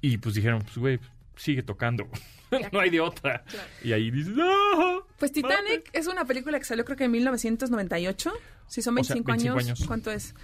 y 0.00 0.18
pues 0.18 0.34
dijeron, 0.34 0.62
pues 0.62 0.76
güey, 0.76 0.98
sigue 1.36 1.62
tocando. 1.62 2.08
no 2.72 2.80
hay 2.80 2.90
de 2.90 3.00
otra. 3.00 3.42
Claro. 3.44 3.68
Y 3.82 3.92
ahí 3.92 4.10
dices, 4.10 4.34
¡ah! 4.40 4.98
Pues 5.18 5.32
Titanic 5.32 5.88
es 5.92 6.06
una 6.06 6.24
película 6.24 6.58
que 6.58 6.64
salió 6.64 6.84
creo 6.84 6.96
que 6.96 7.04
en 7.04 7.10
1998. 7.12 8.32
Si 8.68 8.82
son 8.82 8.98
O 8.98 9.04
sea, 9.04 9.14
25, 9.14 9.26
25 9.32 9.58
años, 9.58 9.66
años. 9.78 9.84
¿cuánto 9.86 10.10
es? 10.10 10.34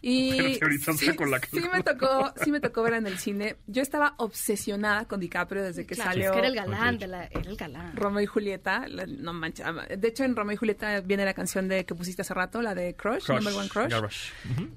Y 0.00 0.30
Espérate, 0.38 0.58
ahorita 0.64 0.92
sí, 0.94 1.06
saco 1.06 1.24
la 1.26 1.40
sí 1.50 1.60
me 1.72 1.82
tocó, 1.82 2.32
sí 2.44 2.50
me 2.52 2.60
tocó 2.60 2.82
verla 2.82 2.98
en 2.98 3.06
el 3.08 3.18
cine. 3.18 3.56
Yo 3.66 3.82
estaba 3.82 4.14
obsesionada 4.18 5.06
con 5.06 5.18
DiCaprio 5.20 5.62
desde 5.62 5.86
que 5.86 5.94
Claro, 5.96 6.10
salió 6.12 6.26
es 6.26 6.32
que 6.32 6.38
era 6.38 6.48
el 6.48 6.54
galán, 6.54 6.98
de 6.98 7.06
la, 7.08 7.24
era 7.26 7.40
el 7.50 7.56
galán. 7.56 7.96
Romeo 7.96 8.20
y 8.22 8.26
Julieta. 8.26 8.86
La- 8.88 9.06
no 9.06 9.32
manches. 9.32 9.66
ama- 9.66 9.86
De 9.86 10.08
hecho, 10.08 10.22
en 10.24 10.36
Romeo 10.36 10.54
y 10.54 10.56
Julieta 10.56 11.00
viene 11.00 11.24
la 11.24 11.34
canción 11.34 11.66
de 11.68 11.84
que 11.84 11.94
pusiste 11.96 12.22
hace 12.22 12.34
rato, 12.34 12.62
la 12.62 12.74
de 12.76 12.94
Crush, 12.94 13.24
Crush, 13.24 13.36
Number 13.42 13.54
One 13.54 13.68
Crush. 13.68 14.30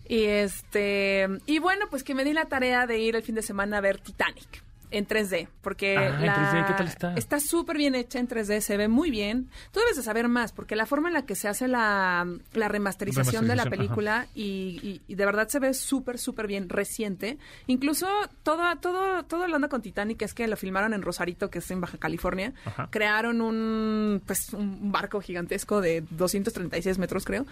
Y 0.08 0.24
este 0.26 1.28
y 1.46 1.60
bueno, 1.60 1.86
pues 1.90 2.04
que 2.04 2.16
me 2.16 2.24
di 2.24 2.34
la 2.34 2.46
tarea 2.46 2.88
de 2.88 2.98
ir 3.00 3.16
el 3.16 3.24
fin 3.24 3.36
de 3.36 3.44
semana 3.44 3.78
a 3.78 3.82
ver 3.82 4.00
Titanic 4.00 4.64
en 4.92 5.08
3D, 5.08 5.48
porque 5.62 5.98
Ah, 5.98 6.20
en 6.20 6.26
la- 6.26 6.36
3D, 6.36 6.68
¿qué 6.68 6.74
tal 6.74 6.88
está? 6.88 7.40
súper 7.40 7.78
bien 7.78 7.96
hecha 7.96 8.20
en 8.20 8.28
3D, 8.28 8.62
se 8.62 8.78
ve 8.78 8.88
muy 8.88 9.10
bien. 9.10 9.50
Tú 9.72 9.80
debes 9.80 9.96
de 9.98 10.04
saber 10.04 10.28
más, 10.28 10.52
porque 10.52 10.76
la 10.76 10.86
forma 10.86 11.08
en 11.08 11.14
la 11.16 11.26
que 11.26 11.36
se 11.36 11.48
hace 11.48 11.68
la, 11.68 12.28
la 12.54 12.68
remasterización 12.68 13.48
de 13.48 13.56
la 13.56 13.66
película 13.66 14.28
y, 14.36 14.80
y- 14.84 15.02
y 15.08 15.16
de 15.16 15.26
verdad 15.26 15.48
se 15.48 15.60
ve 15.60 15.74
súper, 15.74 16.18
súper 16.20 16.48
bien, 16.48 16.70
reciente. 16.70 17.38
Incluso 17.68 18.08
todo, 18.44 18.62
todo, 18.80 19.24
todo 19.24 19.48
la 19.48 19.56
onda 19.56 19.68
con 19.70 19.82
Titanic 19.82 20.22
es 20.22 20.34
que 20.34 20.48
lo 20.48 20.58
filmaron 20.58 20.94
en 20.94 21.02
Rosarito, 21.02 21.50
que 21.50 21.60
es 21.60 21.72
en 21.72 21.82
Baja 21.82 21.98
California. 21.98 22.54
Ajá. 22.66 22.90
Crearon 22.92 23.42
un, 23.42 24.22
pues, 24.26 24.54
un 24.54 24.92
barco 24.92 25.22
gigantesco 25.22 25.82
de 25.82 26.04
236 26.12 26.98
metros, 26.98 27.26
creo. 27.26 27.46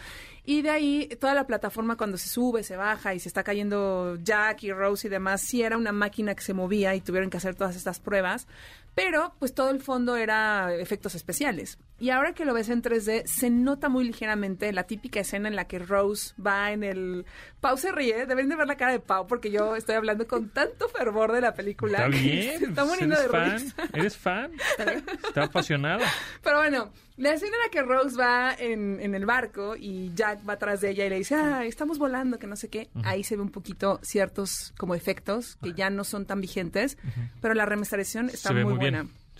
Y 0.49 0.63
de 0.63 0.71
ahí, 0.71 1.07
toda 1.19 1.35
la 1.35 1.45
plataforma 1.45 1.95
cuando 1.95 2.17
se 2.17 2.27
sube, 2.27 2.63
se 2.63 2.75
baja 2.75 3.13
y 3.13 3.19
se 3.19 3.29
está 3.29 3.43
cayendo 3.43 4.17
Jack 4.23 4.63
y 4.63 4.73
Rose 4.73 5.05
y 5.05 5.11
demás, 5.11 5.41
sí 5.41 5.61
era 5.61 5.77
una 5.77 5.91
máquina 5.91 6.33
que 6.33 6.41
se 6.41 6.55
movía 6.55 6.95
y 6.95 7.01
tuvieron 7.01 7.29
que 7.29 7.37
hacer 7.37 7.53
todas 7.53 7.75
estas 7.75 7.99
pruebas. 7.99 8.47
Pero, 8.99 9.33
pues 9.39 9.53
todo 9.53 9.69
el 9.69 9.79
fondo 9.79 10.17
era 10.17 10.75
efectos 10.75 11.15
especiales. 11.15 11.77
Y 11.99 12.09
ahora 12.09 12.33
que 12.33 12.43
lo 12.43 12.53
ves 12.53 12.67
en 12.67 12.81
3D, 12.81 13.25
se 13.25 13.49
nota 13.49 13.87
muy 13.87 14.03
ligeramente 14.03 14.73
la 14.73 14.83
típica 14.83 15.21
escena 15.21 15.47
en 15.47 15.55
la 15.55 15.67
que 15.67 15.79
Rose 15.79 16.33
va 16.41 16.71
en 16.73 16.83
el... 16.83 17.25
Pau 17.61 17.77
se 17.77 17.93
ríe, 17.93 18.25
deben 18.25 18.49
de 18.49 18.57
ver 18.57 18.67
la 18.67 18.75
cara 18.75 18.91
de 18.91 18.99
Pau 18.99 19.25
porque 19.25 19.51
yo 19.51 19.77
estoy 19.77 19.95
hablando 19.95 20.27
con 20.27 20.49
tanto 20.49 20.89
fervor 20.89 21.31
de 21.31 21.41
la 21.41 21.53
película. 21.53 21.97
Está 21.99 22.09
bien. 22.09 22.59
Se 22.59 22.65
está 22.65 22.83
pues, 22.83 22.87
muriendo 22.87 23.15
de 23.15 23.25
¿Eres 23.25 23.31
fan? 23.31 23.59
risa. 23.59 23.75
¿Eres 23.93 24.17
fan? 24.17 24.51
Está 25.27 25.43
apasionada. 25.43 26.05
Pero 26.41 26.57
bueno, 26.57 26.91
la 27.19 27.33
escena 27.33 27.57
en 27.57 27.63
la 27.63 27.69
que 27.69 27.81
Rose 27.81 28.17
va 28.17 28.55
en, 28.57 29.01
en 29.01 29.13
el 29.13 29.25
barco 29.25 29.75
y 29.75 30.13
Jack 30.15 30.47
va 30.47 30.53
atrás 30.53 30.79
de 30.79 30.91
ella 30.91 31.05
y 31.05 31.09
le 31.09 31.17
dice, 31.17 31.35
ah, 31.35 31.65
estamos 31.65 31.99
volando, 31.99 32.39
que 32.39 32.47
no 32.47 32.55
sé 32.55 32.69
qué. 32.69 32.89
Ahí 33.03 33.25
se 33.25 33.35
ve 33.35 33.41
un 33.41 33.51
poquito 33.51 33.99
ciertos 34.03 34.73
como 34.77 34.95
efectos 34.95 35.57
que 35.61 35.73
ya 35.73 35.89
no 35.89 36.05
son 36.05 36.25
tan 36.25 36.39
vigentes, 36.39 36.97
pero 37.41 37.53
la 37.55 37.65
remasterización 37.65 38.29
está 38.29 38.49
Se 38.49 38.53
muy, 38.53 38.63
muy, 38.63 38.75
buena. 38.75 38.88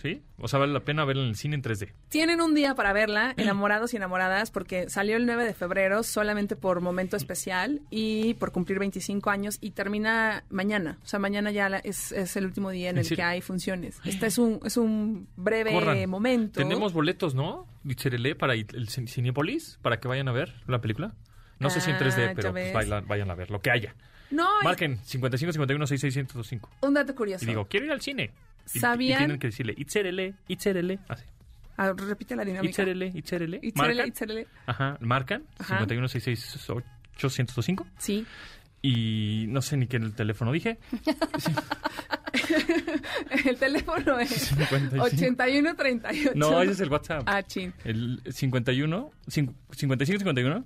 ¿Sí? 0.00 0.22
O 0.38 0.48
sea, 0.48 0.58
vale 0.58 0.72
la 0.72 0.80
pena 0.80 1.04
verla 1.04 1.24
en 1.24 1.28
el 1.28 1.36
cine 1.36 1.56
en 1.56 1.62
3D. 1.62 1.92
Tienen 2.08 2.40
un 2.40 2.54
día 2.54 2.74
para 2.74 2.94
verla, 2.94 3.34
enamorados 3.36 3.92
y 3.92 3.98
enamoradas, 3.98 4.50
porque 4.50 4.88
salió 4.88 5.18
el 5.18 5.26
9 5.26 5.44
de 5.44 5.52
febrero 5.52 6.02
solamente 6.02 6.56
por 6.56 6.80
momento 6.80 7.18
especial 7.18 7.82
y 7.90 8.32
por 8.34 8.50
cumplir 8.50 8.78
25 8.78 9.28
años 9.28 9.58
y 9.60 9.72
termina 9.72 10.44
mañana. 10.48 10.98
O 11.02 11.06
sea, 11.06 11.18
mañana 11.18 11.50
ya 11.50 11.68
la- 11.68 11.80
es, 11.80 12.12
es 12.12 12.34
el 12.36 12.46
último 12.46 12.70
día 12.70 12.88
en 12.88 12.96
¿En 12.96 13.04
el 13.04 13.14
que 13.14 13.22
hay 13.22 13.42
funciones. 13.42 14.00
Este 14.06 14.24
es 14.28 14.38
un, 14.38 14.60
es 14.64 14.78
un 14.78 15.28
breve 15.36 15.72
Corran. 15.72 16.08
momento. 16.08 16.60
Tenemos 16.62 16.94
boletos, 16.94 17.34
¿no? 17.34 17.66
Dicherele 17.84 18.34
para 18.34 18.54
el 18.54 18.66
el 18.72 18.88
Cin- 18.88 19.06
Cinépolis, 19.06 19.78
para 19.82 20.00
que 20.00 20.08
vayan 20.08 20.28
a 20.28 20.32
ver 20.32 20.54
la 20.66 20.80
película. 20.80 21.12
No 21.58 21.68
sé 21.68 21.82
si 21.82 21.90
en 21.90 21.96
Ah, 21.96 22.00
3D, 22.00 22.28
ya 22.28 22.34
pero 22.34 22.52
pues 22.52 22.72
vayan, 22.72 23.06
vayan 23.06 23.30
a 23.30 23.34
ver 23.34 23.50
lo 23.50 23.60
que 23.60 23.70
haya. 23.70 23.94
No, 24.30 24.48
Marquen 24.62 24.96
55 25.04 25.52
51 25.52 25.86
66 25.88 26.14
105. 26.14 26.70
un 26.82 26.94
dato 26.94 27.14
curioso. 27.14 27.44
Y 27.44 27.48
digo, 27.48 27.66
quiero 27.66 27.84
ir 27.86 27.92
al 27.92 28.00
cine. 28.00 28.30
Y- 28.74 28.78
Y, 28.78 28.80
¿Sabían? 28.80 29.18
tienen 29.18 29.38
que 29.38 29.48
decirle, 29.48 29.74
itzerele, 29.76 30.34
itzerele. 30.48 30.98
Así. 31.08 31.24
Ah, 31.76 31.92
repite 31.96 32.36
la 32.36 32.44
dinámica. 32.44 32.70
Itzerele, 32.70 33.10
itzerele. 33.14 33.58
Itzerele, 33.62 34.06
itzerele. 34.06 34.46
Ajá, 34.66 34.96
marcan. 35.00 35.44
Ajá. 35.58 35.74
51 35.78 36.08
66 36.08 36.58
105. 37.16 37.86
Sí. 37.98 38.26
Y 38.82 39.46
no 39.48 39.60
sé 39.62 39.76
ni 39.76 39.86
qué 39.86 39.96
el 39.98 40.14
teléfono 40.14 40.52
dije. 40.52 40.78
El 43.44 43.56
teléfono 43.58 44.18
es 44.18 44.30
55. 44.30 45.02
8138. 45.04 46.32
No, 46.36 46.62
ese 46.62 46.72
es 46.72 46.80
el 46.80 46.90
WhatsApp. 46.90 47.22
Ah, 47.26 47.42
chin. 47.42 47.72
El 47.84 48.20
51, 48.30 49.10
cin- 49.26 49.54
55 49.72 50.18
51 50.20 50.64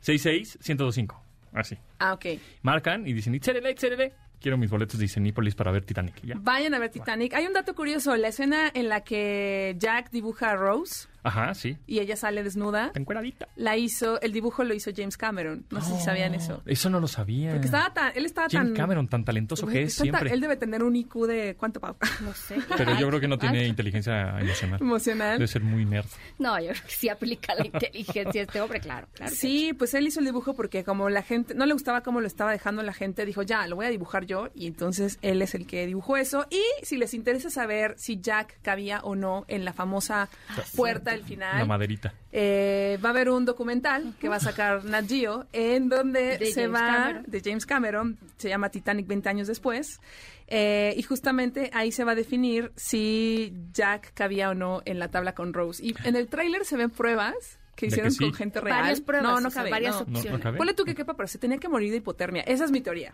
66 0.00 0.58
1025. 0.60 1.22
Así. 1.52 1.76
Ah, 1.98 2.12
ok. 2.14 2.26
Marcan 2.62 3.06
y 3.06 3.12
dicen, 3.12 3.34
itzerele, 3.34 3.70
itzerele. 3.72 4.12
Quiero 4.40 4.58
mis 4.58 4.70
boletos 4.70 5.00
de 5.00 5.08
Cinépolis 5.08 5.54
para 5.54 5.72
ver 5.72 5.84
Titanic. 5.84 6.22
Ya. 6.22 6.34
Vayan 6.38 6.74
a 6.74 6.78
ver 6.78 6.90
Titanic. 6.90 7.34
Hay 7.34 7.46
un 7.46 7.52
dato 7.52 7.74
curioso. 7.74 8.16
La 8.16 8.28
escena 8.28 8.70
en 8.72 8.88
la 8.88 9.02
que 9.02 9.74
Jack 9.78 10.10
dibuja 10.10 10.50
a 10.50 10.56
Rose 10.56 11.08
Ajá, 11.26 11.54
sí. 11.54 11.76
y 11.86 11.98
ella 11.98 12.16
sale 12.16 12.42
desnuda, 12.42 12.86
Está 12.86 13.00
encueradita. 13.00 13.48
la 13.56 13.76
hizo, 13.76 14.20
el 14.20 14.32
dibujo 14.32 14.62
lo 14.64 14.74
hizo 14.74 14.90
James 14.96 15.16
Cameron. 15.16 15.64
No 15.70 15.80
sé 15.80 15.96
si 15.96 16.02
sabían 16.04 16.34
eso. 16.34 16.62
Eso 16.66 16.88
no 16.90 17.00
lo 17.00 17.08
sabía. 17.08 17.50
Porque 17.50 17.66
estaba 17.66 17.92
tan, 17.92 18.12
él 18.14 18.24
estaba 18.26 18.48
James 18.50 18.68
tan... 18.68 18.76
Cameron, 18.76 19.08
tan 19.08 19.24
talentoso 19.24 19.66
que 19.66 19.82
es 19.82 19.88
está 19.92 20.04
tan- 20.04 20.12
siempre. 20.12 20.32
Él 20.34 20.40
debe 20.40 20.56
tener 20.56 20.82
un 20.82 20.94
IQ 20.96 21.26
de, 21.26 21.56
¿cuánto, 21.58 21.80
Pau? 21.80 21.96
No 22.22 22.32
sé. 22.34 22.56
Pero 22.76 22.98
yo 22.98 23.08
creo 23.08 23.20
que 23.20 23.28
no 23.28 23.38
tiene 23.38 23.66
inteligencia 23.66 24.38
emocional. 24.40 24.80
Emocional. 24.80 25.38
Debe 25.38 25.48
ser 25.48 25.62
muy 25.62 25.84
nerd. 25.84 26.06
No, 26.38 26.58
yo 26.60 26.70
creo 26.70 26.82
que 26.84 26.90
sí 26.92 27.08
aplica 27.08 27.54
la 27.54 27.66
inteligencia 27.66 28.42
este 28.42 28.60
hombre, 28.60 28.80
claro. 28.80 29.08
claro 29.14 29.34
Sí, 29.34 29.72
pues 29.76 29.94
él 29.94 30.06
hizo 30.06 30.20
el 30.20 30.26
dibujo 30.26 30.54
porque 30.54 30.84
como 30.84 31.08
la 31.10 31.22
gente, 31.22 31.54
no 31.54 31.66
le 31.66 31.72
gustaba 31.72 32.02
cómo 32.02 32.20
lo 32.20 32.26
estaba 32.26 32.52
dejando 32.52 32.82
la 32.82 32.92
gente, 32.92 33.24
dijo, 33.26 33.42
ya, 33.42 33.66
lo 33.66 33.76
voy 33.76 33.86
a 33.86 33.90
dibujar 33.90 34.26
yo. 34.26 34.48
Y 34.54 34.66
entonces 34.66 35.18
él 35.22 35.42
es 35.42 35.54
el 35.54 35.66
que 35.66 35.86
dibujó 35.86 36.16
eso. 36.16 36.46
Y 36.50 36.62
si 36.84 36.96
les 36.96 37.14
interesa 37.14 37.50
saber 37.50 37.94
si 37.98 38.20
Jack 38.20 38.60
cabía 38.62 39.00
o 39.02 39.14
no 39.16 39.44
en 39.48 39.64
la 39.64 39.72
famosa 39.72 40.28
puerta 40.76 41.15
del 41.16 41.24
final, 41.26 41.58
La 41.58 41.64
maderita. 41.64 42.14
eh, 42.32 42.98
va 43.04 43.08
a 43.08 43.12
haber 43.12 43.28
un 43.30 43.44
documental 43.44 44.14
que 44.20 44.28
va 44.28 44.36
a 44.36 44.40
sacar 44.40 44.84
Nat 44.84 45.06
Geo 45.08 45.46
en 45.52 45.88
donde 45.88 46.38
De 46.38 46.46
se 46.46 46.62
James 46.62 46.74
va 46.74 46.86
Cameron. 46.86 47.24
de 47.26 47.40
James 47.44 47.66
Cameron, 47.66 48.18
se 48.36 48.48
llama 48.48 48.68
Titanic 48.70 49.06
20 49.06 49.28
años 49.28 49.46
después, 49.48 50.00
eh, 50.48 50.94
y 50.96 51.02
justamente 51.02 51.70
ahí 51.74 51.90
se 51.92 52.04
va 52.04 52.12
a 52.12 52.14
definir 52.14 52.72
si 52.76 53.52
Jack 53.72 54.12
cabía 54.14 54.50
o 54.50 54.54
no 54.54 54.82
en 54.84 54.98
la 54.98 55.08
tabla 55.10 55.34
con 55.34 55.52
Rose. 55.52 55.84
Y 55.84 55.94
en 56.04 56.14
el 56.16 56.28
tráiler 56.28 56.64
se 56.64 56.76
ven 56.76 56.90
pruebas 56.90 57.58
que 57.74 57.86
De 57.86 57.88
hicieron 57.88 58.10
que 58.12 58.16
sí. 58.16 58.24
con 58.24 58.34
gente 58.34 58.60
real. 58.60 58.80
Varias 58.82 59.00
pruebas, 59.00 59.28
no, 59.32 59.40
no 59.40 59.48
o 59.48 59.50
sea, 59.50 59.60
cabe, 59.62 59.70
varias 59.70 59.94
no. 59.96 60.00
No, 60.06 60.10
no 60.12 60.18
opciones. 60.18 60.56
Ponle 60.56 60.72
tú 60.74 60.84
que 60.84 60.94
quepa, 60.94 61.14
pero 61.14 61.26
se 61.26 61.38
tenía 61.38 61.58
que 61.58 61.68
morir 61.68 61.90
de 61.90 61.96
hipotermia. 61.98 62.42
Esa 62.42 62.64
es 62.64 62.70
mi 62.70 62.80
teoría. 62.80 63.12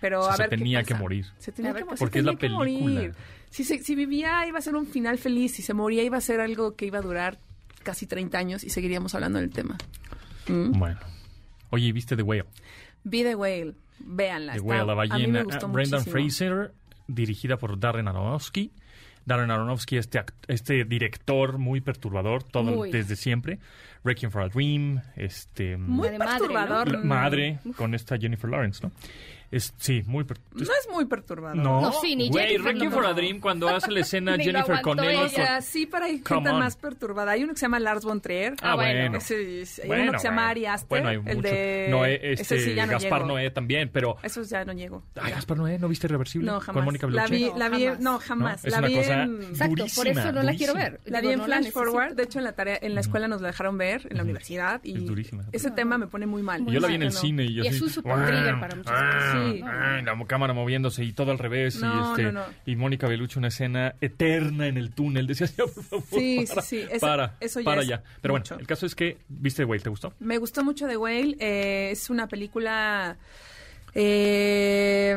Pero 0.00 0.20
O 0.20 0.24
sea, 0.24 0.32
a 0.32 0.36
se 0.36 0.42
ver 0.42 0.50
qué 0.50 0.56
tenía 0.56 0.80
pasa. 0.80 0.88
que 0.94 1.00
morir. 1.00 1.26
Se 1.38 1.52
tenía 1.52 1.72
ver 1.72 1.82
que, 1.84 1.88
qué 1.90 1.96
se 1.96 2.00
Porque 2.04 2.18
es 2.18 2.24
la 2.24 2.32
tenía 2.32 2.58
que 2.58 2.64
película. 2.64 2.94
morir. 2.94 3.14
Si, 3.54 3.62
se- 3.62 3.82
si 3.84 3.94
vivía 3.94 4.44
iba 4.48 4.58
a 4.58 4.62
ser 4.62 4.74
un 4.74 4.86
final 4.86 5.16
feliz. 5.16 5.54
Si 5.54 5.62
se 5.62 5.74
moría 5.74 6.02
iba 6.02 6.16
a 6.16 6.20
ser 6.20 6.40
algo 6.40 6.74
que 6.74 6.86
iba 6.86 6.98
a 6.98 7.02
durar 7.02 7.38
casi 7.84 8.06
30 8.06 8.36
años 8.36 8.64
y 8.64 8.70
seguiríamos 8.70 9.14
hablando 9.14 9.38
del 9.38 9.50
tema. 9.50 9.78
¿Mm? 10.48 10.76
Bueno. 10.78 10.98
Oye, 11.70 11.92
¿viste 11.92 12.16
The 12.16 12.22
Whale? 12.22 12.46
Be 13.04 13.22
the 13.22 13.36
Whale. 13.36 13.74
Véanla. 14.00 14.52
The 14.54 14.58
está- 14.58 14.68
Whale, 14.68 14.86
la 14.86 14.92
a 15.14 15.18
mí 15.18 15.26
me 15.28 15.42
ballena. 15.44 15.66
Brendan 15.68 16.00
muchísimo. 16.00 16.00
Fraser, 16.12 16.72
dirigida 17.06 17.56
por 17.56 17.78
Darren 17.78 18.08
Aronofsky. 18.08 18.72
Darren 19.24 19.50
Aronofsky, 19.52 19.96
este, 19.98 20.18
act- 20.18 20.34
este 20.48 20.84
director 20.84 21.56
muy 21.58 21.80
perturbador, 21.80 22.42
todo 22.42 22.64
Muy. 22.64 22.90
desde 22.90 23.14
siempre. 23.16 23.58
Requiem 24.04 24.30
for 24.30 24.42
a 24.42 24.48
Dream, 24.48 25.00
este... 25.16 25.76
Muy 25.76 26.06
La 26.08 26.12
de 26.12 26.18
madre, 26.18 26.38
perturbador. 26.38 26.92
La 26.92 26.98
madre 27.00 27.58
con 27.76 27.94
esta 27.94 28.18
Jennifer 28.18 28.50
Lawrence, 28.50 28.80
¿no? 28.82 28.92
Es, 29.50 29.72
sí, 29.76 30.02
muy... 30.06 30.24
per- 30.24 30.38
No 30.52 30.62
es 30.64 30.88
muy 30.90 31.04
perturbador. 31.04 31.56
No, 31.56 31.80
No, 31.80 31.92
sí, 32.00 32.16
ni 32.16 32.28
güey, 32.28 32.44
no. 32.86 32.90
for 32.90 33.06
a 33.06 33.12
Dream 33.12 33.38
cuando 33.38 33.68
hace 33.68 33.92
la 33.92 34.00
escena 34.00 34.36
Jennifer 34.36 34.80
ella. 35.26 35.28
sea, 35.28 35.60
sí, 35.62 35.86
Come 36.22 36.40
gente 36.40 36.50
on. 36.50 36.58
más 36.58 36.74
perturbada. 36.76 37.32
Hay 37.32 37.44
uno 37.44 37.52
que 37.52 37.60
se 37.60 37.66
llama 37.66 37.78
Lars 37.78 38.04
von 38.04 38.20
Trier. 38.20 38.56
Ah, 38.62 38.74
bueno. 38.74 39.16
Ese 39.18 39.60
es- 39.62 39.78
hay 39.78 39.86
Bueno, 39.86 40.02
uno 40.04 40.12
que 40.12 40.18
se 40.18 40.24
llama 40.24 40.36
bueno. 40.42 40.50
Ari 40.50 40.66
Aster. 40.66 40.88
Bueno, 40.88 41.08
hay 41.08 41.16
el 41.16 41.22
mucho. 41.36 41.48
de... 41.48 41.86
Noé, 41.88 42.14
ese 42.32 42.42
este, 42.42 42.60
sí 42.60 42.74
ya 42.74 42.86
no 42.86 42.92
Gaspar 42.92 43.20
llego. 43.20 43.32
Noé 43.32 43.50
también, 43.50 43.90
pero... 43.92 44.16
Esos 44.24 44.50
ya 44.50 44.64
no 44.64 44.72
llego. 44.72 45.04
Ay, 45.20 45.30
Gaspar 45.30 45.56
Noé, 45.56 45.78
¿no 45.78 45.88
viste 45.88 46.08
Irreversible? 46.08 46.46
No, 46.46 46.54
Con 46.54 46.60
jamás. 46.64 46.84
Mónica 46.86 47.06
la 47.06 47.22
Bellucci. 47.28 47.44
vi, 47.44 47.50
No, 47.52 47.58
la 47.58 47.68
vi, 47.68 47.88
no, 48.00 48.18
jamás. 48.18 48.64
No, 48.64 48.66
es 48.68 48.72
la 48.72 48.78
una 48.80 48.88
vi 48.88 48.96
cosa 48.96 49.22
en... 49.22 49.42
Exacto, 49.44 49.84
por 49.94 50.08
eso 50.08 50.32
no 50.32 50.42
la 50.42 50.54
quiero 50.54 50.74
ver. 50.74 51.00
La 51.04 51.20
vi 51.20 51.28
en 51.28 51.38
no 51.38 51.46
la 51.46 51.58
Flash. 51.58 51.70
Forward. 51.72 52.14
De 52.16 52.24
hecho, 52.24 52.38
en 52.40 52.44
la 52.44 52.52
tarea, 52.54 52.76
en 52.82 52.94
la 52.96 53.02
escuela 53.02 53.28
nos 53.28 53.40
la 53.40 53.48
dejaron 53.48 53.78
ver 53.78 53.93
en 54.08 54.16
la 54.16 54.22
universidad 54.22 54.80
y 54.84 54.96
Es 54.96 55.06
durísima. 55.06 55.44
ese 55.52 55.70
tema 55.70 55.98
me 55.98 56.06
pone 56.06 56.26
muy 56.26 56.42
mal. 56.42 56.64
Yo 56.66 56.80
la 56.80 56.88
vi 56.88 56.94
en 56.94 57.02
el 57.02 57.08
No. 57.12 57.20
cine 57.20 57.44
y 57.44 57.54
yo 57.54 57.64
Y 57.64 57.68
es 57.68 57.80
un 57.80 57.90
super 57.90 58.14
trigger 58.26 58.60
para 58.60 58.74
muchas 58.76 58.92
cosas. 58.92 59.32
Sí. 59.54 59.60
ah, 59.64 60.00
la 60.04 60.24
cámara 60.26 60.52
moviéndose 60.54 61.04
y 61.04 61.12
todo 61.12 61.30
al 61.32 61.38
revés 61.38 61.76
No, 61.80 61.94
y 61.94 62.10
este 62.10 62.22
no, 62.24 62.32
no. 62.32 62.44
y 62.66 62.76
Mónica 62.76 63.06
Bellucci 63.08 63.38
una 63.38 63.48
escena 63.48 63.94
eterna 64.00 64.66
en 64.66 64.76
el 64.76 64.90
túnel. 64.92 65.26
Decía, 65.34 65.46
ya, 65.46 65.64
por 65.64 65.82
favor, 65.84 66.04
Sí, 66.10 66.44
para, 66.48 66.62
sí, 66.62 66.80
sí. 66.82 66.88
Eso- 66.90 67.06
para, 67.06 67.36
eso 67.40 67.60
ya 67.60 67.64
para 67.64 67.82
es 67.82 67.88
ya. 67.88 68.02
Pero 68.20 68.34
mucho. 68.34 68.54
bueno, 68.54 68.60
el 68.60 68.66
caso 68.66 68.86
es 68.86 68.94
que 68.94 69.18
viste 69.28 69.64
Whale, 69.64 69.82
¿te 69.82 69.90
gustó? 69.90 70.14
Me 70.20 70.38
gustó 70.38 70.64
mucho 70.64 70.86
The 70.86 70.96
Whale. 70.96 71.36
eh, 71.38 71.90
es 71.92 72.10
una 72.10 72.26
película. 72.28 73.16
Eh, 73.94 75.16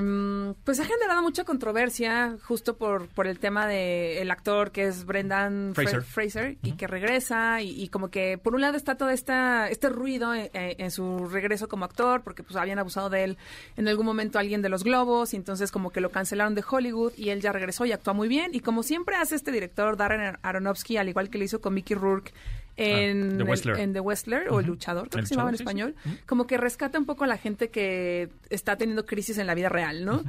pues 0.64 0.80
ha 0.80 0.86
generado 0.86 1.22
mucha 1.22 1.44
controversia 1.44 2.38
justo 2.44 2.78
por, 2.78 3.08
por 3.08 3.28
el 3.28 3.40
tema 3.40 3.68
de 3.68 4.22
el 4.22 4.30
actor 4.32 4.72
que 4.72 4.84
es 4.88 5.06
Brendan 5.06 5.72
Fra- 5.74 6.02
Fraser. 6.02 6.58
Y 6.64 6.74
que 6.74 6.88
regresa 6.88 7.62
y, 7.62 7.82
y 7.82 7.90
como 7.90 8.10
que 8.10 8.38
por 8.38 8.54
un 8.56 8.62
lado 8.62 8.78
está 8.78 8.96
todo 8.96 9.10
esta, 9.10 9.70
este 9.70 9.90
ruido 9.90 10.34
en, 10.34 10.50
en 10.54 10.92
su 10.92 11.28
regreso 11.28 11.68
como 11.68 11.86
actor 11.86 12.22
porque 12.24 12.44
pues 12.44 12.56
habían 12.56 12.80
abusado 12.80 13.10
de 13.10 13.24
él 13.24 13.38
en 13.78 13.88
algún 13.88 14.06
momento 14.06 14.40
alguien 14.40 14.62
de 14.62 14.70
los 14.70 14.84
globos 14.84 15.34
y 15.34 15.38
entonces 15.38 15.72
como 15.72 15.90
que 15.92 16.02
lo 16.02 16.10
cancelaron 16.12 16.56
de 16.56 16.64
Hollywood 16.70 17.14
y 17.18 17.30
él 17.30 17.42
ya 17.42 17.52
regresó 17.52 17.86
y 17.86 17.92
actúa 17.92 18.14
muy 18.14 18.28
bien 18.28 18.52
y 18.54 18.60
como 18.60 18.84
siempre 18.84 19.16
hace 19.16 19.36
este 19.36 19.52
director 19.52 19.98
Darren 19.98 20.38
Aronofsky 20.42 20.98
al 20.98 21.10
igual 21.10 21.30
que 21.30 21.38
lo 21.38 21.44
hizo 21.44 21.62
con 21.62 21.74
Mickey 21.74 21.96
Rourke 21.96 22.32
en, 22.78 23.24
Ah, 23.24 23.30
The 23.30 23.36
el- 23.38 23.44
Wrestler. 23.44 23.80
en 23.80 23.94
The 23.94 24.00
Wrestler 24.00 24.50
o 24.50 24.60
El 24.60 24.68
Luchador, 24.68 25.10
creo 25.10 25.20
El 25.20 25.24
que 25.26 25.28
se 25.30 25.36
llamaba 25.36 25.50
en 25.50 25.58
sí, 25.58 25.64
español, 25.64 25.96
como 26.26 26.48
que 26.48 26.58
rescata 26.58 26.98
un 27.00 27.06
poco 27.06 27.24
a 27.24 27.28
la 27.28 27.38
gente 27.38 27.70
que 27.70 28.30
está 28.50 28.78
teniendo 28.78 29.06
crisis 29.06 29.38
en 29.40 29.48
la 29.48 29.56
vida 29.56 29.70
real, 29.70 30.06
¿no? 30.06 30.24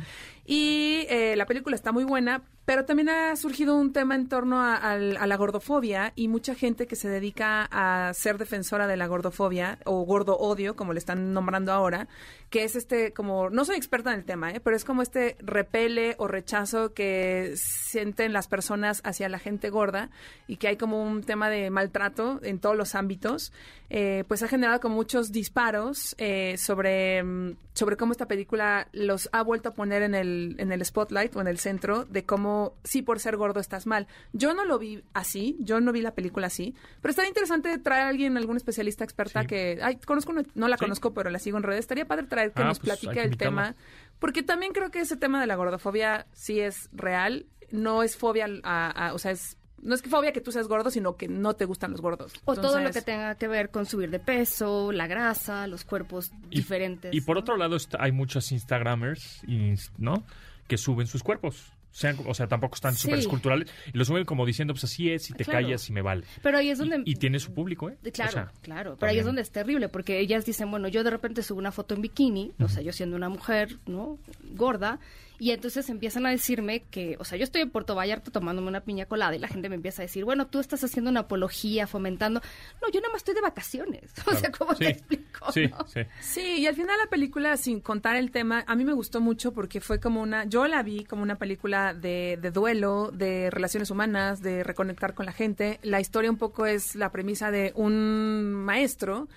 Y 0.46 1.06
eh, 1.10 1.34
la 1.36 1.46
película 1.46 1.76
está 1.76 1.92
muy 1.92 2.04
buena, 2.04 2.42
pero 2.68 2.84
también 2.84 3.08
ha 3.08 3.34
surgido 3.34 3.76
un 3.76 3.94
tema 3.94 4.14
en 4.14 4.28
torno 4.28 4.60
a, 4.60 4.74
a 4.74 4.98
la 4.98 5.36
gordofobia 5.38 6.12
y 6.16 6.28
mucha 6.28 6.54
gente 6.54 6.86
que 6.86 6.96
se 6.96 7.08
dedica 7.08 7.66
a 7.70 8.12
ser 8.12 8.36
defensora 8.36 8.86
de 8.86 8.98
la 8.98 9.06
gordofobia 9.06 9.78
o 9.86 10.02
gordo 10.02 10.36
odio, 10.36 10.76
como 10.76 10.92
le 10.92 10.98
están 10.98 11.32
nombrando 11.32 11.72
ahora, 11.72 12.08
que 12.50 12.64
es 12.64 12.76
este 12.76 13.14
como, 13.14 13.48
no 13.48 13.64
soy 13.64 13.76
experta 13.76 14.12
en 14.12 14.18
el 14.18 14.24
tema, 14.26 14.50
¿eh? 14.50 14.60
pero 14.60 14.76
es 14.76 14.84
como 14.84 15.00
este 15.00 15.36
repele 15.40 16.14
o 16.18 16.28
rechazo 16.28 16.92
que 16.92 17.54
sienten 17.56 18.34
las 18.34 18.48
personas 18.48 19.00
hacia 19.02 19.30
la 19.30 19.38
gente 19.38 19.70
gorda 19.70 20.10
y 20.46 20.56
que 20.56 20.68
hay 20.68 20.76
como 20.76 21.02
un 21.02 21.22
tema 21.22 21.48
de 21.48 21.70
maltrato 21.70 22.38
en 22.42 22.58
todos 22.58 22.76
los 22.76 22.94
ámbitos, 22.94 23.50
eh, 23.90 24.24
pues 24.28 24.42
ha 24.42 24.48
generado 24.48 24.80
como 24.80 24.96
muchos 24.96 25.32
disparos 25.32 26.14
eh, 26.18 26.56
sobre, 26.58 27.22
mm, 27.22 27.56
sobre 27.72 27.96
cómo 27.96 28.12
esta 28.12 28.26
película 28.26 28.88
los 28.92 29.30
ha 29.32 29.42
vuelto 29.42 29.70
a 29.70 29.74
poner 29.74 30.02
en 30.02 30.14
el, 30.14 30.56
en 30.58 30.72
el 30.72 30.84
spotlight 30.84 31.34
o 31.36 31.40
en 31.40 31.48
el 31.48 31.58
centro 31.58 32.04
de 32.04 32.24
cómo 32.24 32.57
sí 32.84 33.02
por 33.02 33.20
ser 33.20 33.36
gordo 33.36 33.60
estás 33.60 33.86
mal. 33.86 34.06
Yo 34.32 34.54
no 34.54 34.64
lo 34.64 34.78
vi 34.78 35.02
así, 35.14 35.56
yo 35.60 35.80
no 35.80 35.92
vi 35.92 36.00
la 36.02 36.14
película 36.14 36.46
así, 36.48 36.74
pero 37.00 37.10
estaría 37.10 37.28
interesante 37.28 37.76
traer 37.78 38.02
a 38.04 38.08
alguien, 38.08 38.36
algún 38.36 38.56
especialista 38.56 39.04
experta 39.04 39.42
Sí. 39.42 39.46
que, 39.48 39.78
ay, 39.82 39.96
conozco, 39.96 40.32
una- 40.32 40.44
no 40.54 40.68
la 40.68 40.76
Sí. 40.76 40.84
conozco, 40.84 41.12
pero 41.14 41.30
la 41.30 41.38
sigo 41.38 41.56
en 41.58 41.62
redes, 41.64 41.80
estaría 41.80 42.06
padre 42.06 42.26
traer 42.26 42.52
que 42.52 42.62
Ah, 42.62 42.66
nos 42.66 42.78
pues, 42.78 42.98
platique 42.98 43.14
que 43.20 43.26
el 43.26 43.36
tema, 43.36 43.74
porque 44.18 44.42
también 44.42 44.72
creo 44.72 44.90
que 44.90 45.00
ese 45.00 45.16
tema 45.16 45.40
de 45.40 45.46
la 45.46 45.56
gordofobia 45.56 46.26
sí 46.32 46.60
es 46.60 46.88
real, 46.92 47.46
no 47.70 48.02
es 48.02 48.16
fobia, 48.16 48.46
a, 48.62 49.08
a- 49.08 49.14
o 49.14 49.18
sea, 49.18 49.30
es, 49.32 49.56
no 49.80 49.94
es 49.94 50.02
que 50.02 50.10
fobia 50.10 50.32
que 50.32 50.40
tú 50.40 50.50
seas 50.50 50.66
gordo, 50.66 50.90
sino 50.90 51.16
que 51.16 51.28
no 51.28 51.54
te 51.54 51.64
gustan 51.64 51.92
los 51.92 52.00
gordos. 52.00 52.32
O 52.46 52.56
todo 52.56 52.80
lo 52.80 52.90
que 52.90 53.00
tenga 53.00 53.36
que 53.36 53.46
ver 53.46 53.70
con 53.70 53.86
subir 53.86 54.10
de 54.10 54.18
peso, 54.18 54.90
la 54.90 55.06
grasa, 55.06 55.68
los 55.68 55.84
cuerpos 55.84 56.32
Y- 56.50 56.56
diferentes. 56.56 57.14
Y 57.14 57.20
por 57.20 57.36
¿no? 57.36 57.40
otro 57.42 57.56
lado 57.56 57.76
está- 57.76 57.98
hay 58.02 58.10
muchos 58.10 58.50
Instagramers, 58.50 59.44
y- 59.46 59.74
¿no? 59.98 60.24
Que 60.66 60.78
suben 60.78 61.06
sus 61.06 61.22
cuerpos. 61.22 61.72
Sean- 61.98 62.16
o 62.26 62.32
sea, 62.34 62.46
tampoco 62.46 62.76
están 62.76 62.94
Sí. 62.94 63.02
súper 63.02 63.18
esculturales. 63.18 63.68
Y 63.92 63.98
lo 63.98 64.04
suben 64.04 64.24
como 64.24 64.46
diciendo, 64.46 64.72
pues 64.72 64.84
así 64.84 65.10
es, 65.10 65.28
y 65.30 65.32
te 65.32 65.44
Claro. 65.44 65.66
callas 65.66 65.88
y 65.88 65.92
me 65.92 66.00
vale. 66.02 66.24
Pero 66.42 66.58
ahí 66.58 66.70
es 66.70 66.78
donde... 66.78 66.98
Y, 67.04 67.12
y 67.12 67.14
tiene 67.16 67.40
su 67.40 67.52
público, 67.52 67.90
¿eh? 67.90 67.98
Claro, 68.12 68.28
O 68.30 68.32
sea, 68.32 68.52
claro. 68.62 68.96
Pero 69.00 69.10
ahí 69.10 69.18
es 69.18 69.24
donde 69.24 69.42
es 69.42 69.50
terrible, 69.50 69.88
porque 69.88 70.20
ellas 70.20 70.44
dicen, 70.44 70.70
bueno, 70.70 70.86
yo 70.86 71.02
de 71.02 71.10
repente 71.10 71.42
subo 71.42 71.58
una 71.58 71.72
foto 71.72 71.94
en 71.96 72.02
bikini, 72.02 72.52
o 72.60 72.68
sea, 72.68 72.82
yo 72.82 72.92
siendo 72.92 73.16
una 73.16 73.28
mujer, 73.28 73.78
¿no? 73.86 74.18
Gorda, 74.52 75.00
y 75.38 75.52
entonces 75.52 75.88
empiezan 75.88 76.26
a 76.26 76.30
decirme 76.30 76.84
que, 76.90 77.16
o 77.20 77.24
sea, 77.24 77.38
yo 77.38 77.44
estoy 77.44 77.62
en 77.62 77.70
Puerto 77.70 77.94
Vallarta 77.94 78.30
tomándome 78.30 78.68
una 78.68 78.80
piña 78.80 79.06
colada 79.06 79.36
y 79.36 79.38
la 79.38 79.48
gente 79.48 79.68
me 79.68 79.76
empieza 79.76 80.02
a 80.02 80.06
decir, 80.06 80.24
bueno, 80.24 80.46
tú 80.48 80.58
estás 80.58 80.82
haciendo 80.82 81.10
una 81.10 81.20
apología, 81.20 81.86
fomentando. 81.86 82.40
No, 82.82 82.88
yo 82.90 83.00
nada 83.00 83.12
más 83.12 83.20
estoy 83.20 83.34
de 83.34 83.40
vacaciones. 83.40 84.12
O 84.26 84.34
sea, 84.34 84.50
¿cómo 84.52 84.72
Sí, 84.74 84.78
te 84.84 84.90
explico? 84.90 85.52
Sí, 85.52 85.66
no? 85.68 85.86
sí. 85.86 86.00
Sí, 86.20 86.58
y 86.58 86.66
al 86.66 86.74
final 86.74 86.96
la 87.02 87.08
película, 87.08 87.56
sin 87.56 87.80
contar 87.80 88.16
el 88.16 88.30
tema, 88.30 88.64
a 88.66 88.74
mí 88.76 88.84
me 88.84 88.92
gustó 88.92 89.20
mucho 89.20 89.52
porque 89.52 89.80
fue 89.80 90.00
como 90.00 90.20
una, 90.20 90.44
yo 90.44 90.66
la 90.68 90.82
vi 90.82 91.04
como 91.04 91.22
una 91.22 91.36
película 91.36 91.94
de, 91.94 92.38
de 92.40 92.50
duelo, 92.50 93.10
de 93.12 93.50
relaciones 93.50 93.90
humanas, 93.90 94.42
de 94.42 94.64
reconectar 94.64 95.14
con 95.14 95.26
la 95.26 95.32
gente. 95.32 95.78
La 95.82 96.00
historia 96.00 96.30
un 96.30 96.36
poco 96.36 96.66
es 96.66 96.94
la 96.94 97.10
premisa 97.10 97.50
de 97.50 97.72
un 97.74 98.52
maestro 98.52 99.28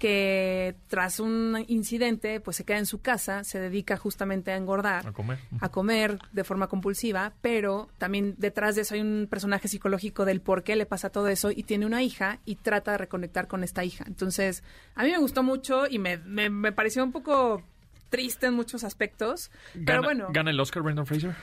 que 0.00 0.76
tras 0.88 1.20
un 1.20 1.62
incidente 1.68 2.40
pues 2.40 2.56
se 2.56 2.64
queda 2.64 2.78
en 2.78 2.86
su 2.86 3.02
casa, 3.02 3.44
se 3.44 3.60
dedica 3.60 3.98
justamente 3.98 4.50
a 4.50 4.56
engordar, 4.56 5.06
A 5.06 5.12
comer. 5.12 5.38
a 5.60 5.68
comer 5.68 6.18
de 6.32 6.42
forma 6.42 6.68
compulsiva, 6.68 7.34
pero 7.42 7.90
también 7.98 8.34
detrás 8.38 8.74
de 8.76 8.80
eso 8.82 8.94
hay 8.94 9.02
un 9.02 9.28
personaje 9.30 9.68
psicológico 9.68 10.24
del 10.24 10.40
por 10.40 10.62
qué 10.64 10.74
le 10.74 10.86
pasa 10.86 11.10
todo 11.10 11.28
eso 11.28 11.50
y 11.50 11.64
tiene 11.64 11.84
una 11.84 12.02
hija 12.02 12.38
y 12.46 12.56
trata 12.56 12.92
de 12.92 12.98
reconectar 12.98 13.46
con 13.46 13.62
esta 13.62 13.84
hija. 13.84 14.04
Entonces, 14.06 14.64
a 14.94 15.04
mí 15.04 15.10
me 15.10 15.18
gustó 15.18 15.42
mucho 15.42 15.86
y 15.86 15.98
me, 15.98 16.16
me, 16.16 16.48
me 16.48 16.72
pareció 16.72 17.04
un 17.04 17.12
poco 17.12 17.62
triste 18.08 18.46
en 18.46 18.54
muchos 18.54 18.84
aspectos, 18.84 19.50
pero 19.84 20.02
bueno, 20.02 20.28
¿Gana 20.32 20.50
el 20.50 20.58
Oscar 20.58 20.82
Brendan 20.82 21.04
Fraser? 21.04 21.36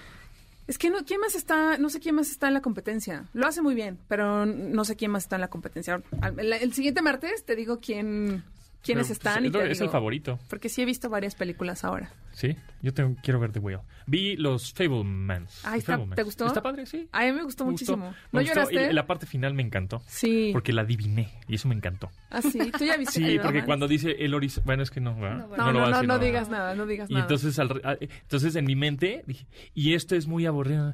Es 0.68 0.78
que 0.78 0.90
no, 0.90 1.06
¿quién 1.06 1.20
más 1.22 1.36
está? 1.36 1.78
No 1.78 1.90
sé 1.90 2.00
quién 2.00 2.16
más 2.16 2.30
está 2.30 2.48
en 2.50 2.54
la 2.54 2.62
competencia. 2.62 3.26
Lo 3.34 3.48
hace 3.48 3.62
muy 3.62 3.74
bien, 3.74 3.98
pero 4.08 4.46
no 4.46 4.84
sé 4.86 4.96
quién 4.96 5.12
más 5.12 5.24
está 5.24 5.36
en 5.36 5.42
la 5.42 5.48
competencia. 5.50 6.02
El 6.38 6.74
siguiente 6.74 7.02
martes 7.02 7.46
te 7.46 7.56
digo 7.56 7.80
quién, 7.80 8.44
quiénes 8.84 9.08
Pero, 9.08 9.14
están 9.14 9.36
pues, 9.40 9.50
y 9.50 9.52
te 9.52 9.72
es 9.72 9.80
el 9.82 9.86
digo. 9.88 9.92
favorito. 9.92 10.40
Porque 10.50 10.70
sí 10.70 10.82
he 10.82 10.86
visto 10.86 11.10
varias 11.10 11.36
películas 11.36 11.84
ahora. 11.84 12.12
Sí, 12.32 12.56
yo 12.82 12.94
tengo- 12.94 13.16
quiero 13.24 13.40
ver 13.40 13.52
The 13.52 13.60
Whale. 13.60 13.80
Vi 14.06 14.36
los 14.38 14.72
Fablemans. 14.74 15.62
Ah, 15.66 15.76
está- 15.78 15.94
Fablemans. 15.94 16.16
¿te 16.16 16.24
gustó? 16.24 16.46
Está 16.46 16.62
padre, 16.62 16.86
sí. 16.86 17.10
A 17.12 17.24
mí 17.26 17.32
me 17.32 17.44
gustó 17.44 17.66
Me 17.66 17.72
muchísimo. 17.72 17.98
Me 17.98 18.04
¿No 18.06 18.40
gustó. 18.42 18.54
lloraste? 18.54 18.92
Y 18.92 18.94
la 18.94 19.08
parte 19.08 19.26
final 19.26 19.54
me 19.56 19.64
encantó. 19.64 20.02
Sí. 20.08 20.52
Porque 20.54 20.72
la 20.74 20.84
adiviné 20.84 21.30
y 21.48 21.56
eso 21.56 21.68
me 21.68 21.76
encantó. 21.76 22.12
Ah, 22.30 22.42
sí. 22.42 22.60
¿Tú 22.78 22.86
ya 22.86 22.96
viste 22.98 23.20
Sí, 23.20 23.40
porque 23.42 23.64
cuando 23.66 23.88
dice 23.88 24.16
el 24.20 24.34
horizonte... 24.36 24.66
Bueno, 24.68 24.84
es 24.84 24.92
que 24.92 25.02
no. 25.02 25.12
No, 25.14 25.18
bueno. 25.18 25.48
No, 25.58 25.72
lo 25.72 25.80
no, 25.80 25.90
no, 25.90 26.04
no 26.04 26.20
digas 26.20 26.50
nada, 26.50 26.76
no 26.76 26.86
digas 26.86 27.10
Y 27.10 27.14
nada. 27.14 27.26
entonces, 27.26 27.58
al 27.60 27.82
entonces 28.00 28.56
en 28.56 28.66
mi 28.66 28.76
mente 28.76 29.24
dije, 29.26 29.48
y 29.74 29.94
esto 29.96 30.16
es 30.16 30.28
muy 30.28 30.46
aburrido. 30.46 30.94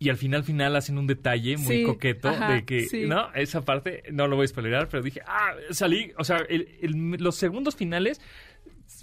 Y 0.00 0.10
al 0.10 0.16
final, 0.16 0.44
final 0.44 0.76
hacen 0.76 0.96
un 0.98 1.06
detalle 1.08 1.56
muy 1.56 1.78
Sí, 1.78 1.82
coqueto 1.82 2.28
ajá, 2.28 2.52
de 2.52 2.64
que, 2.64 2.86
sí. 2.86 3.06
¿no? 3.06 3.32
Esa 3.34 3.64
parte 3.64 4.04
no 4.12 4.28
lo 4.28 4.36
voy 4.36 4.44
a 4.44 4.48
spoilerar, 4.48 4.88
pero 4.88 5.02
dije, 5.02 5.20
ah, 5.26 5.54
salí, 5.70 6.12
o 6.16 6.22
sea, 6.24 6.38
el- 6.48 6.68
el- 6.80 7.16
los 7.18 7.34
segundos 7.36 7.74
finales, 7.74 8.20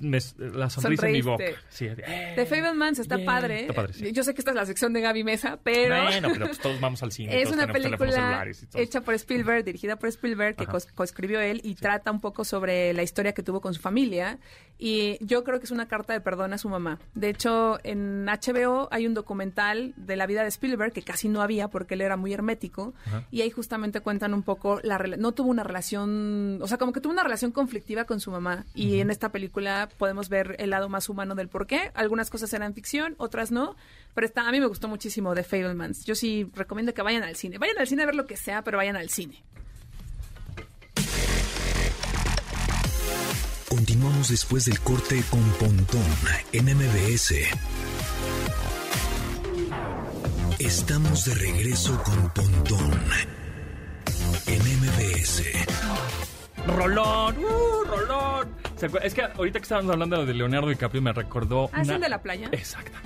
me- 0.02 0.20
la 0.38 0.70
sonrisa 0.70 1.08
en 1.08 1.14
mi 1.14 1.22
boca. 1.22 1.46
Sí, 1.70 1.86
eh, 1.86 2.34
The 2.36 2.46
Fablemans 2.46 3.00
está 3.00 3.16
yeah. 3.18 3.26
padre. 3.26 3.60
Está 3.62 3.74
padre, 3.74 3.94
sí. 3.94 4.12
Yo 4.12 4.24
sé 4.24 4.34
que 4.34 4.42
esta 4.42 4.52
es 4.52 4.56
la 4.56 4.66
sección 4.66 4.92
de 4.94 5.00
Gaby 5.02 5.24
Mesa, 5.24 5.60
pero... 5.64 6.02
Bueno, 6.04 6.30
pero 6.34 6.46
pues 6.48 6.60
todos 6.60 6.80
vamos 6.82 7.02
al 7.04 7.12
cine. 7.12 7.32
Es 7.42 7.52
una 7.52 7.68
película 7.68 8.46
hecha 8.74 9.02
por 9.02 9.14
Spielberg, 9.14 9.64
dirigida 9.64 9.98
por 9.98 10.10
Spielberg, 10.10 10.56
que 10.56 10.66
coescribió 10.96 11.40
él 11.40 11.62
y 11.64 11.76
trata 11.76 12.12
un 12.12 12.20
poco 12.20 12.44
sobre 12.44 12.94
la 12.94 13.04
historia 13.04 13.34
que 13.34 13.44
tuvo 13.44 13.62
con 13.62 13.74
su 13.74 13.82
familia. 13.82 14.40
Y 14.78 15.18
yo 15.26 15.44
creo 15.44 15.60
que 15.60 15.66
es 15.66 15.72
una 15.72 15.88
carta 15.88 16.14
de 16.14 16.22
perdón 16.22 16.54
a 16.54 16.58
su 16.58 16.68
mamá. 16.70 17.00
De 17.14 17.30
hecho, 17.30 17.80
en 17.84 18.26
HBO 18.26 18.90
hay 18.92 19.08
un 19.08 19.14
documental 19.14 19.94
de 19.96 20.16
la 20.16 20.28
vida 20.28 20.42
de 20.42 20.50
Spielberg 20.50 20.92
que 20.92 21.02
casi 21.02 21.30
no 21.30 21.42
había 21.42 21.70
porque 21.70 21.94
él 21.94 22.02
era 22.02 22.18
muy 22.18 22.34
hermético. 22.34 22.94
Y 23.32 23.42
ahí 23.42 23.52
justamente 23.52 24.02
cuentan 24.02 24.34
un 24.34 24.44
poco 24.44 24.80
la 24.84 24.98
no 24.98 25.34
tuvo 25.34 25.50
una 25.50 25.64
relación, 25.64 26.60
o 26.62 26.68
sea, 26.68 26.78
como 26.78 26.94
que 26.94 27.02
tuvo 27.02 27.14
una 27.14 27.24
relación 27.24 27.52
conflictiva 27.52 28.06
con 28.06 28.20
su 28.20 28.32
mamá. 28.32 28.66
Y 28.74 29.00
en 29.00 29.12
esta 29.12 29.30
película 29.30 29.90
podemos 29.98 30.30
ver 30.30 30.56
el 30.60 30.72
lado 30.72 30.90
más 30.90 31.10
humano 31.10 31.36
del 31.36 31.48
por 31.48 31.68
qué. 31.68 31.92
Algunas 31.94 32.30
cosas 32.30 32.52
eran 32.54 32.74
ficción, 32.74 33.16
otras 33.18 33.52
no. 33.52 33.76
Pero 34.14 34.28
está, 34.28 34.48
a 34.48 34.52
mí 34.52 34.60
me 34.60 34.68
gustó 34.68 34.88
muchísimo 34.88 35.36
The 35.36 35.44
Fablemans. 35.44 36.06
Yo 36.06 36.16
sí 36.16 36.50
recomiendo 36.56 36.94
que 36.94 37.02
vayan 37.02 37.24
al 37.24 37.36
cine. 37.36 37.58
Vayan 37.58 37.78
al 37.78 37.88
cine 37.88 38.04
a 38.04 38.06
ver 38.06 38.16
lo 38.16 38.26
que 38.26 38.38
sea, 38.38 38.64
pero 38.64 38.78
vayan 38.78 38.96
al 38.96 39.10
cine. 39.10 39.44
Continuamos 43.76 44.30
después 44.30 44.64
del 44.64 44.80
corte 44.80 45.22
con 45.30 45.42
Pontón 45.60 46.02
en 46.54 46.66
MBS. 46.78 47.34
Estamos 50.60 51.26
de 51.26 51.36
regreso 51.36 52.02
con 52.04 52.30
Pontón 52.30 52.94
en 54.48 54.62
MBS. 54.80 55.44
Rolón, 56.68 57.36
uh, 57.38 57.84
Rolón. 57.84 58.56
Es 59.04 59.14
que 59.14 59.24
ahorita 59.24 59.60
que 59.60 59.64
estábamos 59.64 59.92
hablando 59.92 60.26
de 60.26 60.34
Leonardo 60.34 60.70
DiCaprio 60.70 61.02
me 61.02 61.12
recordó. 61.12 61.70
Ah, 61.74 61.82
¿es 61.82 61.88
una- 61.90 61.96
el 61.96 62.02
de 62.02 62.10
la 62.10 62.22
playa? 62.22 62.48
Exacto. 62.54 62.98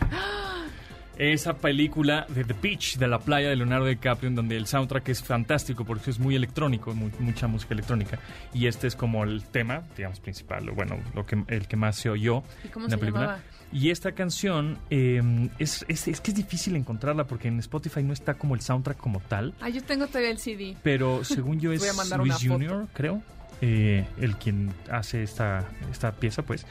Esa 1.20 1.58
película 1.58 2.26
de 2.30 2.46
The 2.46 2.56
Beach, 2.62 2.98
de 2.98 3.06
la 3.10 3.20
playa 3.20 3.50
de 3.50 3.56
Leonardo 3.58 3.86
DiCaprio, 3.88 4.30
en 4.30 4.36
donde 4.36 4.56
el 4.56 4.66
soundtrack 4.68 5.10
es 5.10 5.22
fantástico 5.22 5.84
porque 5.84 6.10
es 6.12 6.18
muy 6.18 6.34
electrónico, 6.36 6.96
mu- 6.96 7.10
mucha 7.20 7.46
música 7.48 7.74
electrónica. 7.74 8.18
Y 8.54 8.68
este 8.68 8.88
es 8.88 8.96
como 8.96 9.26
el 9.26 9.44
tema, 9.44 9.84
digamos, 9.98 10.22
principal, 10.22 10.70
o 10.70 10.74
bueno, 10.74 10.98
lo 11.14 11.26
que, 11.26 11.44
el 11.50 11.68
que 11.68 11.76
más 11.76 11.98
se 11.98 12.10
oyó 12.10 12.42
¿Y 12.64 12.70
cómo 12.70 12.86
en 12.86 12.92
la 12.92 12.96
se 12.96 13.00
película. 13.00 13.24
llamaba? 13.26 13.44
Y 13.74 13.90
esta 13.90 14.14
canción 14.14 14.78
eh, 14.90 15.22
es, 15.60 15.84
es, 15.90 16.08
es 16.08 16.22
que 16.22 16.32
es 16.32 16.36
difícil 16.38 16.76
encontrarla 16.78 17.26
porque 17.28 17.50
en 17.50 17.60
Spotify 17.60 18.02
no 18.02 18.14
está 18.14 18.36
como 18.36 18.56
el 18.56 18.62
soundtrack 18.62 18.98
como 18.98 19.20
tal. 19.20 19.54
Ah, 19.60 19.68
yo 19.68 19.84
tengo 19.84 20.08
todavía 20.08 20.32
el 20.32 20.40
CD. 20.40 20.78
Pero 20.84 21.26
según 21.26 21.60
yo 21.60 21.72
es 21.74 21.82
Luis 22.18 22.44
una 22.46 22.56
Jr., 22.56 22.88
creo, 22.94 23.22
eh, 23.60 24.06
el 24.22 24.38
quien 24.38 24.72
hace 24.90 25.22
esta, 25.22 25.66
esta 25.92 26.14
pieza, 26.14 26.44
pues. 26.44 26.66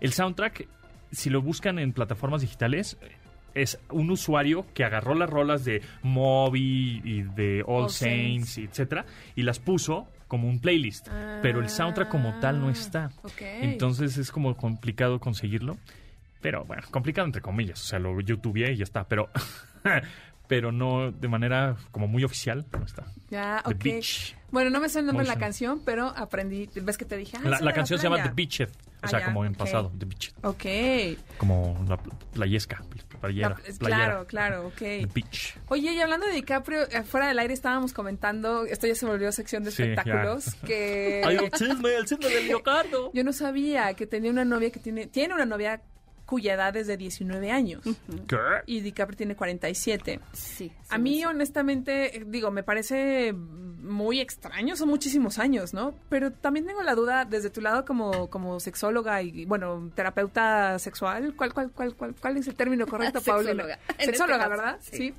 El 0.00 0.14
soundtrack, 0.14 0.66
si 1.12 1.28
lo 1.28 1.42
buscan 1.42 1.78
en 1.78 1.92
plataformas 1.92 2.40
digitales, 2.40 2.96
es 3.54 3.78
un 3.90 4.10
usuario 4.10 4.66
que 4.74 4.84
agarró 4.84 5.14
las 5.14 5.28
rolas 5.30 5.64
de 5.64 5.82
Moby 6.02 7.00
y 7.04 7.22
de 7.22 7.62
All, 7.66 7.84
All 7.84 7.90
Saints, 7.90 8.50
Saints. 8.50 8.58
y 8.58 8.64
etcétera, 8.64 9.04
y 9.36 9.42
las 9.42 9.58
puso 9.58 10.06
como 10.28 10.48
un 10.48 10.60
playlist. 10.60 11.08
pero 11.42 11.60
el 11.60 11.68
soundtrack 11.68 12.08
como 12.08 12.38
tal 12.40 12.60
no 12.60 12.70
está. 12.70 13.10
Ah, 13.16 13.20
ok. 13.24 13.40
Entonces 13.40 14.16
es 14.16 14.30
como 14.30 14.56
complicado 14.56 15.18
conseguirlo. 15.18 15.76
Pero 16.40 16.64
bueno, 16.64 16.82
complicado 16.90 17.26
entre 17.26 17.42
comillas. 17.42 17.82
O 17.82 17.84
sea, 17.84 17.98
lo 17.98 18.18
youtubeé 18.20 18.72
y 18.72 18.76
ya 18.76 18.84
está. 18.84 19.04
Pero, 19.08 19.28
pero 20.46 20.72
no 20.72 21.10
de 21.12 21.28
manera 21.28 21.76
como 21.90 22.08
muy 22.08 22.24
oficial. 22.24 22.64
No 22.72 22.84
está. 22.84 23.04
Ya, 23.28 23.62
The. 23.66 23.74
Beach. 23.74 24.36
Bueno, 24.50 24.70
no 24.70 24.80
me 24.80 24.88
sé 24.88 25.00
el 25.00 25.06
nombre 25.06 25.24
de 25.24 25.32
la 25.32 25.38
canción, 25.38 25.82
pero 25.84 26.08
aprendí. 26.16 26.68
¿Ves 26.82 26.96
que 26.96 27.04
te 27.04 27.16
dije? 27.16 27.36
Ah, 27.38 27.48
La, 27.48 27.60
la 27.60 27.72
canción 27.72 27.98
se 27.98 28.04
llama 28.08 28.22
The. 28.22 28.30
Beached. 28.34 28.68
O 28.68 28.72
Ah, 29.02 29.08
sea, 29.08 29.18
ya, 29.20 29.24
como 29.26 29.44
en 29.44 29.52
ok. 29.52 29.58
pasado. 29.58 29.92
The 29.98 30.04
Beached. 30.06 30.32
Ok. 30.42 31.36
Como 31.38 31.82
la 31.88 31.96
pl- 31.96 32.12
playesca. 32.32 32.82
Playera. 33.20 33.48
La- 33.50 33.54
playera. 33.56 33.78
claro, 33.78 34.26
claro, 34.26 34.66
ok. 34.68 34.76
The 34.78 35.08
Beach. 35.14 35.54
Oye, 35.68 35.92
y 35.92 36.00
hablando 36.00 36.26
de 36.26 36.32
DiCaprio, 36.32 36.86
fuera 37.04 37.28
del 37.28 37.38
aire 37.38 37.54
estábamos 37.54 37.92
comentando, 37.92 38.64
esto 38.64 38.86
ya 38.86 38.94
se 38.94 39.06
volvió 39.06 39.30
sección 39.32 39.62
de 39.64 39.70
Sí, 39.70 39.82
espectáculos, 39.82 40.46
ya. 40.46 40.66
que 40.66 41.22
Ay, 41.26 41.36
el 41.36 41.50
chisme, 41.50 41.94
el 41.94 42.04
chisme 42.06 42.28
del 42.28 42.46
Leocardo. 42.48 43.10
yo 43.12 43.22
no 43.24 43.32
sabía 43.32 43.92
que 43.94 44.06
tenía 44.06 44.30
una 44.30 44.44
novia 44.44 44.70
que 44.70 44.80
tiene, 44.80 45.06
tiene 45.06 45.34
una 45.34 45.44
novia 45.46 45.82
cuya 46.30 46.54
edad 46.54 46.76
es 46.76 46.86
de 46.86 46.96
19 46.96 47.50
años 47.50 47.82
¿Qué? 48.28 48.36
y 48.66 48.82
DiCaprio 48.82 49.16
tiene 49.16 49.34
47. 49.34 50.20
Sí. 50.32 50.70
A 50.88 50.96
mí, 50.96 51.24
honestamente, 51.24 52.22
digo, 52.24 52.52
me 52.52 52.62
parece 52.62 53.32
muy 53.32 54.20
extraño, 54.20 54.76
son 54.76 54.90
muchísimos 54.90 55.40
años, 55.40 55.74
¿no? 55.74 55.92
Pero 56.08 56.30
también 56.30 56.66
tengo 56.66 56.84
la 56.84 56.94
duda, 56.94 57.24
desde 57.24 57.50
tu 57.50 57.60
lado 57.60 57.84
como, 57.84 58.30
como 58.30 58.60
sexóloga 58.60 59.20
y, 59.22 59.44
bueno, 59.44 59.90
terapeuta 59.96 60.78
sexual, 60.78 61.34
¿cuál, 61.34 61.52
cuál, 61.52 61.72
cuál, 61.72 61.96
cuál, 61.96 62.14
cuál 62.14 62.36
es 62.36 62.46
el 62.46 62.54
término 62.54 62.86
correcto, 62.86 63.20
Paulina? 63.26 63.50
Sexóloga, 63.50 63.78
este 63.88 64.04
Sexóloga, 64.04 64.48
¿verdad? 64.48 64.78
sí. 64.82 64.96
Sí. 64.96 65.14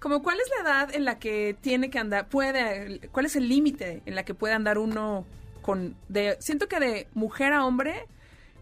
Como, 0.00 0.22
¿cuál 0.22 0.36
es 0.38 0.50
la 0.58 0.68
edad 0.68 0.94
en 0.94 1.06
la 1.06 1.18
que 1.18 1.56
tiene 1.62 1.88
que 1.88 1.98
andar, 1.98 2.28
puede, 2.28 3.00
cuál 3.10 3.24
es 3.24 3.36
el 3.36 3.48
límite 3.48 4.02
en 4.04 4.16
la 4.16 4.24
que 4.24 4.34
puede 4.34 4.52
andar 4.52 4.76
uno 4.76 5.24
con, 5.62 5.96
de, 6.08 6.36
siento 6.40 6.68
que 6.68 6.78
de 6.78 7.08
mujer 7.14 7.54
a 7.54 7.64
hombre 7.64 8.06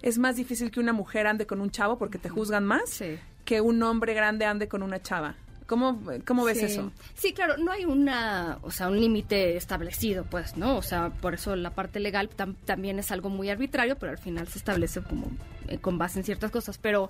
es 0.03 0.19
más 0.19 0.37
difícil 0.37 0.71
que 0.71 0.81
una 0.81 0.93
mujer 0.93 1.27
ande 1.27 1.47
con 1.47 1.61
un 1.61 1.71
chavo 1.71 1.99
porque 1.99 2.19
te 2.19 2.29
juzgan 2.29 2.65
más 2.65 2.89
Sí. 2.91 3.19
que 3.45 3.61
un 3.61 3.83
hombre 3.83 4.15
grande 4.15 4.45
ande 4.45 4.69
con 4.69 4.83
una 4.83 5.01
chava. 5.03 5.35
¿Cómo, 5.67 6.03
cómo 6.27 6.45
ves 6.45 6.59
Sí. 6.59 6.65
eso? 6.65 6.91
Sí, 7.15 7.33
claro, 7.33 7.57
no 7.57 7.71
hay 7.71 7.85
una, 7.85 8.59
o 8.63 8.73
sea, 8.73 8.89
un 8.89 9.01
límite 9.01 9.57
establecido, 9.57 10.25
pues, 10.25 10.57
¿no? 10.57 10.77
O 10.77 10.83
sea, 10.83 11.11
por 11.11 11.35
eso 11.35 11.55
la 11.55 11.71
parte 11.71 12.01
legal 12.01 12.29
tam- 12.37 12.57
también 12.65 12.99
es 12.99 13.13
algo 13.13 13.29
muy 13.31 13.51
arbitrario, 13.51 13.97
pero 13.97 14.11
al 14.11 14.19
final 14.19 14.49
se 14.49 14.59
establece 14.59 15.01
como 15.01 15.29
eh, 15.69 15.79
con 15.79 15.97
base 15.97 16.19
en 16.19 16.25
ciertas 16.25 16.51
cosas, 16.51 16.77
pero 16.79 17.09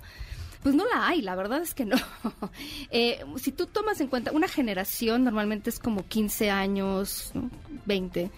pues 0.61 0.75
no 0.75 0.85
la 0.93 1.07
hay, 1.07 1.23
la 1.23 1.33
verdad 1.33 1.59
es 1.63 1.73
que 1.73 1.85
no. 1.85 1.95
Eh, 2.91 3.23
si 3.37 3.51
tú 3.51 3.65
tomas 3.65 3.99
en 3.99 4.07
cuenta 4.09 4.31
una 4.31 4.47
generación, 4.47 5.23
normalmente 5.23 5.71
es 5.71 5.79
como 5.79 6.05
15 6.07 6.51
años, 6.51 7.31
¿no? 7.33 7.49
20, 7.87 8.29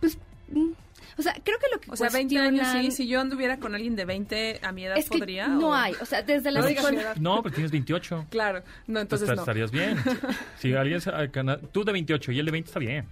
pues, 0.00 0.18
mm, 0.50 0.72
o 1.18 1.22
sea, 1.22 1.34
creo 1.44 1.58
que 1.58 1.66
lo 1.72 1.80
que 1.80 1.90
O 1.90 1.96
sea, 1.96 2.08
20 2.10 2.38
años 2.38 2.66
sí, 2.72 2.90
si 2.90 3.06
yo 3.06 3.20
anduviera 3.20 3.58
con 3.58 3.74
alguien 3.74 3.96
de 3.96 4.04
20 4.04 4.60
a 4.62 4.72
mi 4.72 4.84
edad 4.84 4.96
es 4.96 5.08
que 5.10 5.18
podría. 5.18 5.48
no 5.48 5.68
o- 5.68 5.74
hay, 5.74 5.94
o 6.00 6.04
sea, 6.06 6.22
desde 6.22 6.50
la 6.50 6.60
No. 6.60 7.14
No, 7.20 7.42
pero 7.42 7.54
tienes 7.54 7.70
28. 7.70 8.26
Claro, 8.30 8.62
no, 8.86 9.00
entonces 9.00 9.26
Pues 9.26 9.36
no. 9.36 9.42
estarías 9.42 9.70
bien. 9.70 9.96
Si 10.58 10.72
alguien 10.74 11.00
cana- 11.30 11.58
tú 11.72 11.84
de 11.84 11.92
28 11.92 12.32
y 12.32 12.38
él 12.38 12.46
de 12.46 12.52
20 12.52 12.68
está 12.68 12.78
bien. 12.80 13.06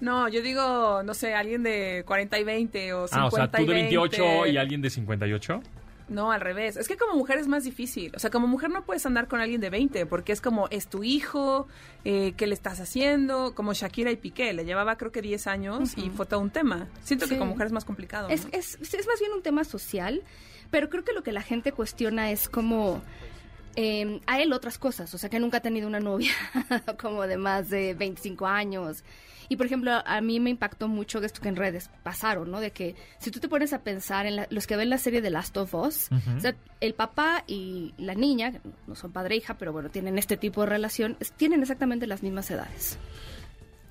No, 0.00 0.28
yo 0.28 0.40
digo, 0.40 1.02
no 1.02 1.12
sé, 1.12 1.34
alguien 1.34 1.62
de 1.62 2.04
40 2.06 2.38
y 2.38 2.44
20 2.44 2.92
o 2.94 3.06
50 3.06 3.16
Ah, 3.22 3.26
o 3.26 3.30
sea, 3.30 3.50
tú 3.50 3.62
y 3.62 3.66
de 3.66 3.74
28 3.74 4.22
20. 4.22 4.48
y 4.50 4.56
alguien 4.56 4.80
de 4.80 4.88
58. 4.90 5.62
No, 6.10 6.32
al 6.32 6.40
revés. 6.40 6.76
Es 6.76 6.88
que 6.88 6.96
como 6.96 7.14
mujer 7.14 7.38
es 7.38 7.46
más 7.46 7.62
difícil. 7.62 8.12
O 8.16 8.18
sea, 8.18 8.30
como 8.30 8.48
mujer 8.48 8.68
no 8.68 8.84
puedes 8.84 9.06
andar 9.06 9.28
con 9.28 9.40
alguien 9.40 9.60
de 9.60 9.70
20 9.70 10.06
porque 10.06 10.32
es 10.32 10.40
como, 10.40 10.66
es 10.70 10.88
tu 10.88 11.04
hijo, 11.04 11.68
eh, 12.04 12.34
¿qué 12.36 12.48
le 12.48 12.54
estás 12.54 12.80
haciendo? 12.80 13.54
Como 13.54 13.72
Shakira 13.72 14.10
y 14.10 14.16
Piqué, 14.16 14.52
le 14.52 14.64
llevaba 14.64 14.96
creo 14.96 15.12
que 15.12 15.22
10 15.22 15.46
años 15.46 15.96
y 15.96 16.10
fue 16.10 16.26
todo 16.26 16.40
un 16.40 16.50
tema. 16.50 16.88
Siento 17.04 17.28
que 17.28 17.38
como 17.38 17.52
mujer 17.52 17.68
es 17.68 17.72
más 17.72 17.84
complicado. 17.84 18.28
Es, 18.28 18.48
es, 18.50 18.76
es 18.80 19.06
más 19.06 19.20
bien 19.20 19.32
un 19.32 19.42
tema 19.42 19.62
social, 19.62 20.22
pero 20.72 20.90
creo 20.90 21.04
que 21.04 21.12
lo 21.12 21.22
que 21.22 21.30
la 21.30 21.42
gente 21.42 21.70
cuestiona 21.70 22.32
es 22.32 22.48
como 22.48 23.00
eh, 23.76 24.20
a 24.26 24.40
él 24.40 24.52
otras 24.52 24.78
cosas, 24.78 25.14
o 25.14 25.18
sea 25.18 25.30
que 25.30 25.38
nunca 25.38 25.58
ha 25.58 25.62
tenido 25.62 25.86
una 25.86 26.00
novia 26.00 26.32
como 27.00 27.28
de 27.28 27.36
más 27.36 27.70
de 27.70 27.94
25 27.94 28.46
años. 28.48 29.04
Y 29.50 29.56
por 29.56 29.66
ejemplo, 29.66 29.90
a 30.06 30.20
mí 30.20 30.38
me 30.40 30.48
impactó 30.48 30.86
mucho 30.88 31.18
esto 31.18 31.42
que 31.42 31.48
en 31.48 31.56
redes 31.56 31.90
pasaron, 32.04 32.50
¿no? 32.52 32.60
De 32.60 32.70
que 32.70 32.94
si 33.18 33.30
tú 33.32 33.40
te 33.40 33.48
pones 33.48 33.72
a 33.72 33.80
pensar 33.82 34.24
en 34.24 34.36
la- 34.36 34.46
los 34.48 34.66
que 34.68 34.76
ven 34.76 34.88
la 34.88 34.96
serie 34.96 35.20
de 35.20 35.28
Last 35.28 35.56
of 35.56 35.74
Us, 35.74 36.08
o 36.36 36.40
sea, 36.40 36.54
el 36.80 36.94
papá 36.94 37.42
y 37.48 37.92
la 37.98 38.14
niña, 38.14 38.52
que 38.52 38.60
no 38.86 38.94
son 38.94 39.10
padre 39.12 39.34
e 39.34 39.38
hija, 39.38 39.58
pero 39.58 39.72
bueno, 39.72 39.90
tienen 39.90 40.18
este 40.18 40.36
tipo 40.36 40.60
de 40.62 40.68
relación, 40.68 41.16
tienen 41.36 41.60
exactamente 41.62 42.06
las 42.06 42.22
mismas 42.22 42.48
edades. 42.50 42.96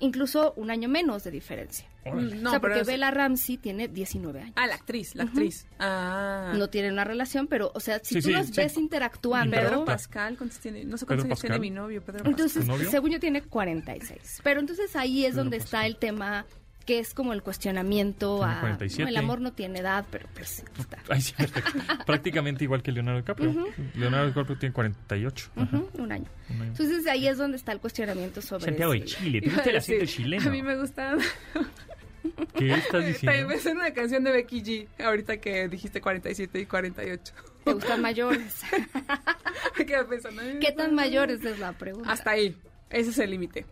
Incluso 0.00 0.54
un 0.56 0.70
año 0.70 0.88
menos 0.88 1.24
de 1.24 1.30
diferencia. 1.30 1.86
No, 2.06 2.48
o 2.48 2.52
sea, 2.52 2.60
porque 2.60 2.80
es- 2.80 2.86
Bella 2.86 3.10
Ramsey 3.10 3.58
tiene 3.58 3.86
19 3.86 4.40
años. 4.40 4.54
Ah, 4.56 4.66
la 4.66 4.74
actriz, 4.74 5.14
la 5.14 5.24
actriz. 5.24 5.66
Ah. 5.78 6.54
No 6.56 6.70
tienen 6.70 6.92
una 6.94 7.04
relación, 7.04 7.46
pero, 7.46 7.70
o 7.74 7.80
sea, 7.80 7.98
si 8.02 8.14
Sí, 8.14 8.22
tú 8.22 8.28
sí, 8.28 8.32
los 8.32 8.46
sí. 8.46 8.52
ves 8.56 8.76
interactuando... 8.78 9.54
Pedro. 9.56 9.84
Pascal, 9.84 10.36
¿cuántos 10.38 10.58
tiene? 10.60 10.84
No 10.84 10.96
sé 10.96 11.04
cuántos 11.04 11.26
años 11.26 11.38
tiene 11.40 11.52
Pascal. 11.56 11.60
mi 11.60 11.70
novio, 11.70 12.02
Pedro 12.02 12.24
Entonces, 12.24 12.62
¿Tu 12.64 12.68
novio? 12.72 12.90
según 12.90 13.10
yo, 13.10 13.20
tiene 13.20 13.42
46. 13.42 14.40
Pero 14.42 14.60
entonces 14.60 14.96
ahí 14.96 15.24
es 15.26 15.32
Pedro 15.32 15.42
donde 15.44 15.58
Pascal. 15.58 15.80
está 15.80 15.86
el 15.86 15.96
tema 15.96 16.46
que 16.90 16.98
es 16.98 17.14
como 17.14 17.32
el 17.32 17.44
cuestionamiento 17.44 18.42
a... 18.42 18.58
47. 18.58 19.04
no, 19.04 19.08
el 19.08 19.16
amor 19.16 19.40
no 19.40 19.52
tiene 19.52 19.78
edad, 19.78 20.04
pero 20.10 20.28
pues 20.34 20.64
está. 20.76 20.98
Ay, 21.08 21.20
sí, 21.20 21.32
perfecto. 21.34 21.70
Prácticamente 22.04 22.64
igual 22.64 22.82
que 22.82 22.90
Leonardo 22.90 23.20
DiCaprio. 23.20 23.68
Leonardo 23.94 24.26
DiCaprio 24.26 24.58
tiene 24.58 24.72
48. 24.72 25.50
Ajá. 25.54 25.76
Ujú, 25.76 26.02
un 26.02 26.10
año. 26.10 26.24
Un 26.48 26.62
año. 26.62 26.70
Entonces 26.72 27.06
ahí 27.06 27.28
es 27.28 27.38
donde 27.38 27.58
está 27.58 27.70
el 27.70 27.78
cuestionamiento 27.78 28.42
sobre... 28.42 28.64
Santiago 28.64 28.92
de 28.92 29.04
Chile. 29.04 29.40
¿Te 29.40 29.50
gusta 29.50 29.70
el 29.70 29.76
acento 29.76 30.04
chileno? 30.04 30.48
A 30.48 30.52
mí 30.52 30.62
me 30.64 30.76
gusta. 30.76 31.16
¿Qué 32.58 32.72
estás 32.72 33.06
diciendo? 33.06 33.46
me 33.46 33.58
suena 33.60 33.82
una 33.82 33.94
canción 33.94 34.24
de 34.24 34.32
Becky 34.32 34.60
G. 34.60 34.88
Ahorita 35.04 35.36
que 35.36 35.68
dijiste 35.68 36.00
47 36.00 36.58
y 36.58 36.66
48. 36.66 37.34
¿Te 37.66 37.72
gustan 37.72 38.02
mayores? 38.02 38.62
Ay, 39.78 39.86
¿Qué 40.60 40.72
tan 40.72 40.96
mayores 40.96 41.44
es 41.44 41.60
la 41.60 41.70
pregunta? 41.72 42.10
Hasta 42.10 42.32
ahí. 42.32 42.56
Ese 42.90 43.10
es 43.10 43.18
el 43.20 43.30
límite. 43.30 43.64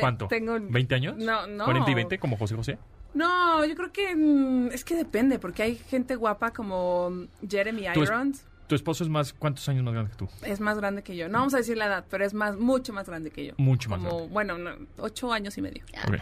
¿Cuánto? 0.00 0.28
Tengo... 0.28 0.56
¿20 0.56 0.94
años? 0.94 1.16
No, 1.16 1.46
no. 1.46 1.66
¿40 1.66 1.90
y 1.90 1.94
20 1.94 2.18
como 2.18 2.36
José 2.36 2.54
José? 2.54 2.78
No, 3.14 3.64
yo 3.64 3.74
creo 3.74 3.92
que 3.92 4.14
mm, 4.14 4.68
es 4.68 4.84
que 4.84 4.94
depende, 4.94 5.38
porque 5.38 5.62
hay 5.62 5.76
gente 5.76 6.16
guapa 6.16 6.52
como 6.52 7.26
Jeremy 7.48 7.86
Irons. 7.86 8.44
Tu 8.66 8.74
esposo 8.74 9.02
es 9.02 9.08
más, 9.08 9.32
¿cuántos 9.32 9.66
años 9.70 9.82
más 9.82 9.94
grande 9.94 10.10
que 10.10 10.16
tú? 10.18 10.28
Es 10.42 10.60
más 10.60 10.76
grande 10.76 11.02
que 11.02 11.16
yo. 11.16 11.28
No 11.28 11.38
vamos 11.38 11.54
a 11.54 11.56
decir 11.56 11.78
la 11.78 11.86
edad, 11.86 12.04
pero 12.10 12.24
es 12.24 12.34
más, 12.34 12.58
mucho 12.58 12.92
más 12.92 13.08
grande 13.08 13.30
que 13.30 13.46
yo. 13.46 13.54
Mucho 13.56 13.88
más 13.88 13.98
como, 13.98 14.10
grande. 14.10 14.32
Bueno, 14.32 14.58
no, 14.58 14.72
ocho 14.98 15.32
años 15.32 15.56
y 15.56 15.62
medio. 15.62 15.82
Ok. 16.06 16.18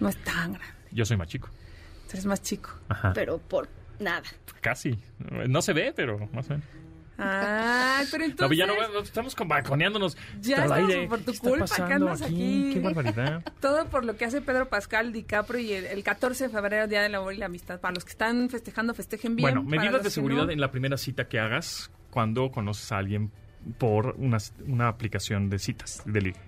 No 0.00 0.08
es 0.08 0.16
tan 0.24 0.54
grande. 0.54 0.74
Yo 0.90 1.04
soy 1.04 1.18
más 1.18 1.28
chico. 1.28 1.48
Tú 2.06 2.12
eres 2.12 2.24
más 2.24 2.40
chico. 2.40 2.70
Ajá. 2.88 3.12
Pero 3.12 3.38
por 3.38 3.68
nada. 3.98 4.22
Casi. 4.62 4.98
No 5.48 5.60
se 5.60 5.74
ve, 5.74 5.92
pero 5.94 6.18
más 6.32 6.46
o 6.46 6.54
menos. 6.54 6.66
Ay, 7.22 8.06
pero 8.10 8.24
entonces... 8.24 8.58
ya 8.58 8.66
no, 8.66 8.74
no, 8.74 9.00
estamos 9.00 9.34
con 9.34 9.48
balconeándonos. 9.48 10.16
Ya 10.40 10.56
al 10.58 10.62
estamos 10.64 10.90
aire. 10.90 11.08
por 11.08 11.18
tu 11.20 11.24
¿Qué 11.26 11.30
está 11.32 11.48
culpa, 11.50 11.86
que 11.86 11.92
andas 11.94 12.22
aquí. 12.22 12.70
Qué 12.74 12.80
barbaridad. 12.80 13.42
Todo 13.60 13.86
por 13.86 14.04
lo 14.04 14.16
que 14.16 14.24
hace 14.24 14.40
Pedro 14.40 14.68
Pascal, 14.68 15.12
DiCaprio 15.12 15.60
y 15.60 15.72
el, 15.72 15.84
el 15.86 16.02
14 16.02 16.44
de 16.44 16.50
febrero, 16.50 16.86
Día 16.86 17.02
del 17.02 17.14
Amor 17.14 17.34
y 17.34 17.36
la 17.38 17.46
Amistad. 17.46 17.80
Para 17.80 17.94
los 17.94 18.04
que 18.04 18.10
están 18.12 18.48
festejando, 18.50 18.94
festejen 18.94 19.36
bien. 19.36 19.44
bueno, 19.54 19.62
medidas 19.62 20.02
de 20.02 20.10
seguridad 20.10 20.46
no- 20.46 20.50
en 20.52 20.60
la 20.60 20.70
primera 20.70 20.96
cita 20.96 21.28
que 21.28 21.38
hagas 21.38 21.90
cuando 22.10 22.50
conoces 22.50 22.90
a 22.92 22.98
alguien 22.98 23.30
por 23.78 24.14
una, 24.18 24.38
una 24.66 24.88
aplicación 24.88 25.50
de 25.50 25.58
citas 25.58 26.02
de 26.06 26.20
ligue. 26.20 26.40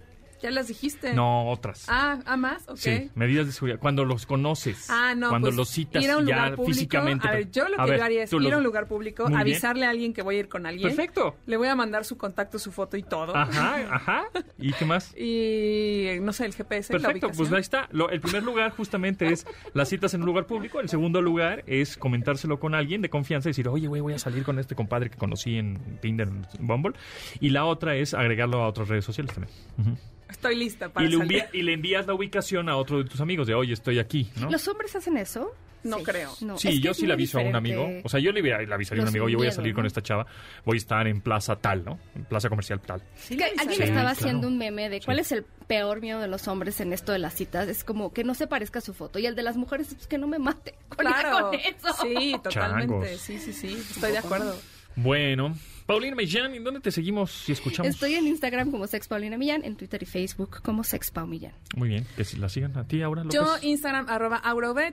Ya 0.42 0.50
las 0.50 0.66
dijiste. 0.68 1.14
No, 1.14 1.48
otras. 1.50 1.86
Ah, 1.88 2.18
¿ah 2.26 2.36
más? 2.36 2.68
Ok. 2.68 2.76
Sí, 2.76 3.10
medidas 3.14 3.46
de 3.46 3.52
seguridad. 3.52 3.78
Cuando 3.78 4.04
los 4.04 4.26
conoces. 4.26 4.88
Ah, 4.90 5.14
no, 5.16 5.28
Cuando 5.28 5.46
pues, 5.48 5.56
los 5.56 5.68
citas 5.68 6.02
ir 6.02 6.10
a 6.10 6.18
un 6.18 6.26
ya 6.26 6.34
lugar 6.34 6.54
público. 6.56 6.74
físicamente. 6.74 7.28
A 7.28 7.30
ver, 7.32 7.50
yo 7.50 7.68
lo 7.68 7.80
A 7.80 7.84
que 7.84 7.90
ver, 7.92 7.98
yo 8.00 8.04
haría 8.04 8.22
es 8.24 8.32
ir 8.32 8.40
lo- 8.40 8.54
a 8.54 8.58
un 8.58 8.64
lugar 8.64 8.88
público, 8.88 9.22
Muy 9.24 9.30
bien. 9.30 9.40
avisarle 9.40 9.86
a 9.86 9.90
alguien 9.90 10.12
que 10.12 10.22
voy 10.22 10.36
a 10.36 10.38
ir 10.40 10.48
con 10.48 10.66
alguien. 10.66 10.88
Perfecto. 10.88 11.36
Le 11.46 11.56
voy 11.56 11.68
a 11.68 11.74
mandar 11.76 12.04
su 12.04 12.16
contacto, 12.18 12.58
su 12.58 12.72
foto 12.72 12.96
y 12.96 13.02
todo. 13.04 13.36
Ajá, 13.36 13.76
ajá. 13.92 14.24
¿Y 14.58 14.72
qué 14.72 14.84
más? 14.84 15.14
Y 15.16 16.18
no 16.22 16.32
sé, 16.32 16.46
el 16.46 16.54
GPS. 16.54 16.92
la 16.92 16.98
Perfecto, 16.98 17.28
pues 17.28 17.38
ubicación. 17.50 17.54
ahí 17.56 17.60
está. 17.60 17.88
Lo- 17.92 18.10
el 18.10 18.20
primer 18.20 18.42
lugar 18.42 18.72
justamente 18.72 19.32
es 19.32 19.46
las 19.74 19.88
citas 19.88 20.12
en 20.14 20.20
un 20.22 20.26
lugar 20.26 20.46
público. 20.46 20.80
El 20.80 20.88
segundo 20.88 21.22
lugar 21.22 21.62
es 21.66 21.96
comentárselo 21.96 22.58
con 22.58 22.74
alguien 22.74 23.00
de 23.02 23.10
confianza 23.10 23.48
y 23.48 23.50
decir, 23.50 23.68
oye, 23.68 23.86
güey, 23.86 24.00
voy 24.02 24.14
a 24.14 24.18
salir 24.18 24.42
con 24.44 24.58
este 24.58 24.74
compadre 24.74 25.08
que 25.10 25.16
conocí 25.18 25.56
en 25.56 25.78
Tinder, 26.00 26.28
en 26.28 26.46
Bumble. 26.66 26.94
Y 27.40 27.50
la 27.50 27.64
otra 27.64 27.94
es 27.94 28.14
agregarlo 28.14 28.62
a 28.62 28.68
otras 28.68 28.88
redes 28.88 29.04
sociales 29.04 29.32
también. 29.34 29.54
Ujú. 29.78 29.96
Estoy 30.32 30.56
lista 30.56 30.88
para 30.92 31.06
Y 31.06 31.10
le, 31.10 31.18
salir. 31.18 31.44
y 31.52 31.62
le 31.62 31.72
envías 31.74 32.06
la 32.06 32.14
ubicación 32.14 32.68
a 32.68 32.76
otro 32.76 32.98
de 32.98 33.04
tus 33.08 33.20
amigos 33.20 33.46
de, 33.46 33.54
oye, 33.54 33.72
estoy 33.72 33.98
aquí, 34.00 34.30
¿no? 34.40 34.50
¿Los 34.50 34.66
hombres 34.66 34.94
hacen 34.96 35.16
eso? 35.16 35.54
No 35.84 35.98
creo. 35.98 36.30
No, 36.42 36.56
Sí, 36.58 36.68
es 36.68 36.74
que 36.76 36.80
yo 36.80 36.94
sí 36.94 37.06
le 37.08 37.12
aviso 37.12 37.40
a 37.40 37.42
un 37.42 37.56
amigo. 37.56 37.88
O 38.04 38.08
sea, 38.08 38.20
yo 38.20 38.30
le, 38.30 38.40
le 38.40 38.72
avisaría 38.74 39.02
a 39.02 39.04
un 39.04 39.08
amigo, 39.08 39.24
oye, 39.24 39.34
voy 39.34 39.48
a 39.48 39.52
salir 39.52 39.74
con 39.74 39.84
esta 39.84 40.00
chava, 40.00 40.26
voy 40.64 40.76
a 40.76 40.78
estar 40.78 41.06
en 41.08 41.20
plaza 41.20 41.56
tal, 41.56 41.84
¿no? 41.84 41.98
En 42.14 42.24
plaza 42.24 42.48
comercial 42.48 42.80
tal. 42.80 43.02
Sí, 43.16 43.36
Que 43.36 43.44
le 43.46 43.50
alguien 43.58 43.70
estaba 43.82 43.92
claro. 43.92 44.08
haciendo 44.10 44.46
un 44.46 44.58
meme 44.58 44.88
de 44.88 45.00
cuál 45.00 45.16
Sí. 45.16 45.20
es 45.22 45.32
el 45.32 45.44
peor 45.66 46.00
miedo 46.00 46.20
de 46.20 46.28
los 46.28 46.46
hombres 46.46 46.80
en 46.80 46.92
esto 46.92 47.10
de 47.10 47.18
las 47.18 47.34
citas. 47.34 47.68
Es 47.68 47.82
como 47.82 48.12
que 48.12 48.22
no 48.22 48.34
se 48.34 48.46
parezca 48.46 48.78
a 48.78 48.82
su 48.82 48.94
foto. 48.94 49.18
Y 49.18 49.26
el 49.26 49.34
de 49.34 49.42
las 49.42 49.56
mujeres 49.56 49.88
es 49.88 49.94
pues, 49.94 50.06
que 50.06 50.18
no 50.18 50.28
me 50.28 50.38
mate. 50.38 50.76
Con, 50.88 50.98
Claro. 51.04 51.50
con 51.50 51.54
eso. 51.58 51.94
Sí, 52.00 52.36
totalmente. 52.42 52.86
Changos. 52.94 53.08
Sí, 53.20 53.38
sí, 53.40 53.52
sí. 53.52 53.76
Estoy 53.90 54.12
de 54.12 54.18
acuerdo. 54.18 54.56
Bueno, 54.94 55.56
Paulina 55.86 56.16
Millán, 56.16 56.54
¿en 56.54 56.64
dónde 56.64 56.80
te 56.80 56.90
seguimos 56.90 57.48
y 57.48 57.52
escuchamos? 57.52 57.90
Estoy 57.90 58.14
en 58.14 58.26
Instagram 58.26 58.70
como 58.70 58.86
Sex 58.86 59.08
Paulina 59.08 59.36
Millán, 59.36 59.64
en 59.64 59.76
Twitter 59.76 60.02
y 60.02 60.06
Facebook 60.06 60.62
como 60.62 60.84
Sex 60.84 61.10
Pau 61.10 61.26
Millán. 61.26 61.54
Muy 61.76 61.88
bien, 61.88 62.06
que 62.16 62.24
si 62.24 62.36
la 62.36 62.48
sigan 62.48 62.76
a 62.76 62.86
ti 62.86 63.02
ahora, 63.02 63.24
López. 63.24 63.40
Yo, 63.40 63.56
Instagram, 63.62 64.06
arroba 64.08 64.42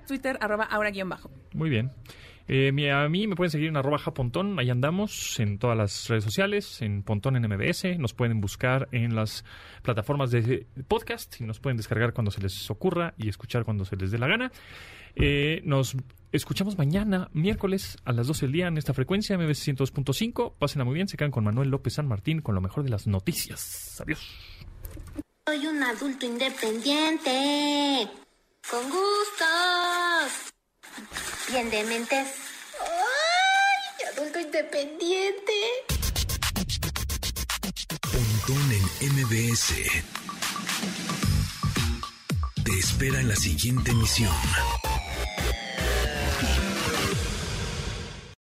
Twitter, 0.07 0.37
arroba 0.41 0.65
aura 0.65 0.91
guion 0.91 1.09
bajo. 1.09 1.31
Muy 1.53 1.69
bien. 1.69 1.91
Eh, 2.51 2.91
a 2.91 3.07
mí 3.09 3.27
me 3.27 3.35
pueden 3.35 3.51
seguir 3.51 3.67
en 3.67 3.77
arroba 3.77 3.99
japontón, 3.99 4.57
ahí 4.57 4.71
andamos 4.71 5.39
en 5.39 5.59
todas 5.59 5.77
las 5.77 6.07
redes 6.09 6.23
sociales, 6.23 6.81
en 6.81 7.03
Pontón 7.03 7.35
en 7.35 7.43
MBS, 7.43 7.99
nos 7.99 8.15
pueden 8.15 8.41
buscar 8.41 8.89
en 8.91 9.15
las 9.15 9.45
plataformas 9.83 10.31
de 10.31 10.65
podcast 10.87 11.39
y 11.39 11.43
nos 11.43 11.59
pueden 11.59 11.77
descargar 11.77 12.11
cuando 12.11 12.31
se 12.31 12.41
les 12.41 12.71
ocurra 12.71 13.13
y 13.19 13.29
escuchar 13.29 13.65
cuando 13.65 13.85
se 13.85 13.95
les 13.97 14.09
dé 14.09 14.17
la 14.17 14.27
gana. 14.27 14.51
Eh, 15.15 15.61
nos 15.63 15.95
escuchamos 16.31 16.75
mañana, 16.75 17.29
miércoles, 17.33 17.97
a 18.03 18.13
las 18.13 18.25
12 18.25 18.47
del 18.47 18.53
día 18.53 18.67
en 18.67 18.79
esta 18.79 18.95
frecuencia, 18.95 19.37
MBS 19.37 19.67
102.5. 19.67 20.53
Pásenla 20.57 20.85
muy 20.85 20.95
bien, 20.95 21.07
se 21.07 21.17
quedan 21.17 21.29
con 21.29 21.43
Manuel 21.43 21.69
López 21.69 21.93
San 21.93 22.07
Martín 22.07 22.41
con 22.41 22.55
lo 22.55 22.61
mejor 22.61 22.83
de 22.83 22.89
las 22.89 23.05
noticias. 23.05 24.01
Adiós. 24.01 24.27
Soy 25.45 25.67
un 25.67 25.83
adulto 25.83 26.25
independiente. 26.25 28.09
Con 28.67 28.81
gustos. 28.89 30.53
Bien 31.49 31.69
de 31.69 31.83
mentes. 31.83 32.27
¡Ay! 32.81 34.05
Adulto 34.13 34.39
independiente. 34.39 35.53
Pontón 38.01 38.71
en 38.71 39.13
MBS. 39.13 39.73
Te 42.63 42.79
espera 42.79 43.19
en 43.19 43.29
la 43.29 43.35
siguiente 43.35 43.91
emisión. 43.91 44.33